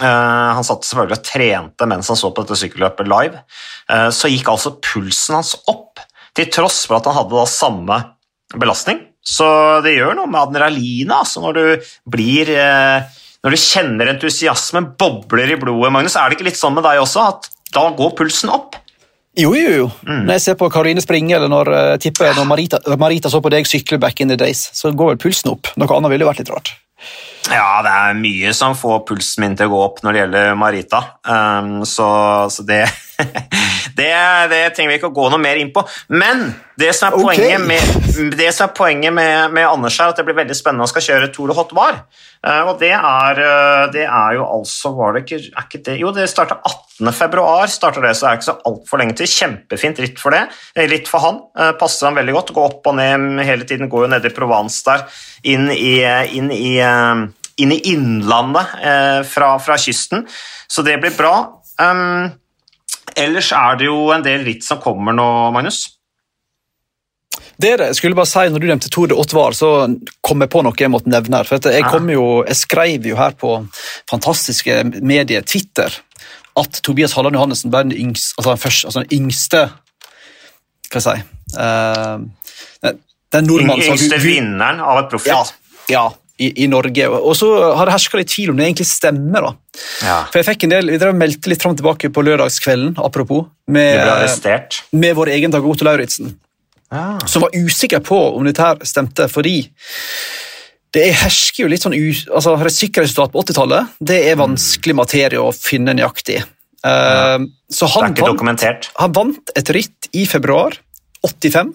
han 0.00 0.64
satt 0.64 0.86
selvfølgelig 0.88 1.18
og 1.18 1.24
trente 1.28 1.86
mens 1.90 2.08
han 2.08 2.16
så 2.16 2.30
på 2.32 2.44
dette 2.44 2.56
sykkelløpet 2.62 3.10
live. 3.12 3.42
Så 4.16 4.30
gikk 4.32 4.48
altså 4.48 4.72
pulsen 4.80 5.36
hans 5.36 5.50
opp, 5.68 6.00
til 6.32 6.48
tross 6.48 6.86
for 6.88 6.96
at 6.96 7.10
han 7.10 7.18
hadde 7.18 7.36
da 7.36 7.44
samme 7.50 7.98
belastning. 8.56 9.02
Så 9.20 9.44
det 9.84 9.92
gjør 9.98 10.16
noe 10.16 10.30
med 10.32 10.40
adrenalinet 10.40 11.12
altså 11.18 11.44
når 11.44 11.58
du 11.58 11.90
blir 12.16 12.54
når 13.42 13.56
du 13.56 13.58
kjenner 13.58 14.12
entusiasmen 14.12 14.92
bobler 14.98 15.50
i 15.50 15.58
blodet, 15.58 15.90
Magnus, 15.92 16.14
er 16.14 16.30
det 16.30 16.38
ikke 16.38 16.46
litt 16.46 16.60
sånn 16.60 16.76
med 16.76 16.86
deg 16.86 17.00
også, 17.02 17.24
at 17.32 17.48
da 17.74 17.88
går 17.98 18.14
pulsen 18.18 18.52
opp? 18.54 18.76
Jo, 19.38 19.54
jo, 19.56 19.70
jo. 19.80 19.88
Mm. 20.04 20.26
Når 20.28 20.36
jeg 20.36 20.44
ser 20.44 20.56
på 20.60 20.68
Karoline 20.70 21.02
springe, 21.02 21.34
eller 21.38 21.50
når, 21.50 21.70
tipper, 22.02 22.36
når 22.36 22.46
Marita, 22.46 22.78
Marita, 23.00 23.32
så 23.32 23.40
på 23.42 23.50
deg 23.50 23.66
sykle 23.66 23.98
back 23.98 24.20
in 24.20 24.30
the 24.30 24.36
days, 24.38 24.68
så 24.76 24.92
går 24.92 25.14
vel 25.14 25.22
pulsen 25.24 25.54
opp. 25.54 25.72
Noe 25.80 25.96
annet 25.96 26.12
ville 26.12 26.28
vært 26.28 26.44
litt 26.44 26.52
rart. 26.52 26.74
Ja, 27.50 27.82
det 27.82 27.92
er 27.92 28.18
mye 28.20 28.52
som 28.54 28.76
får 28.78 29.02
pulsen 29.08 29.42
min 29.42 29.56
til 29.58 29.70
å 29.70 29.72
gå 29.72 29.80
opp 29.82 30.02
når 30.04 30.14
det 30.14 30.20
gjelder 30.22 30.52
Marita, 30.58 31.00
um, 31.26 31.80
så, 31.88 32.08
så 32.54 32.64
det, 32.66 32.84
det, 33.98 34.10
det 34.50 34.60
trenger 34.74 34.92
vi 34.92 34.98
ikke 34.98 35.10
å 35.10 35.14
gå 35.14 35.28
noe 35.32 35.40
mer 35.40 35.58
inn 35.60 35.72
på. 35.74 35.84
Men 36.12 36.50
det 36.80 36.92
som 36.96 37.10
er 37.10 37.18
poenget, 37.18 37.60
okay. 37.60 37.68
med, 37.68 38.32
det 38.38 38.48
som 38.56 38.68
er 38.68 38.74
poenget 38.76 39.14
med, 39.14 39.52
med, 39.54 39.66
Anders 39.68 39.98
her, 40.00 40.12
at 40.12 40.18
det 40.18 40.24
blir 40.26 40.38
veldig 40.38 40.56
spennende 40.56 40.86
å 40.86 40.90
skal 40.90 41.04
kjøre 41.06 41.30
Tour 41.34 41.52
de 41.52 41.56
Hot 41.58 41.74
Var. 41.76 42.00
Uh, 42.42 42.72
og 42.72 42.80
det 42.80 42.92
er, 42.96 43.42
det 43.94 44.06
er, 44.06 44.30
jo 44.38 44.46
altså 44.48 44.94
var 44.96 45.14
det 45.14 45.24
ikke, 45.24 45.40
er 45.52 45.68
ikke 45.68 45.82
det, 45.86 45.98
Jo, 46.00 46.10
det 46.16 46.26
starta 46.32 46.58
18. 46.58 47.12
februar, 47.14 47.70
starter 47.70 48.04
det, 48.06 48.16
så 48.16 48.26
det 48.26 48.32
er 48.32 48.40
ikke 48.40 48.48
så 48.48 48.58
altfor 48.72 49.02
lenge 49.02 49.18
til. 49.20 49.30
Kjempefint 49.30 50.02
ritt 50.02 50.22
for 50.22 50.34
det. 50.34 50.42
Ritt 50.90 51.10
for 51.10 51.26
han. 51.26 51.40
Passer 51.80 52.08
han 52.08 52.18
veldig 52.18 52.36
godt. 52.38 52.54
Gå 52.56 52.66
opp 52.66 52.90
og 52.90 52.98
ned 52.98 53.42
hele 53.46 53.68
tiden. 53.68 53.90
Går 53.92 54.06
jo 54.06 54.12
nede 54.14 54.30
i 54.30 54.34
Provence 54.34 54.82
der, 54.88 55.06
inn 55.52 55.68
i, 55.74 55.96
inn 56.38 56.50
i, 56.54 56.76
inn 56.82 57.74
i 57.74 57.80
innlandet 57.92 58.76
fra, 59.28 59.56
fra, 59.62 59.78
kysten. 59.80 60.26
Så 60.70 60.84
det 60.86 60.98
blir 61.02 61.14
bra. 61.18 61.34
Um, 61.80 62.30
ellers 63.16 63.50
er 63.56 63.80
det 63.80 63.88
jo 63.90 63.98
en 64.14 64.24
del 64.24 64.46
ritt 64.46 64.64
som 64.66 64.80
kommer 64.82 65.16
nå, 65.16 65.26
Magnus. 65.54 65.84
Det 67.62 67.70
er 67.70 67.78
det. 67.78 67.90
Jeg 67.92 67.98
skulle 68.00 68.18
bare 68.18 68.30
si, 68.30 68.46
når 68.50 68.62
du 68.62 68.66
nevnte 68.66 68.90
Tour 68.90 69.10
de 69.10 69.16
Otvar, 69.18 69.54
så 69.54 69.70
kom 70.24 70.42
jeg 70.42 70.50
på 70.50 70.62
noe 70.64 70.78
jeg 70.78 70.90
måtte 70.90 71.10
nevne. 71.12 71.42
her. 71.42 71.48
For 71.48 71.70
jeg, 71.70 71.84
jo, 72.14 72.26
jeg 72.48 72.58
skrev 72.58 73.06
jo 73.06 73.18
her 73.18 73.36
på 73.38 73.54
fantastiske 74.10 74.80
medier 75.00 75.44
Twitter 75.46 75.94
at 76.58 76.82
Tobias 76.84 77.14
Halland 77.16 77.38
Johannessen 77.38 77.72
ble 77.72 77.84
den 77.86 77.94
yngste, 77.96 78.34
altså 78.38 78.50
den, 78.50 78.60
første, 78.60 78.88
altså 78.88 79.04
den 79.04 79.14
yngste 79.18 79.62
Hva 80.92 81.00
skal 81.00 81.16
jeg 81.16 81.22
si 81.22 81.56
uh, 81.56 82.90
Den 83.32 83.48
nordmannen 83.48 83.86
som 83.86 83.96
Yngste 83.96 84.18
vinneren 84.20 84.82
av 84.84 85.00
et 85.00 85.08
proffritt? 85.14 85.54
Ja, 85.88 85.94
ja 85.94 86.04
i, 86.42 86.50
i, 86.64 86.68
Norge. 86.70 87.08
Og 87.08 87.34
så 87.38 87.48
har 87.76 87.88
det 87.88 87.94
herska 87.94 88.20
litt 88.20 88.32
tvil 88.32 88.52
om 88.52 88.60
det 88.60 88.68
egentlig 88.68 88.88
stemmer. 88.90 89.48
da. 89.48 89.82
Ja. 90.02 90.20
For 90.28 90.40
jeg 90.40 90.48
fikk 90.50 90.66
en 90.66 90.74
del, 90.76 90.92
Vi 90.98 91.12
meldte 91.16 91.52
litt 91.52 91.62
fram 91.62 91.76
og 91.76 91.80
tilbake 91.80 92.10
på 92.12 92.24
lørdagskvelden 92.26 92.96
apropos, 93.02 93.46
med, 93.66 94.00
med 94.92 95.18
vår 95.18 95.34
egen 95.36 95.54
Dag 95.54 95.66
Otto 95.66 95.86
Lauritzen 95.88 96.34
ja. 96.92 97.18
som 97.26 97.42
var 97.42 97.50
usikker 97.56 98.00
på 98.00 98.18
om 98.36 98.46
dette 98.46 98.62
her 98.62 98.80
stemte, 98.86 99.28
fordi 99.32 99.56
det 100.92 101.06
hersker 101.22 101.64
jo 101.64 101.70
litt 101.72 101.84
sånn 101.84 101.96
altså 101.96 102.56
Sikkerhetsresultat 102.68 103.32
på 103.32 103.44
80-tallet 103.46 103.94
det 104.04 104.18
er 104.28 104.40
vanskelig 104.40 104.96
materie 104.98 105.40
å 105.40 105.52
finne 105.56 105.94
nøyaktig. 105.96 106.42
Ja. 106.42 106.48
Uh, 106.82 107.44
så 107.70 107.86
han 107.94 108.10
er 108.10 108.16
ikke 108.16 108.44
vant. 108.44 108.88
Han 108.98 109.12
vant 109.14 109.52
et 109.56 109.68
ritt 109.72 110.08
i 110.18 110.26
februar 110.28 110.74
85, 111.24 111.70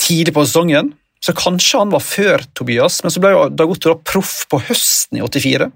tidlig 0.00 0.32
på 0.36 0.44
sesongen. 0.46 0.92
Så 1.22 1.34
kanskje 1.36 1.80
han 1.80 1.92
var 1.94 2.04
før 2.04 2.44
Tobias, 2.54 3.00
men 3.02 3.12
så 3.14 3.22
ble 3.22 3.32
jo 3.32 3.48
Dag 3.50 3.72
Otto 3.72 3.96
proff 4.04 4.44
på 4.50 4.60
høsten 4.68 5.18
i 5.18 5.24
84. 5.24 5.68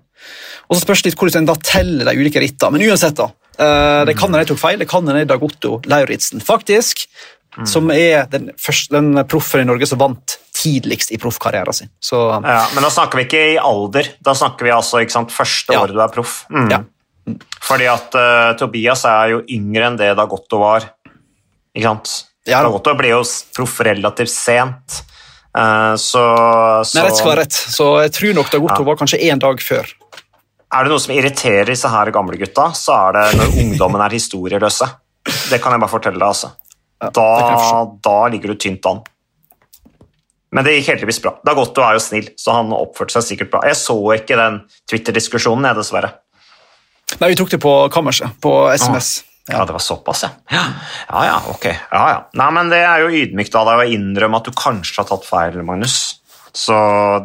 Og 0.69 0.77
så 0.77 0.83
spørs 0.85 1.03
det 1.03 1.11
litt 1.11 1.21
hvordan 1.21 1.43
en 1.43 1.51
da 1.51 1.57
teller 1.65 2.11
de 2.11 2.21
ulike 2.21 2.43
rittene. 2.43 2.77
Men 2.77 2.91
uansett, 2.91 3.17
da. 3.19 3.31
Uh, 3.61 4.07
det 4.09 4.15
kan 4.17 4.29
hende 4.31 4.45
jeg 4.45 4.53
tok 4.53 4.61
feil. 4.63 4.81
Det 4.81 4.89
kan 4.89 5.09
hende 5.09 5.27
Dag 5.29 5.43
Otto 5.45 5.79
Lauritzen 5.91 6.45
faktisk 6.45 7.09
Mm. 7.59 7.67
Som 7.67 7.91
er 7.91 8.29
den, 8.31 8.51
første, 8.59 8.95
den 8.95 9.25
proffen 9.29 9.65
i 9.65 9.67
Norge 9.67 9.89
som 9.91 9.99
vant 9.99 10.37
tidligst 10.55 11.11
i 11.11 11.19
proffkarrieren 11.19 11.75
sin. 11.75 11.91
Så, 11.99 12.19
ja, 12.45 12.63
men 12.75 12.85
da 12.87 12.91
snakker 12.93 13.19
vi 13.19 13.27
ikke 13.27 13.43
i 13.55 13.59
alder, 13.59 14.13
da 14.23 14.37
snakker 14.39 14.69
vi 14.69 14.75
altså 14.75 15.03
sant, 15.11 15.35
første 15.35 15.75
ja. 15.75 15.83
året 15.83 15.97
du 15.97 16.03
er 16.05 16.15
proff. 16.15 16.45
Mm. 16.53 16.69
Ja. 16.71 16.81
Mm. 17.27 17.39
Fordi 17.67 17.89
at 17.91 18.17
uh, 18.17 18.53
Tobias 18.61 19.05
er 19.09 19.35
jo 19.35 19.43
yngre 19.51 19.91
enn 19.91 19.99
det 19.99 20.13
Dagotto 20.19 20.61
var. 20.63 20.87
Ikke 21.75 21.89
sant? 21.89 22.15
Ja. 22.49 22.63
Dagotto 22.63 22.95
ble 22.99 23.15
jo 23.17 23.23
proff 23.57 23.81
relativt 23.87 24.33
sent. 24.33 25.01
Uh, 25.51 25.97
så, 25.99 26.23
så 26.87 26.95
Men 26.95 27.09
rett 27.09 27.19
skal 27.19 27.33
være 27.33 27.43
rett, 27.43 27.57
så 27.75 27.87
jeg 28.05 28.13
tror 28.15 28.37
nok 28.39 28.51
Dagotto 28.53 28.85
var 28.87 28.99
kanskje 29.01 29.19
én 29.27 29.41
dag 29.43 29.63
før. 29.65 29.89
Er 30.71 30.87
det 30.87 30.93
noe 30.93 31.03
som 31.03 31.15
irriterer 31.17 31.67
disse 31.73 31.91
her 31.91 32.13
gamle 32.15 32.39
gutta, 32.39 32.69
så 32.79 32.95
er 33.09 33.17
det 33.17 33.25
når 33.41 33.57
ungdommen 33.65 34.03
er 34.05 34.15
historieløse. 34.15 34.87
Det 35.51 35.59
kan 35.63 35.75
jeg 35.75 35.83
bare 35.83 35.91
fortelle 35.91 36.21
deg. 36.21 36.29
altså. 36.29 36.53
Ja, 37.01 37.11
da, 37.17 37.81
da, 38.05 38.19
ligger 38.31 38.53
du 38.53 38.61
tynt 38.61 38.87
an. 38.87 39.01
Men 40.55 40.67
det 40.67 40.77
gikk 40.77 40.93
heldigvis 40.93 41.21
bra. 41.25 41.35
Dagotto 41.47 41.83
er 41.83 41.97
jo 41.97 42.05
snill, 42.05 42.29
så 42.39 42.55
han 42.59 42.71
oppførte 42.75 43.17
seg 43.17 43.27
sikkert 43.33 43.51
bra. 43.55 43.65
Jeg 43.67 43.79
så 43.81 43.97
ikke 44.15 44.39
den 44.39 44.61
Twitter-diskusjonen, 44.91 45.67
jeg, 45.71 45.79
dessverre. 45.81 46.13
Nei, 47.19 47.33
vi 47.33 47.39
tok 47.39 47.51
det 47.51 47.59
på 47.63 47.75
kammerset, 47.91 48.39
på 48.43 48.55
SMS. 48.71 49.11
Ah. 49.25 49.30
Ja, 49.53 49.65
det 49.67 49.75
var 49.77 49.83
såpass, 49.85 50.25
ja. 50.27 50.31
ja. 50.55 50.65
Ja, 51.09 51.25
ja, 51.27 51.37
ok. 51.53 51.67
Ja, 51.67 52.05
ja. 52.13 52.19
Nei, 52.41 52.49
men 52.57 52.71
det 52.73 52.81
er 52.87 53.05
jo 53.05 53.13
ydmykt 53.23 53.55
av 53.59 53.69
deg 53.71 53.83
å 53.83 53.93
innrømme 53.97 54.41
at 54.41 54.49
du 54.49 54.57
kanskje 54.57 55.03
har 55.03 55.11
tatt 55.11 55.27
feil, 55.29 55.61
Magnus. 55.67 55.99
Så 56.53 56.75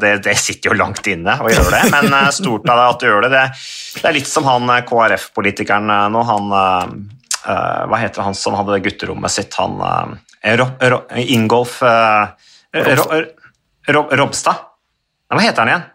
det, 0.01 0.17
det 0.25 0.35
sitter 0.37 0.69
jo 0.69 0.77
langt 0.77 1.07
inne 1.09 1.37
å 1.41 1.49
gjøre 1.49 1.71
det, 1.73 1.81
men 1.93 2.13
eh, 2.13 2.29
stort 2.35 2.67
av 2.69 2.77
deg 2.77 2.91
at 2.91 3.01
du 3.01 3.07
gjør 3.07 3.25
det. 3.25 3.31
Det, 3.33 3.43
det 4.01 4.09
er 4.09 4.17
litt 4.19 4.29
som 4.29 4.45
han 4.45 4.69
eh, 4.69 4.83
KrF-politikeren 4.85 5.93
eh, 5.95 6.05
nå, 6.13 6.21
han 6.29 6.53
uh, 6.53 6.83
Hva 7.89 8.01
heter 8.01 8.25
han 8.25 8.37
som 8.37 8.57
hadde 8.57 8.81
gutterommet 8.85 9.33
sitt? 9.33 9.57
Han 9.57 9.81
uh, 9.81 10.13
Ingolf 11.25 11.79
uh, 11.81 12.29
Ro, 13.89 14.05
Robstad? 14.13 14.61
Hva 15.33 15.41
heter 15.41 15.63
han 15.63 15.73
igjen? 15.73 15.87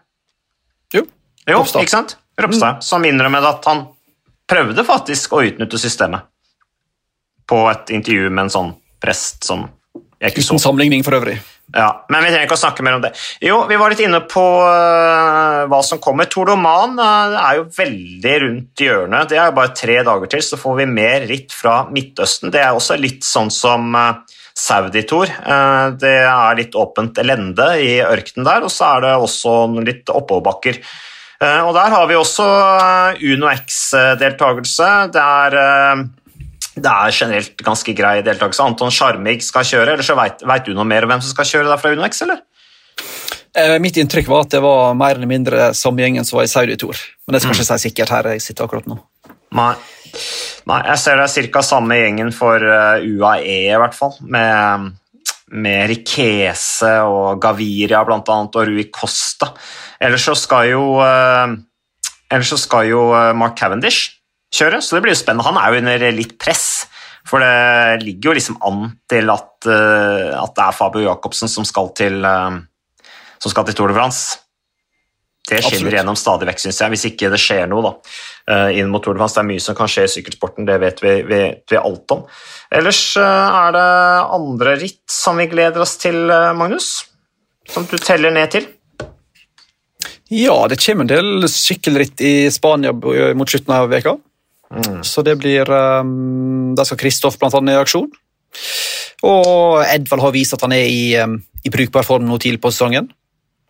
Jo, 0.97 1.05
jo 1.47 1.61
Robstad. 1.61 1.87
ikke 1.87 1.95
sant? 1.95 2.17
Robstad, 2.41 2.79
mm. 2.81 2.83
Som 2.83 3.07
innrømmet 3.07 3.47
at 3.47 3.67
han 3.69 3.85
prøvde 4.51 4.85
faktisk 4.87 5.35
å 5.35 5.43
utnytte 5.47 5.79
systemet 5.81 6.27
på 7.51 7.63
et 7.71 7.95
intervju 7.95 8.29
med 8.29 8.45
en 8.47 8.53
sånn 8.53 8.73
prest 9.01 9.47
som 9.47 9.65
jeg 10.21 10.35
ikke 10.35 10.43
så. 10.45 10.53
Uten 10.53 10.61
sammenligning 10.61 11.03
for 11.05 11.17
øvrig. 11.17 11.39
Ja, 11.71 12.05
Men 12.11 12.25
vi 12.25 12.31
trenger 12.31 12.49
ikke 12.49 12.57
å 12.57 12.61
snakke 12.61 12.83
mer 12.83 12.97
om 12.97 13.03
det. 13.03 13.13
Jo, 13.43 13.61
Vi 13.69 13.77
var 13.79 13.93
litt 13.93 14.03
inne 14.03 14.19
på 14.27 14.43
uh, 14.43 15.63
hva 15.71 15.79
som 15.87 16.01
kommer. 16.03 16.27
Tordoman 16.29 16.99
uh, 16.99 17.37
er 17.39 17.61
jo 17.61 17.69
veldig 17.77 18.33
rundt 18.43 18.83
hjørnet. 18.83 19.31
Det 19.31 19.39
er 19.39 19.49
jo 19.49 19.55
bare 19.57 19.73
tre 19.77 19.97
dager 20.03 20.31
til, 20.33 20.43
så 20.45 20.59
får 20.59 20.81
vi 20.81 20.89
mer 20.91 21.25
ritt 21.31 21.55
fra 21.55 21.85
Midtøsten. 21.89 22.51
Det 22.53 22.61
er 22.61 22.75
også 22.75 22.99
litt 22.99 23.23
sånn 23.27 23.49
som 23.55 23.95
uh, 23.95 24.19
Saudi-Tour. 24.57 25.31
Uh, 25.47 25.95
det 26.01 26.17
er 26.27 26.59
litt 26.59 26.75
åpent 26.75 27.23
elende 27.23 27.71
i 27.79 27.95
ørkenen 28.03 28.49
der, 28.49 28.67
og 28.67 28.73
så 28.73 28.97
er 28.97 29.07
det 29.07 29.15
også 29.23 29.55
litt 29.79 30.11
oppoverbakker. 30.11 30.83
Og 31.41 31.71
der 31.73 31.93
har 31.93 32.07
vi 32.09 32.17
også 32.17 32.45
Uno 33.33 33.49
X-deltakelse. 33.49 34.89
Det 35.13 35.21
er 35.21 36.09
det 36.71 36.87
er 36.87 37.11
generelt 37.11 37.63
ganske 37.65 37.93
grei 37.95 38.21
deltakelse. 38.23 38.63
Anton 38.63 38.93
Sjarmig 38.93 39.41
skal 39.43 39.65
kjøre, 39.67 39.95
eller 39.95 40.07
så 40.07 40.15
veit 40.15 40.65
du 40.65 40.71
noe 40.75 40.87
mer 40.87 41.03
om 41.03 41.11
hvem 41.11 41.23
som 41.23 41.33
skal 41.33 41.49
kjøre 41.49 41.67
der 41.67 41.81
fra 41.81 41.91
UnoX, 41.91 42.21
eller? 42.23 42.43
Eh, 43.51 43.75
mitt 43.83 43.97
inntrykk 43.99 44.29
var 44.31 44.45
at 44.45 44.53
det 44.53 44.61
var 44.63 44.93
mer 44.95 45.17
eller 45.17 45.27
mindre 45.27 45.71
samme 45.75 46.05
gjengen 46.05 46.27
som 46.27 46.39
var 46.39 46.47
i 46.47 46.51
Saudi 46.51 46.77
Tour. 46.79 46.95
Men 47.25 47.35
det 47.35 47.43
skal 47.43 47.51
mm. 47.51 47.57
ikke 47.59 47.67
si 47.67 47.89
sikkert 47.89 48.13
her 48.15 48.31
jeg 48.31 48.45
sitter 48.45 48.67
akkurat 48.67 48.87
nå. 48.87 49.01
Nei. 49.59 49.73
Nei 50.71 50.79
jeg 50.87 51.01
ser 51.01 51.19
det 51.19 51.27
er 51.27 51.51
ca. 51.51 51.65
samme 51.65 51.99
gjengen 51.99 52.31
for 52.35 52.63
UAE, 52.63 53.57
i 53.67 53.81
hvert 53.83 53.97
fall. 53.97 54.15
Med, 54.23 54.93
med 55.51 55.89
Rikese 55.91 56.93
og 57.07 57.41
Gaviria 57.43 58.03
blant 58.07 58.29
annet, 58.31 58.57
og 58.57 58.69
Rui 58.69 58.87
Costa. 58.93 59.51
Ellers 60.01 60.25
så 60.27 60.35
skal 60.39 60.71
jo, 60.71 60.83
uh, 61.01 61.55
ellers 62.31 62.53
så 62.53 62.59
skal 62.61 62.89
jo 62.91 63.05
Mark 63.37 63.57
Cavendish 63.59 64.17
kjøre, 64.55 64.81
så 64.83 64.97
det 64.97 65.03
blir 65.05 65.15
jo 65.15 65.21
spennende. 65.21 65.47
Han 65.47 65.59
er 65.59 65.71
jo 65.71 65.81
under 65.83 66.07
litt 66.15 66.37
press, 66.41 66.85
for 67.27 67.43
det 67.43 68.03
ligger 68.05 68.31
jo 68.31 68.37
liksom 68.39 68.61
an 68.67 68.85
til 69.11 69.31
at, 69.33 69.51
uh, 69.67 70.31
at 70.41 70.55
det 70.55 70.67
er 70.67 70.77
Fabio 70.77 71.05
Jacobsen 71.09 71.51
som 71.51 71.67
skal 71.67 71.91
til, 71.97 72.23
som 73.41 73.53
skal 73.53 73.67
til 73.67 73.77
Tour 73.77 73.91
de 73.91 73.99
France. 73.99 74.39
Det 75.51 75.59
skinner 75.65 75.97
gjennom 75.97 76.15
stadig 76.15 76.47
vekk, 76.47 76.61
syns 76.63 76.79
jeg, 76.79 76.91
hvis 76.93 77.07
ikke 77.09 77.29
det 77.33 77.39
skjer 77.43 77.65
noe 77.67 77.83
da, 77.83 77.91
eh, 78.53 78.79
inn 78.79 78.91
mot 78.91 79.03
Tour 79.03 79.17
de 79.17 79.19
France. 79.19 79.35
Det 79.35 79.43
er 79.43 79.49
mye 79.49 79.63
som 79.63 79.75
kan 79.75 79.89
skje 79.91 80.05
i 80.07 80.11
sykkelsporten, 80.13 80.67
det 80.69 80.77
vet 80.79 81.03
vi, 81.03 81.15
vet 81.27 81.73
vi 81.73 81.79
alt 81.79 82.15
om. 82.15 82.23
Ellers 82.71 83.01
eh, 83.19 83.57
er 83.65 83.75
det 83.75 83.87
andre 84.37 84.77
ritt 84.79 85.03
som 85.11 85.41
vi 85.41 85.49
gleder 85.51 85.83
oss 85.83 85.97
til, 85.99 86.23
eh, 86.31 86.53
Magnus? 86.55 86.93
Som 87.67 87.83
du 87.91 87.97
teller 87.99 88.31
ned 88.31 88.55
til? 88.55 88.69
Ja, 90.31 90.55
det 90.71 90.79
kommer 90.79 91.03
en 91.03 91.11
del 91.11 91.47
sykkelritt 91.51 92.23
i 92.23 92.47
Spania 92.53 92.95
mot 92.95 93.51
slutten 93.51 93.75
av 93.75 93.91
veka. 93.91 94.15
Mm. 94.71 95.01
Så 95.03 95.19
det 95.27 95.35
blir 95.41 95.67
um, 95.67 96.71
Der 96.79 96.87
skal 96.87 96.99
Kristoff 97.01 97.35
bl.a. 97.39 97.49
i 97.51 97.75
aksjon. 97.75 98.07
Og 99.27 99.81
Edvald 99.83 100.23
har 100.23 100.31
vist 100.31 100.55
at 100.55 100.63
han 100.63 100.71
er 100.71 100.87
i, 100.87 101.17
um, 101.19 101.35
i 101.67 101.73
brukbar 101.73 102.07
form 102.07 102.29
nå 102.29 102.39
tidlig 102.39 102.61
på 102.63 102.71
sesongen. 102.71 103.11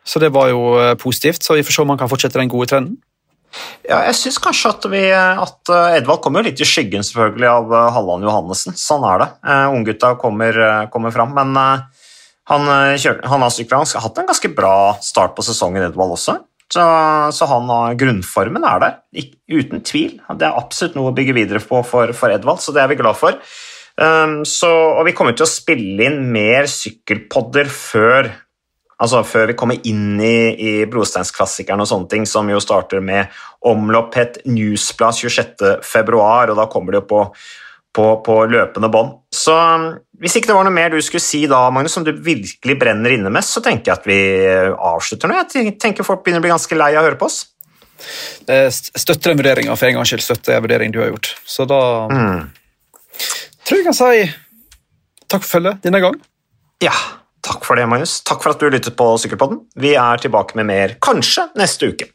Så 0.04 0.20
det 0.20 0.32
var 0.34 0.50
jo 0.52 0.76
eh, 0.82 0.96
positivt. 1.00 1.44
Så 1.44 1.58
vi 1.58 1.64
får 1.66 1.76
se 1.76 1.84
om 1.84 1.94
han 1.94 2.02
kan 2.02 2.12
fortsette 2.12 2.40
den 2.40 2.52
gode 2.52 2.70
trenden. 2.72 3.00
Ja, 3.84 4.00
jeg 4.08 4.16
syns 4.16 4.38
kanskje 4.40 4.70
at, 4.72 4.86
vi, 4.94 5.02
at 5.12 5.72
eh, 5.74 5.98
Edvald 6.00 6.22
kommer 6.24 6.46
litt 6.46 6.62
i 6.62 6.68
skyggen 6.68 7.04
selvfølgelig 7.06 7.50
av 7.52 7.74
eh, 7.76 7.90
Halland 7.98 8.28
Johannessen. 8.28 8.78
Sånn 8.80 9.06
er 9.08 9.24
det. 9.24 9.28
Uh, 9.48 9.74
Unggutta 9.76 10.14
kommer, 10.22 10.62
kommer 10.94 11.14
fram. 11.14 11.36
Men 11.38 11.52
uh, 11.58 12.06
han, 12.52 12.72
kjør, 13.00 13.20
han 13.28 13.44
har 13.46 13.54
syklet, 13.54 13.98
har 13.98 14.08
hatt 14.08 14.24
en 14.24 14.32
ganske 14.32 14.54
bra 14.56 14.78
start 15.04 15.36
på 15.38 15.46
sesongen, 15.46 15.86
Edvald 15.90 16.18
også. 16.18 16.40
Så, 16.72 16.84
så 17.36 17.48
han 17.52 17.68
grunnformen 18.00 18.64
er 18.64 18.80
der, 18.80 18.94
uten 19.52 19.82
tvil. 19.84 20.14
Det 20.40 20.48
er 20.48 20.56
absolutt 20.56 20.96
noe 20.96 21.12
å 21.12 21.16
bygge 21.16 21.36
videre 21.36 21.60
på 21.60 21.82
for, 21.84 22.14
for 22.16 22.32
Edvald, 22.32 22.62
så 22.64 22.72
det 22.72 22.80
er 22.80 22.88
vi 22.94 22.96
glad 23.02 23.20
for. 23.20 23.36
Um, 24.00 24.46
så, 24.48 24.70
og 24.96 25.04
vi 25.04 25.14
kommer 25.16 25.36
til 25.36 25.44
å 25.44 25.52
spille 25.52 26.08
inn 26.08 26.24
mer 26.32 26.70
sykkelpodder 26.72 27.68
før 27.68 28.32
Altså 29.02 29.24
Før 29.26 29.50
vi 29.50 29.58
kommer 29.58 29.82
inn 29.88 30.20
i, 30.22 30.36
i 30.54 30.74
Brosteinsklassikeren 30.90 31.82
og 31.82 31.90
sånne 31.90 32.10
ting, 32.12 32.28
som 32.30 32.50
jo 32.52 32.62
starter 32.62 33.02
med 33.04 33.32
omlopp 33.66 34.16
het 34.20 34.40
Newsblad 34.46 35.18
26.2, 35.18 36.22
og 36.22 36.56
da 36.58 36.68
kommer 36.70 36.94
det 36.94 37.02
jo 37.02 37.08
på, 37.10 37.22
på, 37.98 38.06
på 38.26 38.36
løpende 38.52 38.92
bånd. 38.94 39.16
Så 39.34 39.56
um, 39.56 39.88
hvis 40.22 40.38
ikke 40.38 40.52
det 40.52 40.58
var 40.58 40.68
noe 40.68 40.76
mer 40.76 40.94
du 40.94 41.00
skulle 41.02 41.24
si 41.24 41.44
da, 41.50 41.64
Magnus, 41.74 41.96
som 41.98 42.06
du 42.06 42.12
virkelig 42.14 42.78
brenner 42.82 43.16
inne 43.16 43.32
med, 43.34 43.46
så 43.46 43.64
tenker 43.66 43.90
jeg 43.90 44.02
at 44.02 44.10
vi 44.10 44.20
avslutter 44.92 45.32
nå. 45.32 45.40
Jeg 45.50 45.74
tenker 45.82 46.06
folk 46.06 46.22
begynner 46.22 46.44
å 46.44 46.46
bli 46.46 46.54
ganske 46.54 46.78
lei 46.78 46.92
av 46.94 47.02
å 47.02 47.10
høre 47.10 47.18
på 47.22 47.30
oss. 47.30 47.40
Jeg 48.50 48.74
støtter 48.74 49.32
den 49.32 49.42
vurderinga, 49.42 49.78
for 49.78 49.90
en 49.90 50.00
gangs 50.00 50.14
skyld 50.14 50.26
støtter 50.26 50.56
jeg 50.56 50.66
vurderingen 50.66 50.94
du 50.94 51.02
har 51.02 51.10
gjort. 51.14 51.34
Så 51.46 51.66
da 51.70 51.82
mm. 52.10 52.46
tror 53.66 53.82
jeg 53.82 53.90
kan 53.90 53.98
si 53.98 54.30
takk 55.32 55.46
for 55.46 55.58
følget 55.58 55.82
denne 55.86 56.02
gang. 56.04 56.18
Ja. 56.84 56.94
Takk 57.42 57.66
for 57.66 57.76
det, 57.76 57.88
Magnus. 57.90 58.20
Takk 58.22 58.44
for 58.44 58.54
at 58.54 58.62
du 58.62 58.70
lyttet 58.70 58.96
på 58.98 59.08
Sykkelpodden. 59.18 59.64
Vi 59.76 59.96
er 59.98 60.22
tilbake 60.22 60.58
med 60.60 60.70
mer 60.70 60.96
kanskje 61.02 61.50
neste 61.58 61.92
uke. 61.94 62.12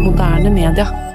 Moderne. 0.00 1.09